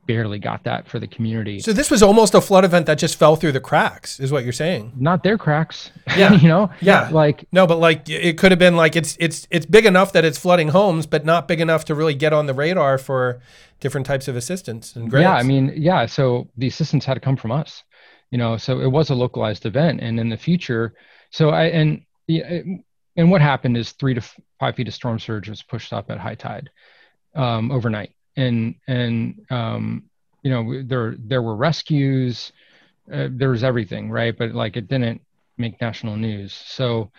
barely 0.05 0.39
got 0.39 0.63
that 0.63 0.87
for 0.87 0.99
the 0.99 1.07
community. 1.07 1.59
So 1.59 1.73
this 1.73 1.89
was 1.89 2.03
almost 2.03 2.33
a 2.33 2.41
flood 2.41 2.65
event 2.65 2.85
that 2.85 2.97
just 2.97 3.17
fell 3.17 3.35
through 3.35 3.53
the 3.53 3.59
cracks, 3.59 4.19
is 4.19 4.31
what 4.31 4.43
you're 4.43 4.53
saying? 4.53 4.93
Not 4.97 5.23
their 5.23 5.37
cracks. 5.37 5.91
Yeah, 6.15 6.33
you 6.33 6.47
know. 6.47 6.69
Yeah, 6.79 7.09
like 7.11 7.45
no, 7.51 7.67
but 7.67 7.77
like 7.77 8.07
it 8.07 8.37
could 8.37 8.51
have 8.51 8.59
been 8.59 8.77
like 8.77 8.95
it's 8.95 9.17
it's 9.19 9.47
it's 9.49 9.65
big 9.65 9.85
enough 9.85 10.13
that 10.13 10.23
it's 10.23 10.37
flooding 10.37 10.69
homes, 10.69 11.05
but 11.05 11.25
not 11.25 11.47
big 11.47 11.59
enough 11.59 11.83
to 11.85 11.95
really 11.95 12.13
get 12.13 12.31
on 12.31 12.45
the 12.45 12.53
radar 12.53 12.97
for 12.97 13.41
different 13.81 14.07
types 14.07 14.27
of 14.29 14.35
assistance 14.35 14.95
and 14.95 15.09
grants. 15.09 15.25
Yeah, 15.25 15.33
I 15.33 15.43
mean, 15.43 15.73
yeah. 15.75 16.05
So 16.05 16.47
the 16.57 16.67
assistance 16.67 17.03
had 17.03 17.15
to 17.15 17.19
come 17.19 17.35
from 17.35 17.51
us, 17.51 17.83
you 18.31 18.37
know. 18.37 18.55
So 18.55 18.79
it 18.79 18.89
was 18.89 19.09
a 19.09 19.15
localized 19.15 19.65
event, 19.65 19.99
and 19.99 20.19
in 20.19 20.29
the 20.29 20.37
future, 20.37 20.93
so 21.31 21.49
I 21.49 21.65
and 21.65 22.01
and 22.29 23.31
what 23.31 23.41
happened 23.41 23.75
is 23.75 23.91
three 23.91 24.13
to 24.13 24.21
five 24.59 24.75
feet 24.75 24.87
of 24.87 24.93
storm 24.93 25.19
surge 25.19 25.49
was 25.49 25.63
pushed 25.63 25.91
up 25.91 26.09
at 26.11 26.19
high 26.19 26.35
tide 26.35 26.69
um, 27.35 27.71
overnight 27.71 28.11
and 28.35 28.75
and 28.87 29.45
um, 29.49 30.03
you 30.43 30.51
know 30.51 30.83
there 30.83 31.15
there 31.19 31.41
were 31.41 31.55
rescues, 31.55 32.51
uh, 33.11 33.27
there 33.31 33.49
was 33.49 33.63
everything, 33.63 34.11
right? 34.11 34.37
But 34.37 34.53
like 34.53 34.77
it 34.77 34.87
didn't 34.87 35.21
make 35.57 35.79
national 35.81 36.17
news. 36.17 36.53
So 36.53 37.11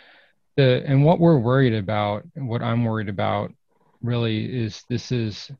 the 0.56 0.82
and 0.86 1.04
what 1.04 1.20
we're 1.20 1.38
worried 1.38 1.74
about, 1.74 2.24
what 2.34 2.62
I'm 2.62 2.84
worried 2.84 3.08
about, 3.08 3.52
really 4.02 4.44
is 4.64 4.84
this 4.88 5.12
is, 5.12 5.50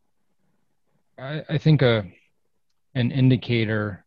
I, 1.19 1.43
I 1.49 1.59
think 1.59 1.83
a 1.83 2.05
an 2.95 3.11
indicator 3.11 4.05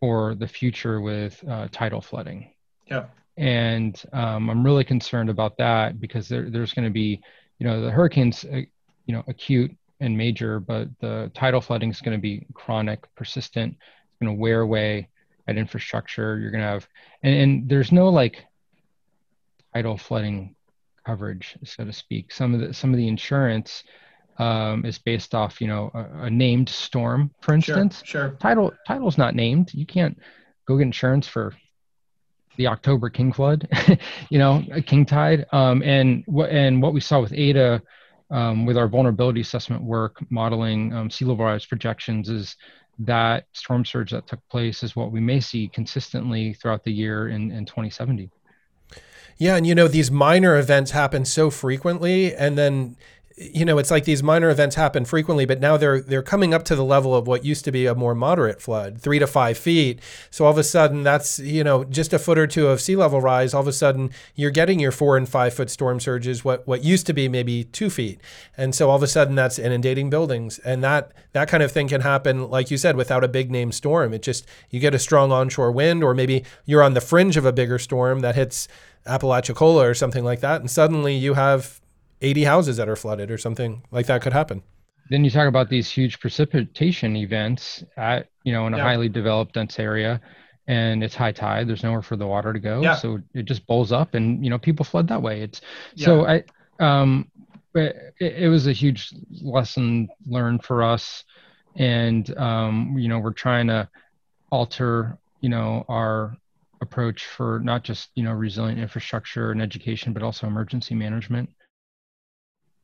for 0.00 0.34
the 0.34 0.48
future 0.48 1.00
with 1.00 1.42
uh, 1.48 1.68
tidal 1.70 2.00
flooding. 2.00 2.52
Yeah. 2.86 3.06
And 3.36 4.02
um, 4.12 4.50
I'm 4.50 4.64
really 4.64 4.84
concerned 4.84 5.30
about 5.30 5.56
that 5.58 6.00
because 6.00 6.28
there, 6.28 6.50
there's 6.50 6.72
going 6.72 6.84
to 6.86 6.90
be, 6.90 7.20
you 7.58 7.66
know, 7.66 7.80
the 7.80 7.90
hurricanes, 7.90 8.44
uh, 8.44 8.62
you 9.06 9.14
know, 9.14 9.22
acute 9.28 9.70
and 10.00 10.16
major, 10.16 10.60
but 10.60 10.88
the 11.00 11.30
tidal 11.34 11.60
flooding 11.60 11.90
is 11.90 12.00
going 12.00 12.16
to 12.16 12.20
be 12.20 12.46
chronic, 12.54 13.04
persistent. 13.14 13.72
It's 13.72 14.18
going 14.20 14.34
to 14.34 14.40
wear 14.40 14.60
away 14.60 15.08
at 15.48 15.56
infrastructure. 15.56 16.38
You're 16.38 16.50
going 16.50 16.62
to 16.62 16.68
have, 16.68 16.88
and, 17.22 17.34
and 17.34 17.68
there's 17.68 17.92
no 17.92 18.08
like 18.08 18.44
tidal 19.74 19.96
flooding 19.96 20.54
coverage, 21.04 21.56
so 21.64 21.84
to 21.84 21.92
speak. 21.92 22.32
Some 22.32 22.54
of 22.54 22.60
the 22.60 22.74
some 22.74 22.92
of 22.92 22.96
the 22.98 23.08
insurance 23.08 23.84
um, 24.38 24.84
is 24.84 24.98
based 24.98 25.34
off, 25.34 25.60
you 25.60 25.68
know, 25.68 25.90
a, 25.94 26.24
a 26.24 26.30
named 26.30 26.68
storm, 26.68 27.30
for 27.40 27.54
instance. 27.54 28.02
Sure. 28.04 28.30
sure. 28.30 28.36
Tidal 28.38 28.72
tidal's 28.86 29.18
not 29.18 29.34
named. 29.34 29.72
You 29.72 29.86
can't 29.86 30.18
go 30.66 30.76
get 30.76 30.82
insurance 30.82 31.26
for 31.26 31.54
the 32.56 32.66
October 32.66 33.10
king 33.10 33.32
flood, 33.32 33.68
you 34.30 34.38
know, 34.38 34.64
a 34.72 34.82
king 34.82 35.06
tide. 35.06 35.46
Um, 35.52 35.82
and 35.82 36.24
what 36.26 36.50
and 36.50 36.82
what 36.82 36.92
we 36.92 37.00
saw 37.00 37.20
with 37.20 37.32
Eta 37.32 37.82
um, 38.30 38.66
with 38.66 38.76
our 38.76 38.88
vulnerability 38.88 39.40
assessment 39.40 39.82
work, 39.82 40.18
modeling 40.30 40.92
um, 40.92 41.10
sea 41.10 41.24
level 41.24 41.44
rise 41.44 41.66
projections, 41.66 42.28
is 42.28 42.56
that 42.98 43.44
storm 43.52 43.84
surge 43.84 44.10
that 44.10 44.26
took 44.26 44.40
place 44.48 44.82
is 44.82 44.96
what 44.96 45.12
we 45.12 45.20
may 45.20 45.40
see 45.40 45.68
consistently 45.68 46.54
throughout 46.54 46.82
the 46.84 46.92
year 46.92 47.28
in, 47.28 47.50
in 47.50 47.66
2070. 47.66 48.30
Yeah, 49.38 49.56
and 49.56 49.66
you 49.66 49.74
know 49.74 49.86
these 49.86 50.10
minor 50.10 50.56
events 50.56 50.92
happen 50.92 51.26
so 51.26 51.50
frequently, 51.50 52.34
and 52.34 52.56
then 52.56 52.96
you 53.38 53.66
know, 53.66 53.76
it's 53.76 53.90
like 53.90 54.04
these 54.04 54.22
minor 54.22 54.48
events 54.48 54.76
happen 54.76 55.04
frequently, 55.04 55.44
but 55.44 55.60
now 55.60 55.76
they're 55.76 56.00
they're 56.00 56.22
coming 56.22 56.54
up 56.54 56.62
to 56.64 56.74
the 56.74 56.84
level 56.84 57.14
of 57.14 57.26
what 57.26 57.44
used 57.44 57.66
to 57.66 57.72
be 57.72 57.84
a 57.84 57.94
more 57.94 58.14
moderate 58.14 58.62
flood, 58.62 58.98
three 58.98 59.18
to 59.18 59.26
five 59.26 59.58
feet. 59.58 60.00
So 60.30 60.46
all 60.46 60.50
of 60.50 60.56
a 60.56 60.64
sudden, 60.64 61.02
that's 61.02 61.38
you 61.38 61.62
know 61.62 61.84
just 61.84 62.14
a 62.14 62.18
foot 62.18 62.38
or 62.38 62.46
two 62.46 62.68
of 62.68 62.80
sea 62.80 62.96
level 62.96 63.20
rise. 63.20 63.52
All 63.52 63.60
of 63.60 63.68
a 63.68 63.74
sudden, 63.74 64.10
you're 64.34 64.50
getting 64.50 64.80
your 64.80 64.90
four 64.90 65.18
and 65.18 65.28
five 65.28 65.52
foot 65.52 65.68
storm 65.68 66.00
surges, 66.00 66.46
what 66.46 66.66
what 66.66 66.82
used 66.82 67.06
to 67.06 67.12
be 67.12 67.28
maybe 67.28 67.64
two 67.64 67.90
feet, 67.90 68.20
and 68.56 68.74
so 68.74 68.88
all 68.88 68.96
of 68.96 69.02
a 69.02 69.06
sudden 69.06 69.34
that's 69.34 69.58
inundating 69.58 70.08
buildings, 70.08 70.58
and 70.60 70.82
that 70.82 71.12
that 71.32 71.46
kind 71.46 71.62
of 71.62 71.70
thing 71.70 71.88
can 71.88 72.00
happen, 72.00 72.48
like 72.48 72.70
you 72.70 72.78
said, 72.78 72.96
without 72.96 73.22
a 73.22 73.28
big 73.28 73.50
name 73.50 73.70
storm. 73.70 74.14
It 74.14 74.22
just 74.22 74.46
you 74.70 74.80
get 74.80 74.94
a 74.94 74.98
strong 74.98 75.30
onshore 75.30 75.72
wind, 75.72 76.02
or 76.02 76.14
maybe 76.14 76.42
you're 76.64 76.82
on 76.82 76.94
the 76.94 77.02
fringe 77.02 77.36
of 77.36 77.44
a 77.44 77.52
bigger 77.52 77.78
storm 77.78 78.20
that 78.20 78.34
hits 78.34 78.66
Apalachicola 79.06 79.84
or 79.84 79.94
something 79.94 80.24
like 80.24 80.40
that, 80.40 80.62
and 80.62 80.70
suddenly 80.70 81.14
you 81.14 81.34
have 81.34 81.82
80 82.20 82.44
houses 82.44 82.76
that 82.76 82.88
are 82.88 82.96
flooded 82.96 83.30
or 83.30 83.38
something 83.38 83.82
like 83.90 84.06
that 84.06 84.22
could 84.22 84.32
happen. 84.32 84.62
Then 85.08 85.24
you 85.24 85.30
talk 85.30 85.46
about 85.46 85.68
these 85.68 85.88
huge 85.88 86.18
precipitation 86.18 87.16
events 87.16 87.84
at, 87.96 88.28
you 88.42 88.52
know, 88.52 88.66
in 88.66 88.74
a 88.74 88.78
yeah. 88.78 88.82
highly 88.82 89.08
developed 89.08 89.54
dense 89.54 89.78
area 89.78 90.20
and 90.66 91.04
it's 91.04 91.14
high 91.14 91.32
tide. 91.32 91.68
There's 91.68 91.84
nowhere 91.84 92.02
for 92.02 92.16
the 92.16 92.26
water 92.26 92.52
to 92.52 92.58
go. 92.58 92.82
Yeah. 92.82 92.96
So 92.96 93.20
it 93.34 93.44
just 93.44 93.66
bowls 93.66 93.92
up 93.92 94.14
and, 94.14 94.42
you 94.42 94.50
know, 94.50 94.58
people 94.58 94.84
flood 94.84 95.08
that 95.08 95.22
way. 95.22 95.42
It's 95.42 95.60
yeah. 95.94 96.06
so 96.06 96.26
I, 96.26 96.44
um, 96.80 97.30
it, 97.74 98.14
it 98.18 98.48
was 98.48 98.66
a 98.66 98.72
huge 98.72 99.12
lesson 99.42 100.08
learned 100.26 100.64
for 100.64 100.82
us. 100.82 101.24
And, 101.76 102.36
um, 102.38 102.96
you 102.98 103.08
know, 103.08 103.18
we're 103.18 103.32
trying 103.32 103.68
to 103.68 103.88
alter, 104.50 105.18
you 105.40 105.50
know, 105.50 105.84
our 105.88 106.36
approach 106.80 107.26
for 107.26 107.60
not 107.62 107.84
just, 107.84 108.10
you 108.14 108.22
know, 108.22 108.32
resilient 108.32 108.80
infrastructure 108.80 109.50
and 109.52 109.62
education, 109.62 110.12
but 110.12 110.22
also 110.22 110.46
emergency 110.46 110.94
management. 110.94 111.50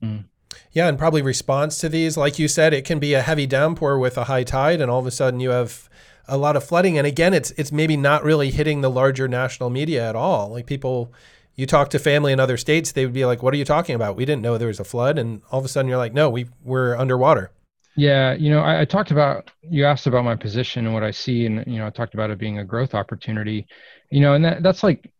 Mm. 0.02 0.24
Yeah, 0.72 0.88
and 0.88 0.98
probably 0.98 1.22
response 1.22 1.78
to 1.78 1.88
these, 1.88 2.16
like 2.16 2.38
you 2.38 2.48
said, 2.48 2.72
it 2.72 2.84
can 2.84 2.98
be 2.98 3.14
a 3.14 3.22
heavy 3.22 3.46
downpour 3.46 3.98
with 3.98 4.16
a 4.16 4.24
high 4.24 4.44
tide, 4.44 4.80
and 4.80 4.90
all 4.90 5.00
of 5.00 5.06
a 5.06 5.10
sudden 5.10 5.40
you 5.40 5.50
have 5.50 5.88
a 6.26 6.36
lot 6.36 6.56
of 6.56 6.64
flooding. 6.64 6.98
And 6.98 7.06
again, 7.06 7.34
it's 7.34 7.50
it's 7.52 7.72
maybe 7.72 7.96
not 7.96 8.24
really 8.24 8.50
hitting 8.50 8.80
the 8.80 8.90
larger 8.90 9.28
national 9.28 9.70
media 9.70 10.08
at 10.08 10.16
all. 10.16 10.50
Like 10.50 10.66
people, 10.66 11.12
you 11.54 11.66
talk 11.66 11.90
to 11.90 11.98
family 11.98 12.32
in 12.32 12.40
other 12.40 12.56
states, 12.56 12.92
they 12.92 13.04
would 13.04 13.14
be 13.14 13.24
like, 13.24 13.42
"What 13.42 13.54
are 13.54 13.58
you 13.58 13.64
talking 13.64 13.94
about? 13.94 14.16
We 14.16 14.24
didn't 14.24 14.42
know 14.42 14.58
there 14.58 14.68
was 14.68 14.80
a 14.80 14.84
flood." 14.84 15.18
And 15.18 15.42
all 15.50 15.58
of 15.58 15.64
a 15.64 15.68
sudden, 15.68 15.88
you're 15.88 15.98
like, 15.98 16.14
"No, 16.14 16.30
we 16.30 16.46
we're 16.62 16.96
underwater." 16.96 17.50
Yeah, 17.94 18.32
you 18.32 18.50
know, 18.50 18.60
I, 18.60 18.80
I 18.80 18.84
talked 18.86 19.10
about 19.10 19.50
you 19.62 19.84
asked 19.84 20.06
about 20.06 20.24
my 20.24 20.36
position 20.36 20.86
and 20.86 20.94
what 20.94 21.02
I 21.02 21.10
see, 21.10 21.46
and 21.46 21.64
you 21.66 21.78
know, 21.78 21.86
I 21.86 21.90
talked 21.90 22.14
about 22.14 22.30
it 22.30 22.38
being 22.38 22.58
a 22.58 22.64
growth 22.64 22.94
opportunity. 22.94 23.66
You 24.10 24.20
know, 24.20 24.34
and 24.34 24.44
that, 24.44 24.62
that's 24.62 24.82
like 24.82 25.10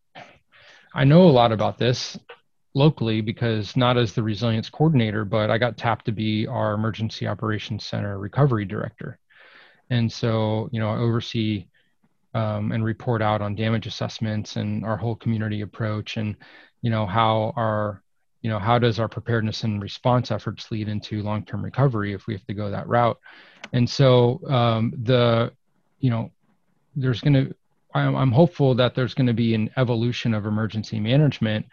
I 0.95 1.05
know 1.05 1.23
a 1.23 1.31
lot 1.31 1.53
about 1.53 1.79
this 1.79 2.19
locally 2.75 3.21
because 3.21 3.77
not 3.77 3.99
as 3.99 4.13
the 4.13 4.23
resilience 4.23 4.71
coordinator, 4.71 5.25
but 5.25 5.51
I 5.51 5.59
got 5.59 5.77
tapped 5.77 6.07
to 6.07 6.13
be 6.13 6.47
our 6.47 6.73
emergency 6.75 7.27
operations 7.27 7.85
center 7.85 8.19
recovery 8.19 8.65
director. 8.65 9.19
And 9.91 10.11
so, 10.11 10.71
you 10.73 10.81
know, 10.81 10.89
I 10.89 10.97
oversee 10.97 11.67
um, 12.35 12.73
and 12.73 12.83
report 12.83 13.21
out 13.21 13.43
on 13.43 13.55
damage 13.55 13.87
assessments 13.87 14.57
and 14.57 14.85
our 14.87 14.97
whole 14.97 15.17
community 15.17 15.61
approach 15.61 16.17
and, 16.17 16.35
you 16.81 16.91
know, 16.91 17.05
how 17.05 17.53
our, 17.57 18.03
you 18.41 18.49
know, 18.49 18.59
how 18.59 18.79
does 18.79 18.99
our 18.99 19.09
preparedness 19.09 19.65
and 19.65 19.83
response 19.83 20.31
efforts 20.31 20.71
lead 20.71 20.89
into 20.89 21.23
long-term 21.23 21.63
recovery 21.63 22.15
if 22.15 22.27
we 22.27 22.35
have 22.35 22.47
to 22.47 22.55
go 22.55 22.71
that 22.71 22.89
route? 22.89 23.19
And 23.75 23.89
so 23.89 24.41
um, 24.49 24.95
the, 25.03 25.53
you 26.01 26.11
know, 26.11 26.31
there's 26.97 27.21
going 27.21 27.35
to, 27.35 27.55
I'm 27.95 28.33
hopeful 28.33 28.75
that 28.77 28.95
there's 28.95 29.13
going 29.13 29.27
to 29.27 29.35
be 29.35 29.55
an 29.55 29.69
evolution 29.77 30.33
of 30.33 30.47
emergency 30.47 30.99
management 30.99 31.67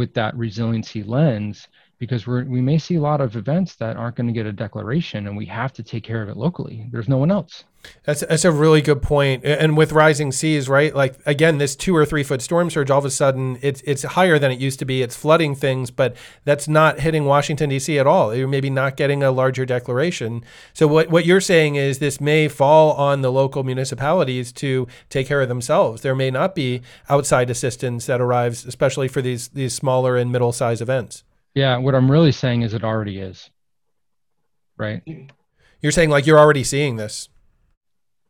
with 0.00 0.14
that 0.14 0.34
resiliency 0.34 1.02
lens 1.02 1.68
because 2.00 2.26
we 2.26 2.42
we 2.42 2.60
may 2.60 2.78
see 2.78 2.96
a 2.96 3.00
lot 3.00 3.20
of 3.20 3.36
events 3.36 3.76
that 3.76 3.96
aren't 3.96 4.16
going 4.16 4.26
to 4.26 4.32
get 4.32 4.46
a 4.46 4.52
declaration 4.52 5.28
and 5.28 5.36
we 5.36 5.46
have 5.46 5.72
to 5.72 5.84
take 5.84 6.02
care 6.02 6.22
of 6.22 6.28
it 6.28 6.36
locally 6.36 6.88
there's 6.90 7.08
no 7.08 7.18
one 7.18 7.30
else 7.30 7.64
that's 8.04 8.20
that's 8.20 8.44
a 8.44 8.52
really 8.52 8.82
good 8.82 9.02
point. 9.02 9.44
And 9.44 9.76
with 9.76 9.92
rising 9.92 10.32
seas, 10.32 10.68
right? 10.68 10.94
Like 10.94 11.18
again, 11.26 11.58
this 11.58 11.76
two 11.76 11.94
or 11.94 12.04
three 12.04 12.22
foot 12.22 12.42
storm 12.42 12.70
surge, 12.70 12.90
all 12.90 12.98
of 12.98 13.04
a 13.04 13.10
sudden 13.10 13.58
it's 13.62 13.82
it's 13.82 14.02
higher 14.02 14.38
than 14.38 14.50
it 14.50 14.58
used 14.58 14.78
to 14.80 14.84
be. 14.84 15.02
It's 15.02 15.16
flooding 15.16 15.54
things, 15.54 15.90
but 15.90 16.16
that's 16.44 16.66
not 16.66 17.00
hitting 17.00 17.24
Washington 17.24 17.70
D.C. 17.70 17.98
at 17.98 18.06
all. 18.06 18.34
You're 18.34 18.48
maybe 18.48 18.70
not 18.70 18.96
getting 18.96 19.22
a 19.22 19.30
larger 19.30 19.64
declaration. 19.64 20.44
So 20.72 20.86
what 20.86 21.10
what 21.10 21.24
you're 21.24 21.40
saying 21.40 21.76
is 21.76 21.98
this 21.98 22.20
may 22.20 22.48
fall 22.48 22.92
on 22.92 23.20
the 23.20 23.32
local 23.32 23.64
municipalities 23.64 24.52
to 24.52 24.86
take 25.08 25.26
care 25.26 25.42
of 25.42 25.48
themselves. 25.48 26.02
There 26.02 26.16
may 26.16 26.30
not 26.30 26.54
be 26.54 26.82
outside 27.08 27.50
assistance 27.50 28.06
that 28.06 28.20
arrives, 28.20 28.64
especially 28.64 29.08
for 29.08 29.22
these 29.22 29.48
these 29.48 29.74
smaller 29.74 30.16
and 30.16 30.32
middle 30.32 30.52
size 30.52 30.80
events. 30.80 31.22
Yeah, 31.54 31.78
what 31.78 31.94
I'm 31.94 32.10
really 32.10 32.32
saying 32.32 32.62
is 32.62 32.74
it 32.74 32.84
already 32.84 33.18
is. 33.18 33.50
Right. 34.76 35.02
You're 35.80 35.92
saying 35.92 36.10
like 36.10 36.26
you're 36.26 36.38
already 36.38 36.64
seeing 36.64 36.96
this. 36.96 37.28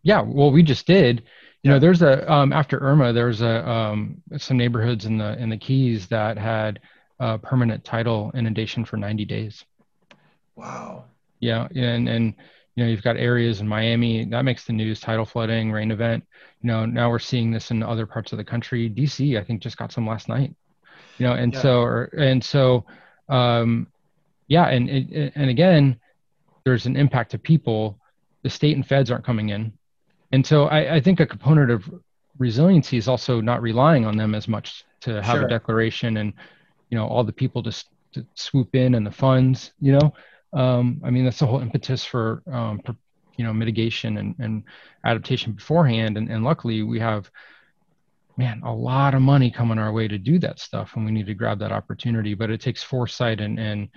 Yeah, 0.03 0.23
well, 0.23 0.51
we 0.51 0.63
just 0.63 0.87
did. 0.87 1.25
You 1.63 1.71
know, 1.71 1.79
there's 1.79 2.01
a 2.01 2.31
um, 2.33 2.53
after 2.53 2.79
Irma, 2.79 3.13
there's 3.13 3.43
a 3.43 3.69
um, 3.69 4.23
some 4.39 4.57
neighborhoods 4.57 5.05
in 5.05 5.19
the 5.19 5.39
in 5.39 5.51
the 5.51 5.59
Keys 5.59 6.07
that 6.09 6.39
had 6.39 6.81
uh, 7.21 7.37
permanent 7.37 7.85
tidal 7.85 8.31
inundation 8.35 8.85
for 8.85 8.97
90 8.97 9.27
days. 9.27 9.65
Wow. 10.57 11.05
Yeah, 11.39 11.69
and 11.75 12.09
and 12.09 12.35
you 12.75 12.85
know 12.85 12.91
you've 12.91 13.03
got 13.03 13.17
areas 13.17 13.61
in 13.61 13.69
Miami 13.69 14.25
that 14.27 14.45
makes 14.45 14.65
the 14.65 14.73
news, 14.73 15.01
tidal 15.01 15.25
flooding, 15.25 15.73
rain 15.73 15.91
event. 15.91 16.25
You 16.63 16.69
know, 16.69 16.85
now 16.85 17.11
we're 17.11 17.19
seeing 17.19 17.51
this 17.51 17.71
in 17.71 17.83
other 17.83 18.07
parts 18.07 18.33
of 18.33 18.39
the 18.39 18.45
country. 18.45 18.91
DC, 18.91 19.39
I 19.39 19.45
think, 19.45 19.63
just 19.63 19.77
got 19.77 19.93
some 19.93 20.07
last 20.07 20.29
night. 20.29 20.55
You 21.19 21.27
know, 21.27 21.33
and 21.33 21.53
yeah. 21.53 21.61
so 21.61 21.81
or, 21.81 22.05
and 22.17 22.45
so, 22.45 22.85
um, 23.31 23.87
yeah, 24.49 24.69
and 24.69 24.89
and 24.89 25.49
again, 25.49 25.99
there's 26.65 26.87
an 26.87 26.97
impact 26.97 27.31
to 27.31 27.39
people. 27.39 27.99
The 28.43 28.51
state 28.51 28.75
and 28.75 28.87
feds 28.87 29.11
aren't 29.11 29.25
coming 29.25 29.51
in 29.51 29.73
and 30.33 30.47
so 30.47 30.67
I, 30.67 30.97
I, 30.97 31.01
think 31.01 31.21
a 31.21 31.27
component 31.27 31.71
of 31.71 31.91
resiliency 32.39 32.97
is 32.97 33.09
also 33.09 33.41
not 33.41 33.63
relying 33.63 34.07
on 34.07 34.17
them 34.17 34.35
as 34.35 34.49
much 34.49 34.85
to 35.01 35.23
have 35.23 35.37
sure. 35.37 35.47
a 35.47 35.49
declaration 35.49 36.19
and 36.19 36.33
you 36.91 36.97
know 36.97 37.07
all 37.07 37.25
the 37.25 37.33
people 37.33 37.63
to, 37.63 37.85
to 38.13 38.27
swoop 38.35 38.75
in 38.75 38.95
and 38.95 39.07
the 39.07 39.11
funds 39.11 39.73
you 39.81 39.93
know 39.93 40.13
um, 40.53 41.01
i 41.05 41.11
mean 41.11 41.25
that's 41.25 41.39
the 41.39 41.47
whole 41.47 41.61
impetus 41.61 42.05
for, 42.05 42.43
um, 42.53 42.81
for 42.85 42.95
you 43.37 43.45
know 43.45 43.53
mitigation 43.53 44.19
and, 44.19 44.35
and 44.39 44.65
adaptation 45.05 45.53
beforehand 45.53 46.17
and, 46.17 46.31
and 46.31 46.45
luckily 46.45 46.83
we 46.83 46.99
have 46.99 47.31
man 48.41 48.61
a 48.65 48.75
lot 48.75 49.15
of 49.15 49.23
money 49.23 49.51
coming 49.51 49.79
our 49.79 49.93
way 49.93 50.09
to 50.09 50.19
do 50.19 50.39
that 50.39 50.59
stuff 50.59 50.93
and 50.97 51.05
we 51.05 51.13
need 51.13 51.27
to 51.27 51.35
grab 51.35 51.59
that 51.59 51.73
opportunity 51.73 52.35
but 52.35 52.51
it 52.51 52.61
takes 52.61 52.83
foresight 52.83 53.41
and 53.41 53.59
and 53.59 53.89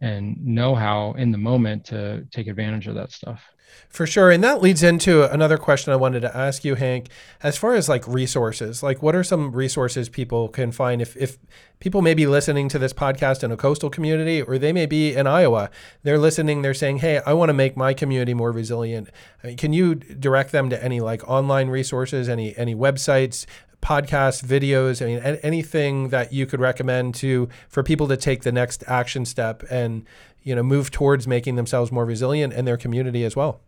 and 0.00 0.44
know 0.44 0.74
how 0.74 1.12
in 1.12 1.32
the 1.32 1.38
moment 1.38 1.84
to 1.86 2.24
take 2.30 2.46
advantage 2.46 2.86
of 2.86 2.94
that 2.94 3.12
stuff. 3.12 3.42
For 3.90 4.06
sure. 4.06 4.30
And 4.30 4.42
that 4.44 4.62
leads 4.62 4.82
into 4.82 5.30
another 5.30 5.58
question 5.58 5.92
I 5.92 5.96
wanted 5.96 6.20
to 6.20 6.34
ask 6.34 6.64
you, 6.64 6.74
Hank. 6.74 7.08
As 7.42 7.58
far 7.58 7.74
as 7.74 7.86
like 7.86 8.06
resources, 8.08 8.82
like 8.82 9.02
what 9.02 9.14
are 9.14 9.22
some 9.22 9.52
resources 9.52 10.08
people 10.08 10.48
can 10.48 10.72
find 10.72 11.02
if, 11.02 11.16
if 11.16 11.36
people 11.78 12.00
may 12.00 12.14
be 12.14 12.26
listening 12.26 12.70
to 12.70 12.78
this 12.78 12.94
podcast 12.94 13.44
in 13.44 13.52
a 13.52 13.58
coastal 13.58 13.90
community 13.90 14.40
or 14.40 14.58
they 14.58 14.72
may 14.72 14.86
be 14.86 15.14
in 15.14 15.26
Iowa? 15.26 15.70
They're 16.02 16.18
listening, 16.18 16.62
they're 16.62 16.74
saying, 16.74 16.98
Hey, 16.98 17.20
I 17.26 17.34
want 17.34 17.50
to 17.50 17.54
make 17.54 17.76
my 17.76 17.92
community 17.92 18.32
more 18.32 18.52
resilient. 18.52 19.10
I 19.42 19.48
mean, 19.48 19.56
can 19.58 19.74
you 19.74 19.94
direct 19.94 20.50
them 20.52 20.70
to 20.70 20.82
any 20.82 21.00
like 21.00 21.28
online 21.28 21.68
resources, 21.68 22.28
any 22.28 22.56
any 22.56 22.74
websites, 22.74 23.44
podcasts, 23.82 24.42
videos, 24.44 25.02
I 25.02 25.06
mean, 25.06 25.38
anything 25.42 26.08
that 26.08 26.32
you 26.32 26.46
could 26.46 26.60
recommend 26.60 27.14
to 27.16 27.48
for 27.68 27.82
people 27.82 28.08
to 28.08 28.16
take 28.16 28.42
the 28.42 28.52
next 28.52 28.84
action 28.86 29.24
step 29.24 29.62
and 29.70 30.04
you 30.42 30.54
know 30.54 30.62
move 30.62 30.90
towards 30.90 31.26
making 31.26 31.56
themselves 31.56 31.92
more 31.92 32.04
resilient 32.04 32.52
and 32.52 32.66
their 32.66 32.76
community 32.76 33.24
as 33.24 33.36
well. 33.36 33.60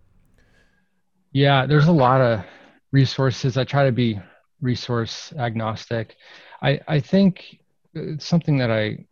Yeah, 1.33 1.67
there's 1.67 1.87
a 1.87 1.93
lot 1.93 2.21
of 2.21 2.45
resources. 2.93 3.57
I 3.57 3.65
try 3.65 3.85
to 3.85 3.93
be 3.93 4.21
resource 4.61 5.33
agnostic. 5.39 6.17
I, 6.61 6.81
I 6.89 7.01
think 7.01 7.61
uh, 7.97 8.19
something 8.19 8.59
that 8.59 8.71
I 8.71 9.07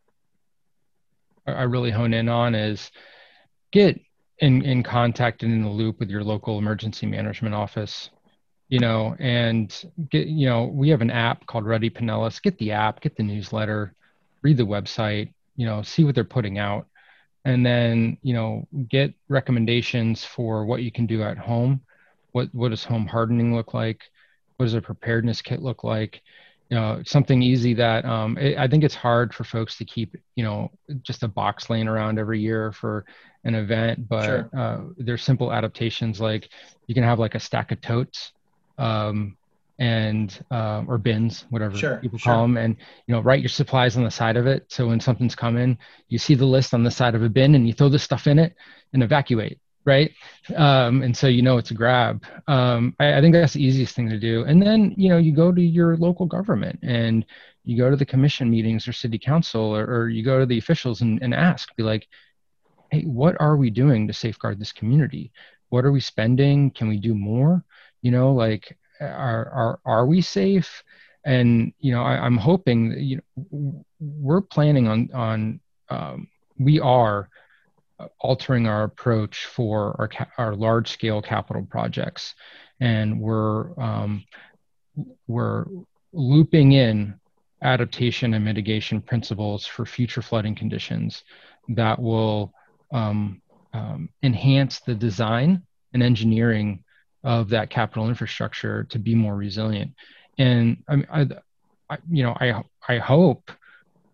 I 1.47 1.63
really 1.63 1.91
hone 1.91 2.13
in 2.13 2.29
on 2.29 2.55
is 2.55 2.91
get 3.73 3.99
in, 4.39 4.63
in 4.63 4.83
contact 4.83 5.43
and 5.43 5.53
in 5.53 5.63
the 5.63 5.69
loop 5.69 5.99
with 5.99 6.11
your 6.11 6.23
local 6.23 6.59
emergency 6.59 7.07
management 7.07 7.55
office 7.55 8.11
you 8.69 8.79
know 8.79 9.17
and 9.19 9.85
get 10.11 10.27
you 10.27 10.49
know 10.49 10.65
we 10.65 10.89
have 10.91 11.01
an 11.01 11.11
app 11.11 11.47
called 11.47 11.65
ready 11.65 11.91
pinellas. 11.91 12.41
Get 12.41 12.59
the 12.59 12.73
app 12.73 13.01
get 13.01 13.17
the 13.17 13.23
newsletter 13.23 13.95
read 14.43 14.57
the 14.57 14.67
website 14.67 15.33
you 15.57 15.67
know 15.67 15.83
see 15.83 16.05
what 16.05 16.15
they're 16.15 16.25
putting 16.25 16.59
out. 16.59 16.87
And 17.45 17.65
then 17.65 18.19
you 18.23 18.35
know 18.35 18.67
get 18.89 19.15
recommendations 19.29 20.25
for 20.25 20.65
what 20.65 20.83
you 20.83 20.93
can 20.93 21.07
do 21.07 21.23
at 21.23 21.39
home. 21.39 21.83
What 22.33 22.55
what 22.55 22.71
does 22.71 22.85
home 22.85 23.07
hardening 23.07 23.55
look 23.55 23.75
like? 23.75 24.03
What 24.57 24.67
does 24.67 24.75
a 24.75 24.81
preparedness 24.81 25.43
kit 25.43 25.61
look 25.61 25.85
like? 25.85 26.23
You 26.71 26.77
know 26.77 27.03
something 27.07 27.43
easy 27.43 27.73
that 27.75 28.05
um, 28.05 28.37
it, 28.37 28.59
i 28.59 28.69
think 28.69 28.85
it's 28.85 28.95
hard 28.95 29.33
for 29.33 29.43
folks 29.43 29.79
to 29.79 29.87
keep 29.87 30.15
you 30.37 30.45
know 30.45 30.71
just 31.03 31.23
a 31.23 31.29
box 31.29 31.71
laying 31.71 31.89
around 31.89 32.19
every 32.19 32.41
year 32.41 32.73
for 32.73 33.07
an 33.45 33.55
event 33.55 34.07
but 34.07 34.25
sure. 34.27 34.51
uh, 34.55 34.81
there's 34.99 35.23
simple 35.23 35.51
adaptations 35.51 36.21
like 36.21 36.51
you 36.87 36.95
can 36.95 37.05
have 37.05 37.19
like 37.19 37.35
a 37.35 37.41
stack 37.41 37.73
of 37.73 37.81
totes 37.81 38.33
um, 38.79 39.37
and 39.79 40.45
uh, 40.51 40.83
or 40.89 40.99
bins 40.99 41.45
whatever 41.51 41.77
sure, 41.77 41.97
people 41.99 42.19
sure. 42.19 42.33
call 42.33 42.43
them 42.43 42.57
and 42.57 42.77
you 43.07 43.15
know 43.15 43.21
write 43.21 43.41
your 43.41 43.49
supplies 43.49 43.97
on 43.97 44.05
the 44.05 44.11
side 44.11 44.37
of 44.37 44.47
it 44.47 44.65
so 44.69 44.89
when 44.89 44.99
something's 44.99 45.37
coming 45.37 45.79
you 46.09 46.19
see 46.19 46.35
the 46.35 46.45
list 46.45 46.75
on 46.75 46.83
the 46.83 46.91
side 46.91 47.15
of 47.15 47.23
a 47.23 47.29
bin 47.29 47.55
and 47.55 47.67
you 47.67 47.73
throw 47.73 47.89
the 47.89 47.99
stuff 47.99 48.27
in 48.27 48.39
it 48.39 48.55
and 48.93 49.03
evacuate 49.03 49.61
right? 49.85 50.13
Um, 50.55 51.03
and 51.03 51.17
so 51.17 51.29
you 51.29 51.41
know 51.41 51.57
it's 51.57 51.71
a 51.71 51.75
grab. 51.75 52.23
Um, 52.47 52.95
I, 53.01 53.15
I, 53.15 53.21
think 53.23 53.33
that's 53.33 53.55
the 53.55 53.65
easiest 53.65 53.95
thing 53.95 54.11
to 54.11 54.19
do. 54.19 54.45
And 54.45 54.61
then 54.61 54.95
you 54.99 55.09
know 55.09 55.17
you 55.17 55.33
go 55.33 55.51
to 55.51 55.63
your 55.63 55.97
local 55.97 56.27
government 56.27 56.81
and 56.83 57.25
you 57.65 57.77
go 57.77 57.91
to 57.91 57.97
the 57.97 58.05
commission 58.05 58.51
meetings 58.51 58.87
or 58.87 58.93
city 58.93 59.19
council 59.19 59.63
or, 59.63 59.85
or 59.85 60.09
you 60.09 60.23
go 60.25 60.39
to 60.39 60.47
the 60.47 60.59
officials 60.59 61.01
and, 61.01 61.23
and 61.23 61.35
ask, 61.35 61.75
be 61.77 61.83
like, 61.83 62.09
hey, 62.91 63.03
what 63.03 63.37
are 63.41 63.57
we 63.57 63.69
doing 63.69 64.07
to 64.07 64.13
safeguard 64.13 64.59
this 64.59 64.73
community? 64.73 65.33
What 65.69 65.85
are 65.85 65.93
we 65.93 66.01
spending? 66.01 66.71
Can 66.71 66.89
we 66.89 66.97
do 66.97 67.15
more? 67.15 67.63
You 68.03 68.11
know, 68.11 68.33
like 68.33 68.77
are 69.01 69.49
are 69.51 69.81
are 69.85 70.07
we 70.07 70.21
safe? 70.21 70.83
And 71.25 71.73
you 71.79 71.93
know, 71.93 72.03
I, 72.03 72.27
am 72.27 72.37
hoping 72.37 72.91
that 72.91 73.01
you 73.01 73.21
know 73.37 73.85
we're 74.01 74.41
planning 74.41 74.89
on 74.89 75.11
on 75.13 75.61
um, 75.89 76.29
we 76.59 76.81
are 76.81 77.29
altering 78.21 78.67
our 78.67 78.85
approach 78.85 79.47
for 79.47 79.97
our, 79.99 80.29
our 80.39 80.55
large 80.55 80.91
scale 80.91 81.21
capital 81.21 81.67
projects. 81.69 82.35
And 82.81 83.21
we're, 83.21 83.79
um, 83.81 84.25
we're 85.27 85.67
looping 86.13 86.73
in 86.73 87.19
adaptation 87.63 88.35
and 88.35 88.45
mitigation 88.45 89.01
principles 89.01 89.67
for 89.67 89.85
future 89.85 90.23
flooding 90.23 90.55
conditions 90.55 91.25
that 91.71 92.01
will 92.01 92.53
um, 92.93 93.43
um, 93.73 94.09
enhance 94.23 94.81
the 94.81 94.95
design 94.95 95.63
and 95.93 96.03
engineering 96.03 96.85
of 97.25 97.49
that 97.51 97.71
capital 97.71 98.09
infrastructure 98.09 98.85
to 98.85 98.99
be 98.99 99.15
more 99.15 99.35
resilient. 99.35 99.93
And 100.39 100.83
I, 100.89 101.05
I, 101.13 101.27
I 101.91 101.99
you 102.11 102.23
know, 102.23 102.37
I, 102.41 102.63
I 102.89 102.99
hope 102.99 103.51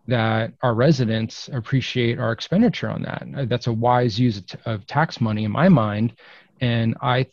that 0.07 0.53
our 0.61 0.73
residents 0.73 1.49
appreciate 1.51 2.19
our 2.19 2.31
expenditure 2.31 2.89
on 2.89 3.01
that. 3.03 3.49
That's 3.49 3.67
a 3.67 3.73
wise 3.73 4.19
use 4.19 4.41
of 4.65 4.85
tax 4.85 5.19
money 5.19 5.45
in 5.45 5.51
my 5.51 5.69
mind, 5.69 6.13
and 6.61 6.95
I, 7.01 7.27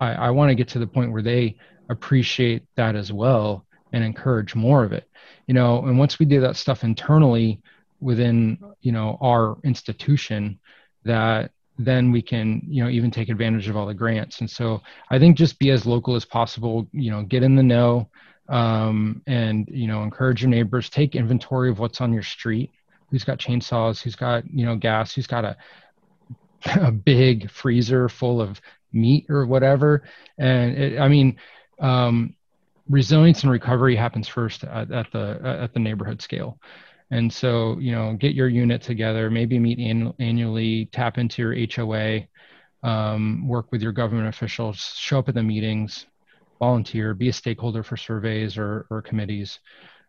I, 0.00 0.12
I 0.12 0.30
want 0.30 0.50
to 0.50 0.54
get 0.54 0.68
to 0.68 0.78
the 0.78 0.86
point 0.86 1.12
where 1.12 1.22
they 1.22 1.56
appreciate 1.88 2.64
that 2.76 2.96
as 2.96 3.12
well 3.12 3.64
and 3.92 4.02
encourage 4.02 4.54
more 4.54 4.84
of 4.84 4.92
it. 4.92 5.08
You 5.46 5.54
know, 5.54 5.84
and 5.84 5.98
once 5.98 6.18
we 6.18 6.26
do 6.26 6.40
that 6.40 6.56
stuff 6.56 6.82
internally 6.82 7.60
within 8.00 8.58
you 8.80 8.92
know 8.92 9.18
our 9.20 9.56
institution, 9.62 10.58
that 11.04 11.52
then 11.78 12.12
we 12.12 12.22
can 12.22 12.62
you 12.66 12.82
know 12.82 12.90
even 12.90 13.10
take 13.10 13.28
advantage 13.28 13.68
of 13.68 13.76
all 13.76 13.86
the 13.86 13.94
grants. 13.94 14.40
And 14.40 14.50
so 14.50 14.80
I 15.10 15.18
think 15.18 15.36
just 15.36 15.58
be 15.58 15.70
as 15.70 15.86
local 15.86 16.14
as 16.14 16.24
possible. 16.24 16.86
You 16.92 17.10
know, 17.10 17.22
get 17.22 17.42
in 17.42 17.56
the 17.56 17.62
know 17.62 18.08
um, 18.48 19.22
and 19.26 19.68
you 19.70 19.86
know 19.86 20.02
encourage 20.02 20.42
your 20.42 20.50
neighbors. 20.50 20.88
Take 20.88 21.14
inventory 21.14 21.70
of 21.70 21.78
what's 21.78 22.00
on 22.00 22.12
your 22.12 22.22
street. 22.22 22.72
Who's 23.10 23.24
got 23.24 23.38
chainsaws? 23.38 24.00
Who's 24.00 24.16
got 24.16 24.48
you 24.50 24.66
know 24.66 24.76
gas? 24.76 25.14
Who's 25.14 25.26
got 25.26 25.44
a 25.44 25.56
a 26.80 26.92
big 26.92 27.50
freezer 27.50 28.08
full 28.08 28.40
of 28.40 28.60
meat 28.92 29.26
or 29.28 29.46
whatever? 29.46 30.04
And 30.38 30.76
it, 30.76 30.98
i 30.98 31.08
mean 31.08 31.36
um, 31.80 32.34
resilience 32.88 33.42
and 33.42 33.50
recovery 33.50 33.96
happens 33.96 34.28
first 34.28 34.64
at, 34.64 34.90
at, 34.92 35.10
the 35.12 35.40
at 35.42 35.72
the 35.72 35.80
neighborhood 35.80 36.22
scale 36.22 36.58
and 37.14 37.32
so 37.32 37.78
you 37.78 37.92
know 37.92 38.14
get 38.14 38.34
your 38.34 38.48
unit 38.48 38.82
together 38.82 39.30
maybe 39.30 39.58
meet 39.58 39.78
an, 39.78 40.12
annually 40.18 40.86
tap 40.92 41.18
into 41.18 41.40
your 41.42 41.54
hoa 41.74 42.20
um, 42.82 43.48
work 43.48 43.72
with 43.72 43.80
your 43.80 43.92
government 43.92 44.28
officials 44.28 44.76
show 44.96 45.18
up 45.18 45.28
at 45.28 45.34
the 45.34 45.42
meetings 45.42 46.06
volunteer, 46.58 47.14
be 47.14 47.28
a 47.28 47.32
stakeholder 47.32 47.82
for 47.82 47.96
surveys 47.96 48.56
or, 48.56 48.86
or 48.90 49.02
committees. 49.02 49.60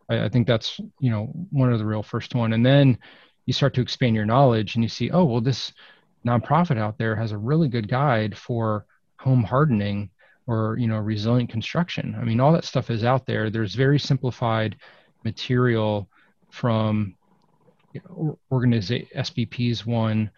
I, 0.08 0.24
I 0.24 0.28
think 0.28 0.46
that's, 0.46 0.80
you 1.00 1.10
know, 1.10 1.26
one 1.50 1.72
of 1.72 1.78
the 1.78 1.84
real 1.84 2.02
first 2.02 2.34
one. 2.34 2.52
And 2.52 2.64
then 2.64 2.98
you 3.46 3.52
start 3.52 3.74
to 3.74 3.80
expand 3.80 4.14
your 4.14 4.26
knowledge 4.26 4.74
and 4.74 4.84
you 4.84 4.88
see, 4.88 5.10
oh, 5.10 5.24
well, 5.24 5.40
this 5.40 5.72
nonprofit 6.26 6.78
out 6.78 6.98
there 6.98 7.14
has 7.14 7.32
a 7.32 7.38
really 7.38 7.68
good 7.68 7.88
guide 7.88 8.36
for 8.36 8.86
home 9.18 9.42
hardening 9.42 10.10
or, 10.46 10.76
you 10.78 10.86
know, 10.86 10.98
resilient 10.98 11.50
construction. 11.50 12.16
I 12.18 12.24
mean, 12.24 12.40
all 12.40 12.52
that 12.52 12.64
stuff 12.64 12.90
is 12.90 13.04
out 13.04 13.26
there. 13.26 13.50
There's 13.50 13.74
very 13.74 13.98
simplified 13.98 14.76
material 15.24 16.08
from 16.56 17.14
you 17.92 18.00
know, 18.08 18.38
SBP's 18.50 19.84
one, 19.84 20.30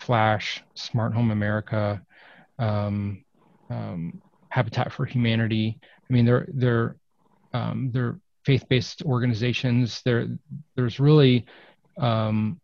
Flash, 0.00 0.62
Smart 0.74 1.14
Home 1.14 1.30
America, 1.30 2.02
um, 2.58 3.24
um, 3.70 4.20
Habitat 4.50 4.92
for 4.92 5.06
Humanity. 5.06 5.78
I 5.82 6.12
mean, 6.12 6.26
they're 6.26 6.46
they're 6.52 6.96
um, 7.54 7.90
they're 7.92 8.18
faith-based 8.44 9.02
organizations. 9.02 10.02
There 10.04 10.28
there's 10.74 11.00
really 11.00 11.46
um, 11.98 12.60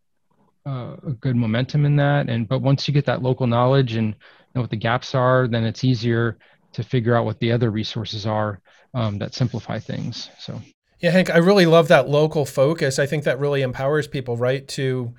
uh, 0.67 0.97
a 1.07 1.13
good 1.21 1.37
momentum 1.37 1.87
in 1.87 1.97
that. 1.97 2.29
And 2.29 2.47
but 2.47 2.61
once 2.61 2.87
you 2.87 2.95
get 2.95 3.07
that 3.07 3.23
local 3.23 3.47
knowledge 3.47 3.95
and 3.95 4.15
know 4.55 4.61
what 4.61 4.71
the 4.71 4.77
gaps 4.77 5.15
are, 5.15 5.49
then 5.49 5.65
it's 5.65 5.83
easier 5.83 6.39
to 6.75 6.83
figure 6.83 7.17
out 7.17 7.25
what 7.25 7.41
the 7.41 7.53
other 7.53 7.71
resources 7.71 8.27
are 8.27 8.61
um, 8.95 9.19
that 9.19 9.35
simplify 9.35 9.79
things. 9.79 10.29
So. 10.39 10.61
Yeah, 11.03 11.11
Hank, 11.11 11.31
I 11.31 11.39
really 11.39 11.67
love 11.67 11.89
that 11.89 12.09
local 12.09 12.47
focus. 12.47 13.01
I 13.01 13.07
think 13.07 13.25
that 13.25 13.41
really 13.41 13.63
empowers 13.63 14.07
people, 14.07 14.37
right, 14.37 14.67
to 14.69 15.13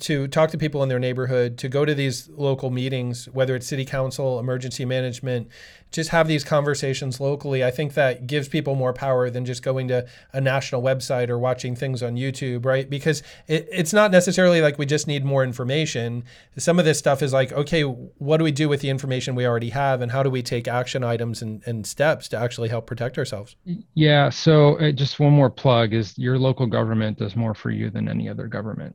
to 0.00 0.28
talk 0.28 0.50
to 0.50 0.58
people 0.58 0.82
in 0.82 0.88
their 0.88 0.98
neighborhood, 0.98 1.58
to 1.58 1.68
go 1.68 1.84
to 1.84 1.94
these 1.94 2.28
local 2.30 2.70
meetings, 2.70 3.28
whether 3.30 3.54
it's 3.54 3.66
city 3.66 3.84
council, 3.84 4.38
emergency 4.38 4.84
management, 4.84 5.48
just 5.90 6.10
have 6.10 6.28
these 6.28 6.44
conversations 6.44 7.18
locally. 7.20 7.64
I 7.64 7.70
think 7.70 7.94
that 7.94 8.26
gives 8.26 8.48
people 8.48 8.74
more 8.74 8.92
power 8.92 9.30
than 9.30 9.46
just 9.46 9.62
going 9.62 9.88
to 9.88 10.06
a 10.32 10.40
national 10.40 10.82
website 10.82 11.30
or 11.30 11.38
watching 11.38 11.74
things 11.74 12.02
on 12.02 12.16
YouTube, 12.16 12.66
right? 12.66 12.88
Because 12.88 13.22
it, 13.46 13.66
it's 13.72 13.92
not 13.92 14.10
necessarily 14.10 14.60
like 14.60 14.78
we 14.78 14.84
just 14.84 15.06
need 15.06 15.24
more 15.24 15.42
information. 15.42 16.24
Some 16.58 16.78
of 16.78 16.84
this 16.84 16.98
stuff 16.98 17.22
is 17.22 17.32
like, 17.32 17.52
okay, 17.52 17.82
what 17.82 18.36
do 18.36 18.44
we 18.44 18.52
do 18.52 18.68
with 18.68 18.80
the 18.80 18.90
information 18.90 19.34
we 19.34 19.46
already 19.46 19.70
have, 19.70 20.02
and 20.02 20.12
how 20.12 20.22
do 20.22 20.28
we 20.28 20.42
take 20.42 20.68
action 20.68 21.02
items 21.02 21.40
and, 21.40 21.62
and 21.66 21.86
steps 21.86 22.28
to 22.28 22.36
actually 22.36 22.68
help 22.68 22.86
protect 22.86 23.16
ourselves? 23.16 23.56
Yeah. 23.94 24.28
So 24.28 24.78
uh, 24.78 24.92
just 24.92 25.18
one 25.18 25.32
more 25.32 25.50
plug 25.50 25.94
is 25.94 26.18
your 26.18 26.38
local 26.38 26.66
government 26.66 27.18
does 27.18 27.34
more 27.34 27.54
for 27.54 27.70
you 27.70 27.88
than 27.88 28.08
any 28.08 28.28
other 28.28 28.46
government 28.46 28.94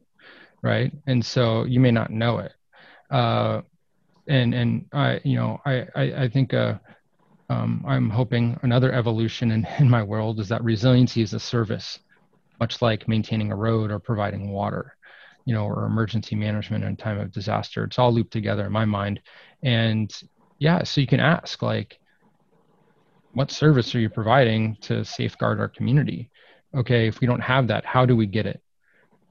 right? 0.63 0.91
And 1.05 1.23
so 1.23 1.65
you 1.65 1.79
may 1.79 1.91
not 1.91 2.09
know 2.09 2.39
it. 2.39 2.53
Uh, 3.11 3.61
and 4.27 4.53
and 4.53 4.85
I, 4.93 5.19
you 5.23 5.35
know, 5.35 5.59
I 5.65 5.85
I, 5.95 6.23
I 6.23 6.29
think 6.29 6.53
uh, 6.53 6.79
um, 7.49 7.83
I'm 7.87 8.09
hoping 8.09 8.57
another 8.63 8.91
evolution 8.91 9.51
in, 9.51 9.67
in 9.79 9.89
my 9.89 10.01
world 10.01 10.39
is 10.39 10.49
that 10.49 10.63
resiliency 10.63 11.21
is 11.21 11.33
a 11.33 11.39
service, 11.39 11.99
much 12.59 12.81
like 12.81 13.07
maintaining 13.07 13.51
a 13.51 13.55
road 13.55 13.91
or 13.91 13.99
providing 13.99 14.49
water, 14.49 14.95
you 15.45 15.53
know, 15.53 15.65
or 15.65 15.85
emergency 15.85 16.35
management 16.35 16.83
in 16.83 16.95
time 16.95 17.19
of 17.19 17.31
disaster. 17.31 17.83
It's 17.83 17.99
all 17.99 18.13
looped 18.13 18.33
together 18.33 18.65
in 18.65 18.71
my 18.71 18.85
mind. 18.85 19.19
And 19.61 20.11
yeah, 20.57 20.83
so 20.83 21.01
you 21.01 21.07
can 21.07 21.19
ask 21.19 21.61
like, 21.61 21.99
what 23.33 23.51
service 23.51 23.93
are 23.95 23.99
you 23.99 24.09
providing 24.09 24.77
to 24.81 25.03
safeguard 25.03 25.59
our 25.59 25.67
community? 25.67 26.29
Okay, 26.75 27.07
if 27.07 27.19
we 27.19 27.27
don't 27.27 27.41
have 27.41 27.67
that, 27.67 27.85
how 27.85 28.05
do 28.05 28.15
we 28.15 28.25
get 28.25 28.45
it? 28.45 28.62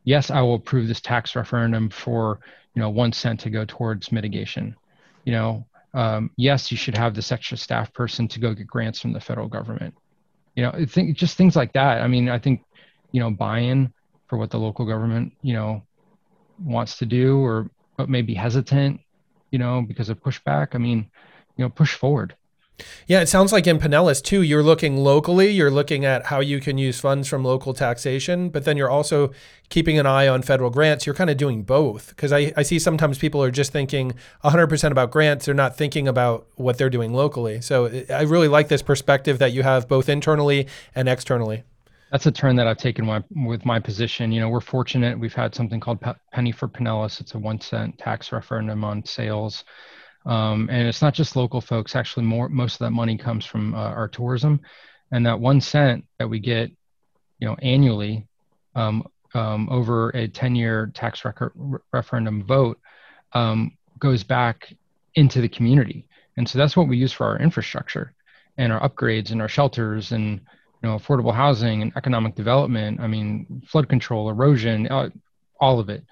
Yes, 0.04 0.30
I 0.30 0.40
will 0.40 0.54
approve 0.54 0.88
this 0.88 1.00
tax 1.00 1.36
referendum 1.36 1.90
for 1.90 2.40
you 2.74 2.80
know 2.80 2.90
one 2.90 3.12
cent 3.12 3.40
to 3.40 3.50
go 3.50 3.64
towards 3.64 4.12
mitigation. 4.12 4.76
You 5.24 5.32
know, 5.32 5.66
um, 5.94 6.30
yes, 6.36 6.70
you 6.70 6.76
should 6.76 6.96
have 6.96 7.14
this 7.14 7.32
extra 7.32 7.56
staff 7.56 7.92
person 7.92 8.28
to 8.28 8.40
go 8.40 8.54
get 8.54 8.66
grants 8.66 9.00
from 9.00 9.12
the 9.12 9.20
federal 9.20 9.48
government. 9.48 9.94
You 10.56 10.64
know, 10.64 10.84
just 10.84 11.36
things 11.36 11.56
like 11.56 11.72
that. 11.74 12.02
I 12.02 12.08
mean, 12.08 12.28
I 12.28 12.38
think 12.38 12.62
you 13.12 13.20
know 13.20 13.30
buy-in 13.30 13.92
for 14.28 14.38
what 14.38 14.50
the 14.50 14.58
local 14.58 14.86
government 14.86 15.32
you 15.42 15.54
know 15.54 15.82
wants 16.62 16.98
to 16.98 17.06
do, 17.06 17.38
or 17.38 17.70
but 17.96 18.08
maybe 18.08 18.34
hesitant, 18.34 19.00
you 19.50 19.58
know, 19.58 19.82
because 19.82 20.08
of 20.08 20.22
pushback. 20.22 20.74
I 20.74 20.78
mean, 20.78 21.10
you 21.56 21.64
know, 21.64 21.68
push 21.68 21.94
forward. 21.94 22.34
Yeah, 23.06 23.20
it 23.20 23.28
sounds 23.28 23.52
like 23.52 23.66
in 23.66 23.78
Pinellas 23.78 24.22
too, 24.22 24.42
you're 24.42 24.62
looking 24.62 24.96
locally, 24.96 25.50
you're 25.50 25.70
looking 25.70 26.04
at 26.04 26.26
how 26.26 26.40
you 26.40 26.60
can 26.60 26.78
use 26.78 26.98
funds 27.00 27.28
from 27.28 27.44
local 27.44 27.74
taxation, 27.74 28.48
but 28.48 28.64
then 28.64 28.76
you're 28.76 28.90
also 28.90 29.30
keeping 29.68 29.98
an 29.98 30.06
eye 30.06 30.26
on 30.26 30.42
federal 30.42 30.70
grants. 30.70 31.06
You're 31.06 31.14
kind 31.14 31.30
of 31.30 31.36
doing 31.36 31.62
both 31.62 32.08
because 32.10 32.32
I, 32.32 32.52
I 32.56 32.62
see 32.62 32.78
sometimes 32.78 33.18
people 33.18 33.42
are 33.42 33.50
just 33.50 33.72
thinking 33.72 34.14
100% 34.44 34.90
about 34.90 35.10
grants, 35.10 35.46
they're 35.46 35.54
not 35.54 35.76
thinking 35.76 36.08
about 36.08 36.46
what 36.56 36.78
they're 36.78 36.90
doing 36.90 37.12
locally. 37.12 37.60
So 37.60 37.86
I 38.10 38.22
really 38.22 38.48
like 38.48 38.68
this 38.68 38.82
perspective 38.82 39.38
that 39.38 39.52
you 39.52 39.62
have 39.62 39.88
both 39.88 40.08
internally 40.08 40.66
and 40.94 41.08
externally. 41.08 41.64
That's 42.10 42.26
a 42.26 42.32
turn 42.32 42.56
that 42.56 42.66
I've 42.66 42.76
taken 42.76 43.06
my, 43.06 43.22
with 43.34 43.64
my 43.64 43.80
position. 43.80 44.32
You 44.32 44.40
know, 44.40 44.50
we're 44.50 44.60
fortunate. 44.60 45.18
We've 45.18 45.32
had 45.32 45.54
something 45.54 45.80
called 45.80 45.98
Penny 46.32 46.52
for 46.52 46.68
Pinellas. 46.68 47.20
It's 47.22 47.34
a 47.34 47.38
one 47.38 47.58
cent 47.58 47.96
tax 47.98 48.32
referendum 48.32 48.84
on 48.84 49.02
sales. 49.04 49.64
Um, 50.24 50.68
and 50.70 50.86
it's 50.86 51.02
not 51.02 51.14
just 51.14 51.36
local 51.36 51.60
folks. 51.60 51.96
Actually, 51.96 52.26
more 52.26 52.48
most 52.48 52.74
of 52.74 52.78
that 52.80 52.90
money 52.92 53.16
comes 53.16 53.44
from 53.44 53.74
uh, 53.74 53.78
our 53.78 54.08
tourism, 54.08 54.60
and 55.10 55.26
that 55.26 55.40
one 55.40 55.60
cent 55.60 56.04
that 56.18 56.28
we 56.28 56.38
get, 56.38 56.70
you 57.38 57.48
know, 57.48 57.56
annually 57.60 58.26
um, 58.74 59.06
um, 59.34 59.68
over 59.70 60.10
a 60.10 60.28
10-year 60.28 60.92
tax 60.94 61.24
record, 61.24 61.52
re- 61.54 61.80
referendum 61.92 62.44
vote 62.44 62.78
um, 63.32 63.76
goes 63.98 64.22
back 64.22 64.72
into 65.14 65.40
the 65.40 65.48
community, 65.48 66.06
and 66.36 66.48
so 66.48 66.58
that's 66.58 66.76
what 66.76 66.88
we 66.88 66.96
use 66.96 67.12
for 67.12 67.26
our 67.26 67.38
infrastructure 67.38 68.12
and 68.58 68.72
our 68.72 68.88
upgrades 68.88 69.30
and 69.32 69.40
our 69.40 69.48
shelters 69.48 70.12
and 70.12 70.40
you 70.82 70.88
know 70.88 70.96
affordable 70.96 71.34
housing 71.34 71.82
and 71.82 71.92
economic 71.96 72.34
development. 72.34 73.00
I 73.00 73.06
mean, 73.06 73.62
flood 73.66 73.88
control, 73.88 74.30
erosion, 74.30 74.86
uh, 74.88 75.10
all 75.60 75.80
of 75.80 75.88
it, 75.88 76.04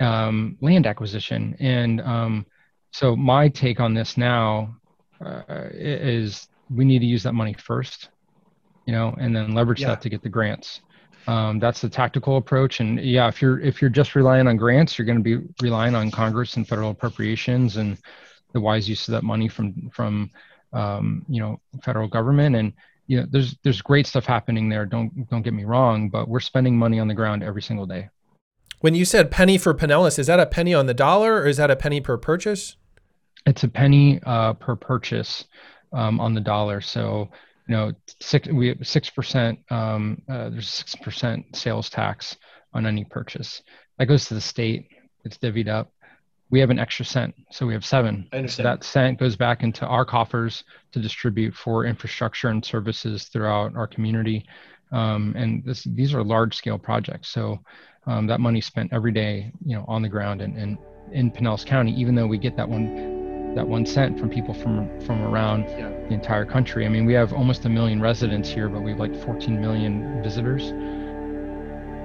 um, 0.00 0.56
land 0.60 0.86
acquisition, 0.86 1.56
and 1.60 2.00
um, 2.00 2.46
so 2.92 3.16
my 3.16 3.48
take 3.48 3.80
on 3.80 3.94
this 3.94 4.16
now 4.16 4.76
uh, 5.24 5.42
is 5.72 6.48
we 6.70 6.84
need 6.84 7.00
to 7.00 7.06
use 7.06 7.22
that 7.22 7.32
money 7.32 7.54
first, 7.54 8.10
you 8.86 8.92
know, 8.92 9.14
and 9.18 9.34
then 9.34 9.54
leverage 9.54 9.80
yeah. 9.80 9.88
that 9.88 10.02
to 10.02 10.08
get 10.08 10.22
the 10.22 10.28
grants. 10.28 10.80
Um, 11.26 11.58
that's 11.58 11.80
the 11.80 11.88
tactical 11.88 12.36
approach. 12.36 12.80
And 12.80 13.00
yeah, 13.00 13.28
if 13.28 13.40
you're 13.40 13.60
if 13.60 13.80
you're 13.80 13.90
just 13.90 14.14
relying 14.14 14.46
on 14.46 14.56
grants, 14.56 14.98
you're 14.98 15.06
going 15.06 15.22
to 15.22 15.38
be 15.38 15.46
relying 15.62 15.94
on 15.94 16.10
Congress 16.10 16.56
and 16.56 16.68
federal 16.68 16.90
appropriations 16.90 17.76
and 17.76 17.96
the 18.52 18.60
wise 18.60 18.88
use 18.88 19.08
of 19.08 19.12
that 19.12 19.22
money 19.22 19.48
from 19.48 19.88
from 19.90 20.30
um, 20.72 21.24
you 21.28 21.40
know 21.40 21.60
federal 21.82 22.08
government. 22.08 22.56
And 22.56 22.72
you 23.06 23.20
know, 23.20 23.26
there's 23.30 23.56
there's 23.62 23.80
great 23.80 24.06
stuff 24.06 24.26
happening 24.26 24.68
there. 24.68 24.84
Don't 24.84 25.28
don't 25.30 25.42
get 25.42 25.54
me 25.54 25.64
wrong, 25.64 26.10
but 26.10 26.28
we're 26.28 26.40
spending 26.40 26.76
money 26.76 26.98
on 26.98 27.08
the 27.08 27.14
ground 27.14 27.42
every 27.42 27.62
single 27.62 27.86
day. 27.86 28.08
When 28.80 28.96
you 28.96 29.04
said 29.04 29.30
penny 29.30 29.58
for 29.58 29.72
Pinellas, 29.74 30.18
is 30.18 30.26
that 30.26 30.40
a 30.40 30.46
penny 30.46 30.74
on 30.74 30.86
the 30.86 30.94
dollar 30.94 31.36
or 31.36 31.46
is 31.46 31.56
that 31.58 31.70
a 31.70 31.76
penny 31.76 32.00
per 32.00 32.16
purchase? 32.16 32.76
It's 33.46 33.64
a 33.64 33.68
penny 33.68 34.20
uh, 34.24 34.54
per 34.54 34.76
purchase 34.76 35.44
um, 35.92 36.20
on 36.20 36.34
the 36.34 36.40
dollar. 36.40 36.80
So 36.80 37.28
you 37.68 37.76
know, 37.76 37.92
six 38.20 38.48
we 38.48 38.68
have 38.68 38.86
six 38.86 39.10
percent. 39.10 39.58
Um, 39.70 40.22
uh, 40.28 40.50
there's 40.50 40.68
six 40.68 40.94
percent 40.96 41.56
sales 41.56 41.88
tax 41.88 42.36
on 42.74 42.86
any 42.86 43.04
purchase 43.04 43.62
that 43.98 44.06
goes 44.06 44.26
to 44.26 44.34
the 44.34 44.40
state. 44.40 44.88
It's 45.24 45.38
divvied 45.38 45.68
up. 45.68 45.92
We 46.50 46.60
have 46.60 46.70
an 46.70 46.78
extra 46.78 47.04
cent, 47.04 47.34
so 47.50 47.66
we 47.66 47.72
have 47.72 47.84
seven. 47.84 48.28
So 48.56 48.62
that 48.62 48.84
cent 48.84 49.18
goes 49.18 49.36
back 49.36 49.62
into 49.62 49.86
our 49.86 50.04
coffers 50.04 50.64
to 50.92 51.00
distribute 51.00 51.54
for 51.54 51.86
infrastructure 51.86 52.48
and 52.48 52.62
services 52.62 53.24
throughout 53.24 53.74
our 53.74 53.86
community. 53.86 54.44
Um, 54.90 55.32
and 55.34 55.64
this, 55.64 55.84
these 55.84 56.12
are 56.12 56.22
large 56.22 56.54
scale 56.54 56.78
projects. 56.78 57.30
So 57.30 57.58
um, 58.06 58.26
that 58.26 58.40
money 58.40 58.60
spent 58.60 58.92
every 58.92 59.12
day, 59.12 59.50
you 59.64 59.74
know, 59.76 59.86
on 59.88 60.02
the 60.02 60.10
ground 60.10 60.42
and, 60.42 60.58
and 60.58 60.76
in 61.12 61.30
Pinellas 61.30 61.64
County, 61.64 61.92
even 61.92 62.14
though 62.14 62.26
we 62.26 62.36
get 62.36 62.56
that 62.58 62.68
one 62.68 63.21
that 63.54 63.66
one 63.66 63.84
cent 63.84 64.18
from 64.18 64.30
people 64.30 64.54
from 64.54 64.88
from 65.00 65.22
around 65.22 65.64
yeah. 65.70 65.90
the 66.08 66.14
entire 66.14 66.44
country. 66.44 66.86
I 66.86 66.88
mean, 66.88 67.04
we 67.04 67.12
have 67.14 67.32
almost 67.32 67.64
a 67.64 67.68
million 67.68 68.00
residents 68.00 68.48
here, 68.48 68.68
but 68.68 68.80
we 68.82 68.90
have 68.90 69.00
like 69.00 69.14
14 69.24 69.60
million 69.60 70.22
visitors. 70.22 70.72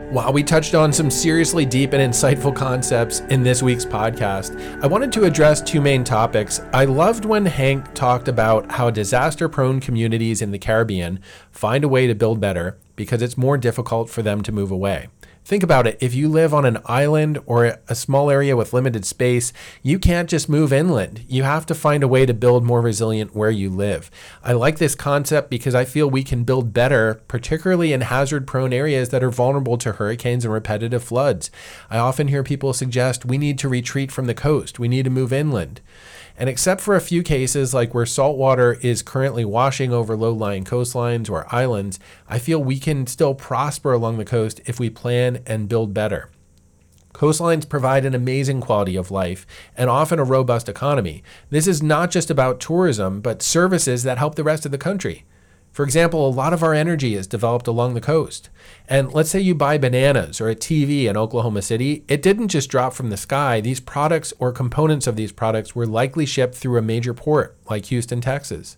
While 0.09 0.31
we 0.31 0.41
touched 0.41 0.73
on 0.73 0.93
some 0.93 1.11
seriously 1.11 1.65
deep 1.65 1.91
and 1.91 2.01
insightful 2.01 2.55
concepts 2.55 3.19
in 3.29 3.43
this 3.43 3.61
week's 3.61 3.83
podcast, 3.83 4.81
I 4.81 4.87
wanted 4.87 5.11
to 5.11 5.25
address 5.25 5.61
two 5.61 5.81
main 5.81 6.05
topics. 6.05 6.61
I 6.71 6.85
loved 6.85 7.25
when 7.25 7.45
Hank 7.45 7.93
talked 7.93 8.29
about 8.29 8.71
how 8.71 8.89
disaster 8.89 9.49
prone 9.49 9.81
communities 9.81 10.41
in 10.41 10.51
the 10.51 10.59
Caribbean 10.59 11.19
find 11.51 11.83
a 11.83 11.89
way 11.89 12.07
to 12.07 12.15
build 12.15 12.39
better 12.39 12.77
because 12.95 13.21
it's 13.21 13.35
more 13.35 13.57
difficult 13.57 14.09
for 14.09 14.21
them 14.21 14.41
to 14.43 14.53
move 14.53 14.71
away. 14.71 15.07
Think 15.47 15.63
about 15.63 15.87
it. 15.87 15.97
If 16.01 16.13
you 16.13 16.27
live 16.27 16.53
on 16.53 16.65
an 16.65 16.79
island 16.83 17.39
or 17.45 17.79
a 17.87 17.95
small 17.95 18.29
area 18.29 18.57
with 18.57 18.73
limited 18.73 19.05
space, 19.05 19.53
you 19.81 19.97
can't 19.97 20.29
just 20.29 20.49
move 20.49 20.73
inland. 20.73 21.23
You 21.29 21.43
have 21.43 21.65
to 21.67 21.73
find 21.73 22.03
a 22.03 22.07
way 22.09 22.25
to 22.25 22.33
build 22.33 22.65
more 22.65 22.81
resilient 22.81 23.33
where 23.33 23.49
you 23.49 23.69
live. 23.69 24.11
I 24.43 24.51
like 24.51 24.77
this 24.77 24.93
concept 24.93 25.49
because 25.49 25.73
I 25.73 25.85
feel 25.85 26.09
we 26.09 26.25
can 26.25 26.43
build 26.43 26.73
better, 26.73 27.21
particularly 27.29 27.93
in 27.93 28.01
hazard 28.01 28.45
prone 28.45 28.73
areas 28.73 29.07
that 29.07 29.23
are 29.23 29.31
vulnerable 29.31 29.77
to 29.77 29.93
hurricanes 29.93 30.43
and 30.43 30.53
repetitive 30.53 31.01
floods. 31.01 31.49
I 31.89 31.97
often 31.97 32.27
hear 32.27 32.43
people 32.43 32.73
suggest 32.73 33.23
we 33.23 33.37
need 33.37 33.57
to 33.59 33.69
retreat 33.69 34.11
from 34.11 34.25
the 34.25 34.33
coast, 34.33 34.79
we 34.79 34.89
need 34.89 35.05
to 35.05 35.09
move 35.09 35.31
inland. 35.31 35.79
And 36.37 36.47
except 36.47 36.81
for 36.81 36.95
a 36.95 37.01
few 37.01 37.23
cases 37.23 37.73
like 37.73 37.95
where 37.95 38.05
salt 38.05 38.37
water 38.37 38.77
is 38.81 39.01
currently 39.01 39.43
washing 39.43 39.91
over 39.91 40.15
low 40.15 40.31
lying 40.31 40.63
coastlines 40.63 41.29
or 41.29 41.53
islands, 41.53 41.99
I 42.29 42.37
feel 42.37 42.63
we 42.63 42.77
can 42.77 43.07
still 43.07 43.33
prosper 43.33 43.91
along 43.91 44.17
the 44.17 44.25
coast 44.25 44.61
if 44.65 44.79
we 44.79 44.91
plan 44.91 45.41
and 45.47 45.67
build 45.67 45.95
better. 45.95 46.29
Coastlines 47.11 47.67
provide 47.67 48.05
an 48.05 48.13
amazing 48.13 48.61
quality 48.61 48.95
of 48.95 49.09
life 49.09 49.47
and 49.75 49.89
often 49.89 50.19
a 50.19 50.23
robust 50.23 50.69
economy. 50.69 51.23
This 51.49 51.65
is 51.65 51.81
not 51.81 52.11
just 52.11 52.29
about 52.29 52.59
tourism, 52.59 53.21
but 53.21 53.41
services 53.41 54.03
that 54.03 54.19
help 54.19 54.35
the 54.35 54.43
rest 54.43 54.67
of 54.67 54.71
the 54.71 54.77
country. 54.77 55.25
For 55.77 55.83
example, 55.83 56.27
a 56.27 56.33
lot 56.33 56.53
of 56.53 56.63
our 56.63 56.73
energy 56.73 57.13
is 57.13 57.27
developed 57.27 57.67
along 57.67 57.93
the 57.93 58.01
coast. 58.01 58.49
And 58.89 59.13
let's 59.13 59.29
say 59.29 59.39
you 59.39 59.53
buy 59.53 59.77
bananas 59.77 60.41
or 60.41 60.49
a 60.49 60.55
TV 60.55 61.03
in 61.03 61.15
Oklahoma 61.15 61.61
City, 61.61 62.03
it 62.07 62.23
didn't 62.23 62.47
just 62.47 62.71
drop 62.71 62.93
from 62.93 63.11
the 63.11 63.15
sky. 63.15 63.61
These 63.61 63.79
products 63.79 64.33
or 64.39 64.51
components 64.51 65.05
of 65.05 65.15
these 65.15 65.31
products 65.31 65.75
were 65.75 65.85
likely 65.85 66.25
shipped 66.25 66.55
through 66.55 66.79
a 66.79 66.81
major 66.81 67.13
port 67.13 67.55
like 67.69 67.85
Houston, 67.85 68.21
Texas. 68.21 68.77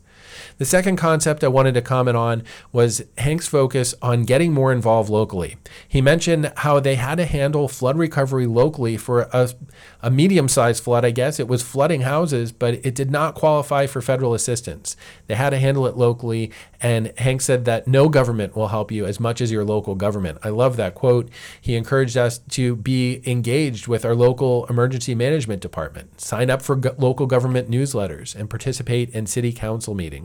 The 0.58 0.66
second 0.66 0.96
concept 0.98 1.44
I 1.44 1.48
wanted 1.48 1.74
to 1.76 1.82
comment 1.82 2.18
on 2.18 2.44
was 2.72 3.04
Hank's 3.18 3.48
focus 3.48 3.94
on 4.02 4.24
getting 4.24 4.54
more 4.54 4.72
involved 4.72 5.10
locally. 5.10 5.58
He 5.88 6.02
mentioned 6.02 6.52
how 6.58 6.80
they 6.80 6.96
had 6.96 7.16
to 7.16 7.26
handle 7.26 7.68
flood 7.68 7.98
recovery 7.98 8.46
locally 8.46 8.98
for 8.98 9.22
a, 9.34 9.50
a 10.02 10.12
medium 10.12 10.48
sized 10.48 10.84
flood, 10.84 11.06
I 11.06 11.12
guess. 11.12 11.40
It 11.40 11.48
was 11.48 11.62
flooding 11.62 12.02
houses, 12.02 12.52
but 12.52 12.74
it 12.86 12.96
did 12.96 13.12
not 13.12 13.36
qualify 13.36 13.88
for 13.88 14.02
federal 14.02 14.34
assistance. 14.34 14.96
They 15.28 15.36
had 15.36 15.52
to 15.52 15.58
handle 15.58 15.88
it 15.88 15.98
locally, 15.98 16.52
and 16.82 17.14
Hank 17.18 17.42
said 17.42 17.66
that 17.66 17.88
no 17.88 18.10
government 18.10 18.56
will 18.56 18.70
help 18.70 18.92
you 18.92 19.06
as 19.06 19.20
much 19.20 19.42
as 19.42 19.52
your 19.52 19.64
local 19.64 19.96
government. 19.96 20.40
I 20.44 20.50
love 20.50 20.78
that 20.78 20.96
quote. 20.96 21.30
He 21.60 21.76
encouraged 21.76 22.18
us 22.18 22.40
to 22.40 22.76
be 22.76 23.22
engaged 23.26 23.88
with 23.88 24.06
our 24.06 24.16
local 24.16 24.66
emergency 24.68 25.16
management 25.16 25.62
department, 25.62 26.20
sign 26.22 26.50
up 26.50 26.62
for 26.62 26.76
go- 26.76 26.96
local 26.98 27.26
government 27.26 27.70
newsletters, 27.70 28.36
and 28.36 28.50
participate 28.50 29.10
in 29.12 29.26
city 29.26 29.52
council 29.52 29.94
meetings. 29.94 30.18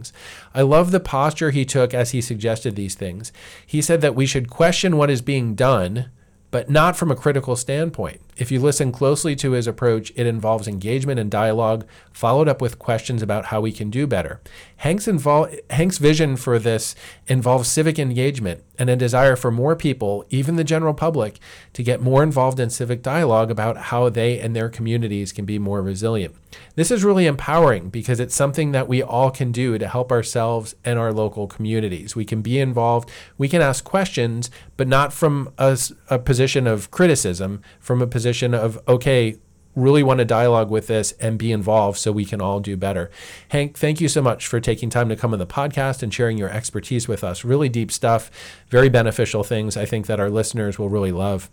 I 0.55 0.62
love 0.62 0.90
the 0.90 1.01
posture 1.01 1.51
he 1.51 1.64
took 1.64 1.95
as 1.95 2.11
he 2.11 2.20
suggested 2.20 2.74
these 2.74 2.95
things. 2.95 3.32
He 3.66 3.82
said 3.82 4.01
that 4.01 4.14
we 4.14 4.26
should 4.26 4.51
question 4.51 4.97
what 4.97 5.11
is 5.11 5.22
being 5.22 5.55
done 5.55 6.11
but 6.55 6.70
not 6.70 6.97
from 6.97 7.11
a 7.11 7.16
critical 7.16 7.57
standpoint. 7.57 8.20
If 8.37 8.51
you 8.51 8.61
listen 8.61 8.93
closely 8.93 9.37
to 9.37 9.53
his 9.53 9.66
approach, 9.66 10.12
it 10.16 10.26
involves 10.26 10.66
engagement 10.66 11.20
and 11.20 11.30
dialogue, 11.30 11.87
followed 12.12 12.49
up 12.49 12.61
with 12.61 12.78
questions 12.78 13.22
about 13.22 13.47
how 13.47 13.61
we 13.61 13.72
can 13.72 13.91
do 13.91 14.07
better. 14.07 14.41
Hank's, 14.78 15.07
invol- 15.07 15.59
Hank's 15.70 15.99
vision 15.99 16.37
for 16.37 16.59
this 16.59 16.95
involves 17.26 17.68
civic 17.68 17.99
engagement 17.99 18.62
and 18.78 18.91
a 18.91 18.97
desire 18.97 19.37
for 19.37 19.51
more 19.51 19.76
people, 19.76 20.24
even 20.30 20.57
the 20.57 20.64
general 20.64 20.95
public, 20.95 21.39
to 21.72 21.82
get 21.82 22.01
more 22.01 22.22
involved 22.22 22.59
in 22.59 22.70
civic 22.70 23.03
dialogue 23.03 23.51
about 23.51 23.76
how 23.76 24.09
they 24.09 24.39
and 24.41 24.55
their 24.55 24.68
communities 24.68 25.32
can 25.32 25.45
be 25.45 25.59
more 25.59 25.80
resilient. 25.80 26.35
This 26.74 26.91
is 26.91 27.05
really 27.05 27.26
empowering 27.26 27.89
because 27.89 28.20
it's 28.20 28.35
something 28.35 28.72
that 28.72 28.89
we 28.89 29.03
all 29.03 29.30
can 29.30 29.53
do 29.53 29.78
to 29.78 29.89
help 29.89 30.11
ourselves 30.11 30.74
and 30.85 30.99
our 30.99 31.12
local 31.12 31.47
communities. 31.47 32.16
We 32.16 32.24
can 32.24 32.43
be 32.43 32.59
involved, 32.59 33.11
we 33.39 33.49
can 33.49 33.62
ask 33.62 33.85
questions, 33.85 34.51
but 34.76 34.89
not 34.89 35.12
from 35.12 35.53
a, 35.59 35.78
a 36.11 36.18
position 36.18 36.66
of 36.66 36.91
criticism, 36.91 37.62
from 37.80 38.03
a 38.03 38.07
position 38.07 38.24
of, 38.27 38.79
okay, 38.89 39.37
really 39.77 40.03
want 40.03 40.18
to 40.18 40.25
dialogue 40.25 40.70
with 40.70 40.87
this 40.87 41.12
and 41.12 41.39
be 41.39 41.51
involved 41.51 41.99
so 41.99 42.12
we 42.12 42.25
can 42.25 42.41
all 42.41 42.61
do 42.61 42.77
better. 42.77 43.11
Hank, 43.49 43.77
thank 43.77 44.01
you 44.01 44.09
so 44.09 44.22
much 44.22 44.47
for 44.47 44.61
taking 44.61 44.91
time 44.91 45.09
to 45.09 45.16
come 45.16 45.33
on 45.33 45.39
the 45.39 45.47
podcast 45.47 46.03
and 46.03 46.14
sharing 46.14 46.39
your 46.39 46.51
expertise 46.51 47.09
with 47.09 47.25
us. 47.25 47.45
Really 47.45 47.68
deep 47.68 47.91
stuff, 47.91 48.31
very 48.68 48.89
beneficial 48.89 49.43
things 49.43 49.77
I 49.77 49.85
think 49.85 50.07
that 50.07 50.20
our 50.20 50.31
listeners 50.31 50.79
will 50.79 50.89
really 50.89 51.12
love. 51.12 51.51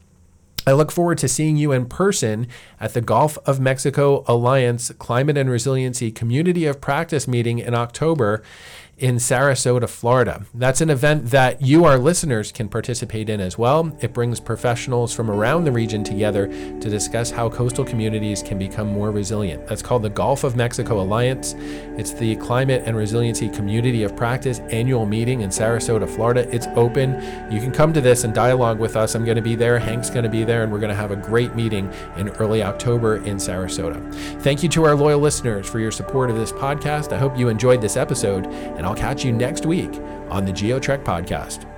I 0.67 0.74
look 0.74 0.91
forward 0.91 1.17
to 1.19 1.28
seeing 1.28 1.57
you 1.57 1.72
in 1.72 1.88
person 1.88 2.47
at 2.80 2.93
the 2.93 3.01
Gulf 3.01 3.39
of 3.47 3.59
Mexico 3.59 4.24
Alliance 4.28 4.91
Climate 4.99 5.36
and 5.36 5.49
Resiliency 5.49 6.11
Community 6.11 6.67
of 6.67 6.80
Practice 6.80 7.28
meeting 7.28 7.57
in 7.57 7.74
October 7.74 8.43
in 9.02 9.16
Sarasota, 9.16 9.89
Florida. 9.89 10.45
That's 10.54 10.80
an 10.80 10.91
event 10.91 11.32
that 11.32 11.60
you, 11.62 11.86
our 11.86 11.97
listeners, 11.97 12.52
can 12.52 12.70
participate 12.70 13.30
in 13.30 13.41
as 13.41 13.58
well. 13.58 13.91
It 13.99 14.14
brings 14.14 14.39
professionals 14.39 15.12
from 15.14 15.32
around 15.32 15.64
the 15.64 15.72
region 15.72 16.04
together 16.04 16.47
to 16.47 16.89
discuss 16.89 17.32
how 17.32 17.49
coastal 17.49 17.84
communities 17.84 18.43
can 18.43 18.60
become 18.60 18.88
more 18.88 19.10
resilient. 19.10 19.66
That's 19.66 19.82
called 19.82 20.04
the 20.04 20.10
Gulf 20.10 20.43
of 20.43 20.56
Mexico 20.56 21.02
Alliance. 21.02 21.56
It's 21.97 22.14
the 22.14 22.36
Climate 22.36 22.84
and 22.86 22.95
Resiliency 22.95 23.49
Community 23.49 24.04
of 24.04 24.16
Practice 24.16 24.60
annual 24.70 25.08
meeting 25.08 25.41
in 25.41 25.49
Sarasota, 25.49 26.08
Florida. 26.08 26.47
It's 26.54 26.68
open. 26.76 27.14
You 27.52 27.60
can 27.60 27.72
come 27.72 27.93
to 27.93 28.02
this 28.02 28.24
and 28.24 28.36
dialogue 28.36 28.80
with 28.80 28.95
us. 28.95 29.16
I'm 29.16 29.26
going 29.26 29.36
to 29.36 29.41
be 29.41 29.56
there. 29.56 29.80
Hank's 29.80 30.12
going 30.12 30.24
to 30.24 30.30
be 30.30 30.43
there, 30.43 30.62
and 30.62 30.72
we're 30.72 30.80
going 30.80 30.89
to 30.89 30.95
have 30.95 31.12
a 31.12 31.16
great 31.16 31.56
meeting 31.56 31.91
in 32.18 32.30
early 32.30 32.62
October 32.62 33.18
in 33.18 33.38
Sarasota. 33.38 34.14
Thank 34.41 34.62
you 34.62 34.70
to 34.70 34.84
our 34.86 34.93
loyal 34.93 35.20
listeners 35.20 35.68
for 35.68 35.80
your 35.80 35.91
support 35.91 36.30
of 36.30 36.36
this 36.38 36.52
podcast. 36.52 37.12
I 37.12 37.18
hope 37.18 37.36
you 37.36 37.49
enjoyed 37.49 37.82
this 37.82 37.97
episode, 37.97 38.45
and 38.45 38.90
I'll 38.91 38.97
catch 38.97 39.23
you 39.23 39.31
next 39.31 39.65
week 39.65 40.01
on 40.29 40.43
the 40.43 40.51
GeoTrek 40.51 41.05
podcast. 41.05 41.70